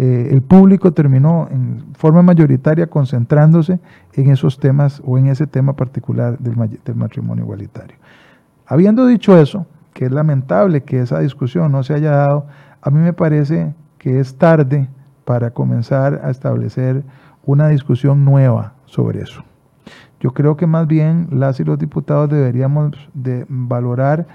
eh, 0.00 0.28
el 0.30 0.42
público 0.42 0.92
terminó 0.92 1.48
en 1.50 1.92
forma 1.94 2.22
mayoritaria 2.22 2.86
concentrándose 2.86 3.80
en 4.12 4.30
esos 4.30 4.60
temas 4.60 5.02
o 5.04 5.18
en 5.18 5.26
ese 5.26 5.48
tema 5.48 5.72
particular 5.72 6.38
del, 6.38 6.54
matrimonio 6.94 7.42
igualitario. 7.42 7.96
Habiendo 8.64 9.06
dicho 9.06 9.36
eso, 9.36 9.66
que 9.94 10.04
es 10.04 10.12
lamentable 10.12 10.84
que 10.84 11.00
esa 11.00 11.18
discusión 11.18 11.72
no 11.72 11.82
se 11.82 11.94
haya 11.94 12.12
dado, 12.12 12.46
a 12.80 12.90
mí 12.90 13.00
me 13.00 13.12
parece 13.12 13.74
que 13.98 14.20
es 14.20 14.36
tarde 14.36 14.88
para 15.24 15.50
comenzar 15.50 16.20
a 16.22 16.30
establecer 16.30 17.02
una 17.44 17.66
discusión 17.66 18.24
nueva 18.24 18.74
sobre 18.86 19.22
eso. 19.22 19.42
Yo 20.20 20.30
creo 20.30 20.56
que 20.56 20.68
más 20.68 20.86
bien 20.86 21.26
las 21.32 21.58
y 21.58 21.64
los 21.64 21.76
diputados 21.76 22.30
deberíamos 22.30 22.92
de 23.14 23.46
valorar 23.48 24.28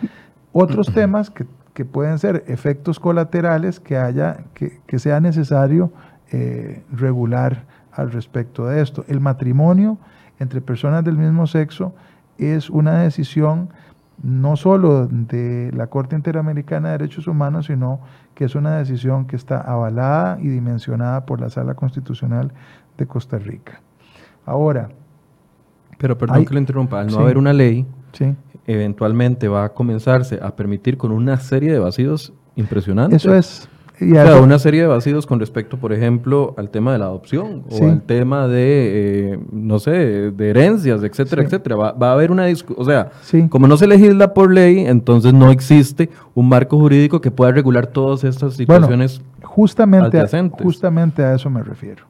otros 0.52 0.94
temas 0.94 1.30
que 1.30 1.46
que 1.74 1.86
pueden 1.86 2.20
ser 2.20 2.44
efectos 2.48 3.00
colaterales 3.00 3.80
que 3.80 3.98
haya, 3.98 4.46
que, 4.54 5.00
sea 5.00 5.20
necesario 5.20 5.92
eh, 6.32 6.84
regular 6.92 7.66
al 7.92 8.12
respecto 8.12 8.68
de 8.68 8.82
esto. 8.82 9.06
El 9.08 9.20
matrimonio 9.20 9.98
entre 10.40 10.62
personas 10.62 11.04
del 11.04 11.18
mismo 11.18 11.48
sexo 11.48 11.94
es 12.38 12.70
una 12.70 13.00
decisión 13.00 13.70
no 14.22 14.56
solo 14.56 15.08
de 15.08 15.72
la 15.74 15.88
Corte 15.88 16.16
Interamericana 16.16 16.90
de 16.90 17.00
Derechos 17.00 17.28
Humanos, 17.28 17.66
sino 17.66 18.00
que 18.36 18.46
es 18.46 18.56
una 18.56 18.78
decisión 18.78 19.26
que 19.26 19.36
está 19.36 19.60
avalada 19.60 20.38
y 20.40 20.48
dimensionada 20.48 21.26
por 21.26 21.42
la 21.42 21.50
Sala 21.50 21.74
Constitucional 21.74 22.52
de 22.98 23.08
Costa 23.08 23.40
Rica. 23.40 23.82
Ahora. 24.46 24.90
Pero 25.98 26.18
perdón 26.18 26.46
que 26.46 26.54
lo 26.54 26.60
interrumpa, 26.60 27.02
al 27.02 27.08
no 27.08 27.20
haber 27.20 27.38
una 27.38 27.54
ley, 27.54 27.88
sí 28.12 28.36
eventualmente 28.68 29.48
va 29.48 29.66
a 29.66 29.70
comenzarse 29.70 30.40
a 30.42 30.56
permitir 30.56 30.98
con 30.98 31.12
una 31.12 31.38
serie 31.38 31.72
de 31.72 31.80
vacíos 31.80 32.34
impresionantes. 32.56 33.24
Eso 33.24 33.36
es. 33.36 33.70
una 34.42 34.60
serie 34.60 34.82
de 34.82 34.88
vacíos 34.88 35.26
con 35.26 35.40
respecto, 35.40 35.78
por 35.78 35.94
ejemplo, 35.94 36.54
al 36.58 36.70
tema 36.70 36.94
de 36.94 37.00
la 37.00 37.06
adopción 37.06 37.64
o 37.70 37.86
al 37.86 38.02
tema 38.02 38.48
de, 38.48 39.34
eh, 39.34 39.40
no 39.52 39.80
sé, 39.80 39.92
de 40.32 40.50
herencias, 40.50 41.04
etcétera, 41.04 41.44
etcétera. 41.44 41.76
Va, 41.76 42.10
a 42.10 42.14
haber 42.14 42.32
una 42.32 42.46
discusión, 42.46 42.82
o 42.82 42.86
sea, 42.86 43.12
como 43.50 43.68
no 43.68 43.78
se 43.78 43.88
legisla 43.88 44.34
por 44.34 44.52
ley, 44.52 44.80
entonces 44.80 45.34
no 45.34 45.52
existe 45.52 46.10
un 46.34 46.50
marco 46.50 46.78
jurídico 46.78 47.22
que 47.22 47.32
pueda 47.32 47.52
regular 47.52 47.88
todas 47.88 48.24
estas 48.24 48.56
situaciones 48.56 49.22
justamente 49.54 50.20
justamente 50.64 51.24
a 51.24 51.36
eso 51.36 51.50
me 51.50 51.62
refiero. 51.62 52.06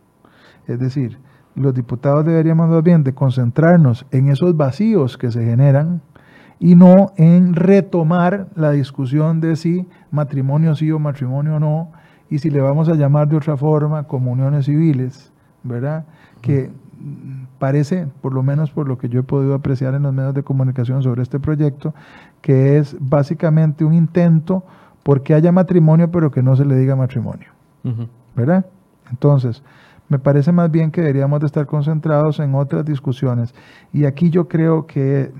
Es 0.65 0.80
decir, 0.80 1.19
los 1.55 1.73
diputados 1.73 2.25
deberíamos 2.25 2.69
más 2.69 2.84
bien 2.84 3.03
de 3.03 3.13
concentrarnos 3.13 4.05
en 4.11 4.30
esos 4.30 4.55
vacíos 4.55 5.17
que 5.17 5.30
se 5.30 5.43
generan 5.43 6.01
y 6.64 6.76
no 6.76 7.11
en 7.18 7.56
retomar 7.56 8.48
la 8.56 8.72
discusión 8.72 9.41
de 9.41 9.57
si 9.57 9.85
matrimonio 10.11 10.76
sí 10.76 10.90
o 10.91 10.98
matrimonio 10.98 11.60
no, 11.60 11.91
y 12.30 12.40
si 12.40 12.49
le 12.49 12.61
vamos 12.61 12.88
a 12.88 12.95
llamar 12.95 13.27
de 13.27 13.35
otra 13.35 13.57
forma 13.57 14.03
como 14.03 14.31
uniones 14.31 14.68
civiles, 14.68 15.34
¿verdad? 15.64 16.06
Que 16.40 16.72
parece, 17.60 18.07
por 18.22 18.34
lo 18.34 18.44
menos 18.44 18.72
por 18.72 18.88
lo 18.88 18.98
que 18.98 19.10
yo 19.10 19.19
he 19.19 19.23
podido 19.23 19.56
apreciar 19.56 19.94
en 19.94 20.03
los 20.03 20.14
medios 20.14 20.34
de 20.34 20.44
comunicación 20.44 21.03
sobre 21.03 21.22
este 21.22 21.38
proyecto, 21.38 21.94
que 22.40 22.77
es 22.77 22.95
básicamente 22.98 23.84
un 23.84 23.94
intento 23.94 24.64
porque 25.03 25.34
haya 25.34 25.52
matrimonio 25.52 26.11
pero 26.11 26.31
que 26.31 26.41
no 26.41 26.56
se 26.56 26.64
le 26.64 26.77
diga 26.77 26.95
matrimonio, 26.95 27.49
¿verdad? 28.38 28.65
Entonces, 29.11 29.61
Me 30.10 30.19
parece 30.19 30.52
más 30.52 30.69
bien 30.69 30.91
que 30.91 31.02
deberíamos 31.02 31.40
de 31.40 31.48
estar 31.48 31.65
concentrados 31.65 32.40
en 32.40 32.53
otras 32.56 32.85
discusiones. 32.85 33.56
Y 33.91 34.06
aquí 34.06 34.30
yo 34.30 34.48
creo 34.48 34.85
que 34.85 35.31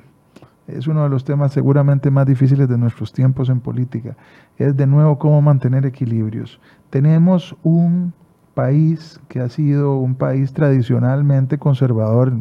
es 0.68 0.88
uno 0.88 1.04
de 1.04 1.10
los 1.10 1.26
temas 1.26 1.52
seguramente 1.52 2.10
más 2.10 2.26
difíciles 2.26 2.70
de 2.70 2.78
nuestros 2.78 3.12
tiempos 3.12 3.50
en 3.50 3.60
política. 3.60 4.16
Es 4.58 4.76
de 4.78 4.88
nuevo 4.88 5.20
cómo 5.20 5.42
mantener 5.42 5.86
equilibrios. 5.86 6.60
Tenemos 6.90 7.56
un 7.64 8.14
país 8.54 9.20
que 9.28 9.40
ha 9.40 9.50
sido 9.50 9.98
un 9.98 10.16
país 10.16 10.54
tradicionalmente 10.54 11.58
conservador, 11.58 12.34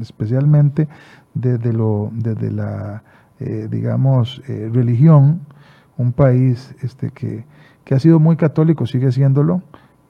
especialmente 0.00 0.88
desde, 1.34 1.72
lo, 1.72 2.10
desde 2.12 2.50
la, 2.50 3.02
eh, 3.40 3.68
digamos, 3.70 4.42
eh, 4.48 4.70
religión, 4.72 5.40
un 5.96 6.12
país 6.12 6.74
este, 6.82 7.10
que, 7.10 7.44
que 7.84 7.94
ha 7.94 8.00
sido 8.00 8.18
muy 8.18 8.36
católico, 8.36 8.86
sigue 8.86 9.12
siéndolo, 9.12 9.62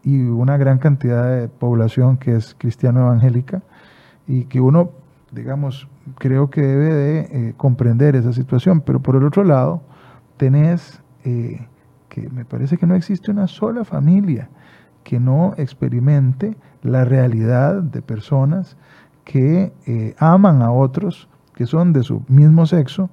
y 0.03 0.21
una 0.23 0.57
gran 0.57 0.79
cantidad 0.79 1.39
de 1.39 1.49
población 1.49 2.17
que 2.17 2.37
es 2.37 2.55
cristiano 2.59 3.01
evangélica, 3.01 3.63
y 4.27 4.45
que 4.45 4.61
uno, 4.61 4.91
digamos, 5.33 5.89
creo 6.19 6.51
que 6.51 6.63
debe 6.63 6.95
de 6.95 7.21
eh, 7.21 7.55
comprender 7.57 8.17
esa 8.17 8.33
situación, 8.33 8.81
pero 8.81 9.01
por 9.01 9.17
el 9.17 9.25
otro 9.25 9.45
lado, 9.45 9.83
tenés 10.37 11.03
que 12.09 12.31
me 12.31 12.45
parece 12.45 12.77
que 12.77 12.87
no 12.87 12.95
existe 12.95 13.31
una 13.31 13.49
sola 13.49 13.85
familia 13.85 14.49
que 15.05 15.21
no 15.21 15.55
experimente 15.57 16.57
la 16.83 17.05
realidad 17.05 17.83
de 17.83 18.03
personas 18.03 18.77
que 19.25 19.73
eh, 19.87 20.15
aman 20.19 20.63
a 20.63 20.73
otros, 20.73 21.29
que 21.55 21.67
son 21.67 21.93
de 21.93 22.03
su 22.03 22.23
mismo 22.29 22.67
sexo, 22.67 23.11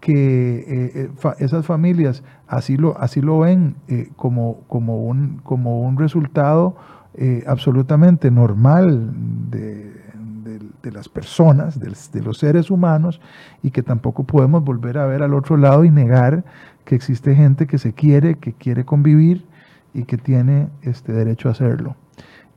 que 0.00 0.58
eh, 0.58 1.10
eh, 1.24 1.34
esas 1.38 1.64
familias 1.64 2.22
así 2.46 2.76
lo, 2.76 2.98
así 2.98 3.20
lo 3.20 3.38
ven 3.38 3.76
como, 4.16 4.62
como, 4.68 5.04
un, 5.04 5.40
como 5.42 5.80
un 5.80 5.96
resultado 5.96 6.76
absolutamente 7.46 8.30
normal 8.30 9.10
de, 9.50 9.99
las 10.84 11.08
personas, 11.08 11.78
de, 11.78 11.92
de, 12.12 12.22
los 12.22 12.38
seres 12.38 12.70
humanos, 12.70 13.20
y 13.62 13.70
que 13.70 13.82
tampoco 13.82 14.24
podemos 14.24 14.64
volver 14.64 14.98
a 14.98 15.06
ver 15.06 15.22
al 15.22 15.34
otro 15.34 15.56
lado 15.56 15.84
y 15.84 15.90
negar 15.90 16.44
que 16.84 16.94
existe 16.94 17.34
gente 17.34 17.66
que 17.66 17.78
se 17.78 17.92
quiere, 17.92 18.36
que 18.36 18.52
quiere 18.52 18.84
convivir 18.84 19.44
y 19.92 20.04
que 20.04 20.16
tiene 20.16 20.68
este 20.82 21.12
derecho 21.12 21.48
a 21.48 21.52
hacerlo. 21.52 21.96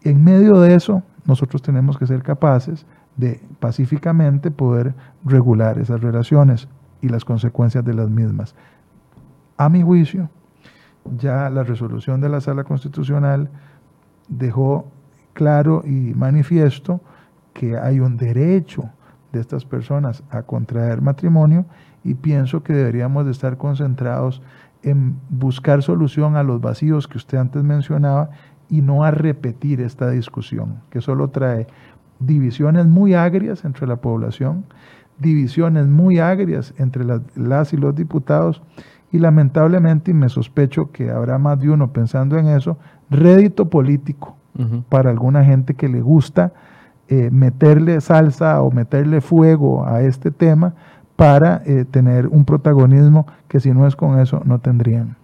En 0.04 0.24
medio 0.24 0.60
de 0.60 0.76
eso, 0.76 1.04
nosotros 1.26 1.62
tenemos 1.62 1.98
que 1.98 2.08
ser 2.08 2.24
capaces 2.24 2.86
de 3.16 3.42
pacíficamente 3.60 4.52
poder 4.52 4.94
regular 5.24 5.78
esas 5.78 6.02
relaciones 6.02 6.68
y 7.02 7.10
las 7.10 7.26
consecuencias 7.26 7.84
de 7.86 7.94
las 7.94 8.10
mismas. 8.10 8.56
A 9.58 9.70
mi 9.70 9.82
juicio, 9.82 10.30
ya 11.18 11.50
la 11.50 11.64
resolución 11.64 12.22
de 12.22 12.30
la 12.30 12.42
Sala 12.42 12.64
Constitucional 12.64 13.50
dejó 14.28 14.92
claro 15.34 15.84
y 15.86 16.14
manifiesto 16.14 17.02
que 17.54 17.78
hay 17.78 18.00
un 18.00 18.18
derecho 18.18 18.90
de 19.32 19.40
estas 19.40 19.66
personas 19.66 20.24
a 20.30 20.44
contraer 20.44 21.02
matrimonio 21.02 21.66
y 22.04 22.16
pienso 22.16 22.64
que 22.64 22.74
deberíamos 22.74 23.26
de 23.26 23.32
estar 23.32 23.58
concentrados 23.58 24.42
en 24.84 25.16
buscar 25.30 25.82
solución 25.82 26.36
a 26.36 26.44
los 26.44 26.62
vacíos 26.62 27.08
que 27.08 27.18
usted 27.18 27.38
antes 27.38 27.64
mencionaba 27.64 28.30
y 28.70 28.82
no 28.82 29.04
a 29.04 29.12
repetir 29.12 29.82
esta 29.82 30.10
discusión, 30.10 30.82
que 30.90 31.02
solo 31.02 31.30
trae 31.30 31.68
divisiones 32.20 32.88
muy 32.88 33.14
agrias 33.14 33.66
entre 33.66 33.88
la 33.88 33.98
población, 33.98 34.66
divisiones 35.20 35.88
muy 35.88 36.20
agrias 36.20 36.74
entre 36.78 37.06
las, 37.06 37.74
y 37.74 37.78
los 37.78 37.96
diputados 37.96 38.62
y 39.12 39.20
lamentablemente, 39.20 40.12
y 40.12 40.14
me 40.14 40.28
sospecho 40.28 40.92
que 40.92 41.12
habrá 41.12 41.38
más 41.38 41.60
de 41.60 41.70
uno 41.70 41.94
pensando 41.94 42.38
en 42.38 42.48
eso, 42.48 42.78
rédito 43.10 43.70
político 43.70 44.38
para 44.90 45.10
alguna 45.10 45.44
gente 45.44 45.74
que 45.76 45.88
le 45.88 46.02
gusta 46.02 46.54
eh, 47.10 47.30
meterle 47.32 48.02
salsa 48.02 48.62
o 48.62 48.72
meterle 48.72 49.22
fuego 49.22 49.86
a 49.86 50.02
este 50.02 50.32
tema 50.32 50.74
para 51.16 51.62
eh, 51.66 51.86
tener 51.90 52.28
un 52.28 52.46
protagonismo 52.46 53.28
que 53.48 53.60
si 53.60 53.72
no 53.72 53.86
es 53.88 53.96
con 53.96 54.20
eso 54.20 54.42
no 54.46 54.60
tendrían. 54.60 55.16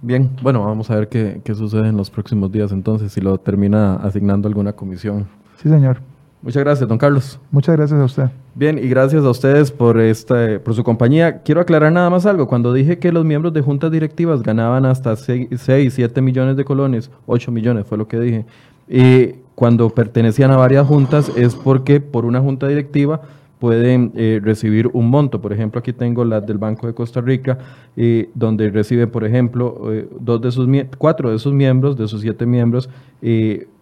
Bien, 0.00 0.30
bueno, 0.42 0.64
vamos 0.64 0.90
a 0.90 0.96
ver 0.96 1.08
qué, 1.08 1.40
qué 1.44 1.54
sucede 1.54 1.88
en 1.88 1.96
los 1.96 2.10
próximos 2.10 2.52
días 2.52 2.72
entonces, 2.72 3.12
si 3.12 3.20
lo 3.20 3.38
termina 3.38 3.96
asignando 3.96 4.48
alguna 4.48 4.72
comisión. 4.72 5.26
Sí, 5.56 5.68
señor. 5.68 5.98
Muchas 6.40 6.62
gracias, 6.62 6.88
don 6.88 6.98
Carlos. 6.98 7.40
Muchas 7.50 7.76
gracias 7.76 8.00
a 8.00 8.04
usted. 8.04 8.30
Bien, 8.54 8.78
y 8.78 8.88
gracias 8.88 9.24
a 9.24 9.30
ustedes 9.30 9.72
por, 9.72 9.98
esta, 9.98 10.60
por 10.62 10.74
su 10.74 10.84
compañía. 10.84 11.42
Quiero 11.42 11.60
aclarar 11.60 11.92
nada 11.92 12.10
más 12.10 12.26
algo. 12.26 12.46
Cuando 12.46 12.72
dije 12.72 12.98
que 12.98 13.10
los 13.10 13.24
miembros 13.24 13.52
de 13.52 13.60
juntas 13.60 13.90
directivas 13.90 14.42
ganaban 14.42 14.86
hasta 14.86 15.16
6, 15.16 15.48
7 15.58 16.20
millones 16.22 16.56
de 16.56 16.64
colones, 16.64 17.10
8 17.26 17.50
millones 17.50 17.86
fue 17.86 17.98
lo 17.98 18.06
que 18.06 18.20
dije, 18.20 18.46
y 18.88 19.34
cuando 19.58 19.90
pertenecían 19.90 20.52
a 20.52 20.56
varias 20.56 20.86
juntas 20.86 21.32
es 21.36 21.56
porque 21.56 22.00
por 22.00 22.24
una 22.24 22.38
junta 22.40 22.68
directiva 22.68 23.22
pueden 23.58 24.12
eh, 24.14 24.38
recibir 24.40 24.88
un 24.92 25.10
monto. 25.10 25.40
Por 25.40 25.52
ejemplo, 25.52 25.80
aquí 25.80 25.92
tengo 25.92 26.24
la 26.24 26.40
del 26.40 26.58
Banco 26.58 26.86
de 26.86 26.94
Costa 26.94 27.20
Rica, 27.20 27.58
eh, 27.96 28.30
donde 28.36 28.70
recibe, 28.70 29.08
por 29.08 29.24
ejemplo, 29.24 29.92
eh, 29.92 30.08
dos 30.20 30.40
de 30.42 30.52
sus 30.52 30.68
cuatro 30.96 31.32
de 31.32 31.40
sus 31.40 31.52
miembros, 31.52 31.96
de 31.96 32.06
sus 32.06 32.20
siete 32.20 32.46
miembros, 32.46 32.88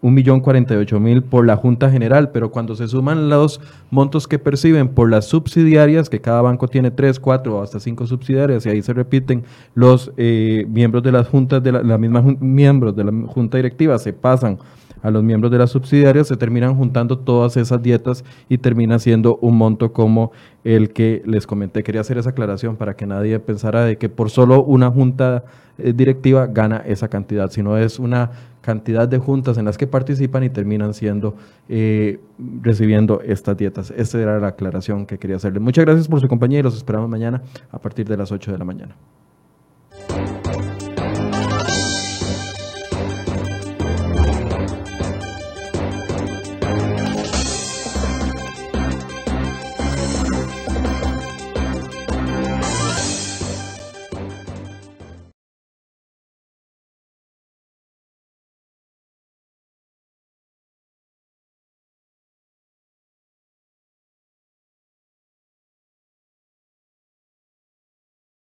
un 0.00 0.14
millón 0.14 0.40
cuarenta 0.40 0.72
y 0.72 0.78
ocho 0.78 0.98
mil 0.98 1.22
por 1.22 1.44
la 1.44 1.56
Junta 1.56 1.90
General, 1.90 2.30
pero 2.30 2.50
cuando 2.50 2.74
se 2.74 2.88
suman 2.88 3.28
los 3.28 3.60
montos 3.90 4.26
que 4.26 4.38
perciben 4.38 4.88
por 4.88 5.10
las 5.10 5.26
subsidiarias, 5.26 6.08
que 6.08 6.22
cada 6.22 6.40
banco 6.40 6.68
tiene 6.68 6.90
tres, 6.90 7.20
cuatro 7.20 7.58
o 7.58 7.62
hasta 7.62 7.80
cinco 7.80 8.06
subsidiarias, 8.06 8.64
y 8.64 8.70
ahí 8.70 8.80
se 8.80 8.94
repiten 8.94 9.44
los 9.74 10.10
miembros 10.16 11.02
de 11.02 11.12
las 11.12 11.28
juntas, 11.28 11.62
de 11.62 11.72
la, 11.72 11.82
la 11.82 11.98
misma 11.98 12.24
miembros 12.40 12.96
de 12.96 13.04
la 13.04 13.12
Junta 13.26 13.58
Directiva, 13.58 13.98
se 13.98 14.14
pasan 14.14 14.56
a 15.06 15.10
los 15.12 15.22
miembros 15.22 15.52
de 15.52 15.58
las 15.58 15.70
subsidiarias, 15.70 16.26
se 16.26 16.36
terminan 16.36 16.74
juntando 16.74 17.16
todas 17.16 17.56
esas 17.56 17.80
dietas 17.80 18.24
y 18.48 18.58
termina 18.58 18.98
siendo 18.98 19.36
un 19.36 19.56
monto 19.56 19.92
como 19.92 20.32
el 20.64 20.92
que 20.92 21.22
les 21.24 21.46
comenté. 21.46 21.84
Quería 21.84 22.00
hacer 22.00 22.18
esa 22.18 22.30
aclaración 22.30 22.74
para 22.74 22.96
que 22.96 23.06
nadie 23.06 23.38
pensara 23.38 23.84
de 23.84 23.98
que 23.98 24.08
por 24.08 24.30
solo 24.30 24.64
una 24.64 24.90
junta 24.90 25.44
eh, 25.78 25.92
directiva 25.92 26.48
gana 26.48 26.78
esa 26.78 27.06
cantidad, 27.06 27.50
sino 27.50 27.78
es 27.78 28.00
una 28.00 28.32
cantidad 28.62 29.06
de 29.06 29.18
juntas 29.18 29.58
en 29.58 29.64
las 29.64 29.78
que 29.78 29.86
participan 29.86 30.42
y 30.42 30.50
terminan 30.50 30.92
siendo 30.92 31.36
eh, 31.68 32.18
recibiendo 32.62 33.20
estas 33.20 33.56
dietas. 33.56 33.92
Esta 33.96 34.20
era 34.20 34.40
la 34.40 34.48
aclaración 34.48 35.06
que 35.06 35.18
quería 35.18 35.36
hacerle. 35.36 35.60
Muchas 35.60 35.84
gracias 35.84 36.08
por 36.08 36.20
su 36.20 36.26
compañía 36.26 36.58
y 36.58 36.62
los 36.64 36.76
esperamos 36.76 37.08
mañana 37.08 37.42
a 37.70 37.78
partir 37.78 38.08
de 38.08 38.16
las 38.16 38.32
8 38.32 38.50
de 38.50 38.58
la 38.58 38.64
mañana. 38.64 38.96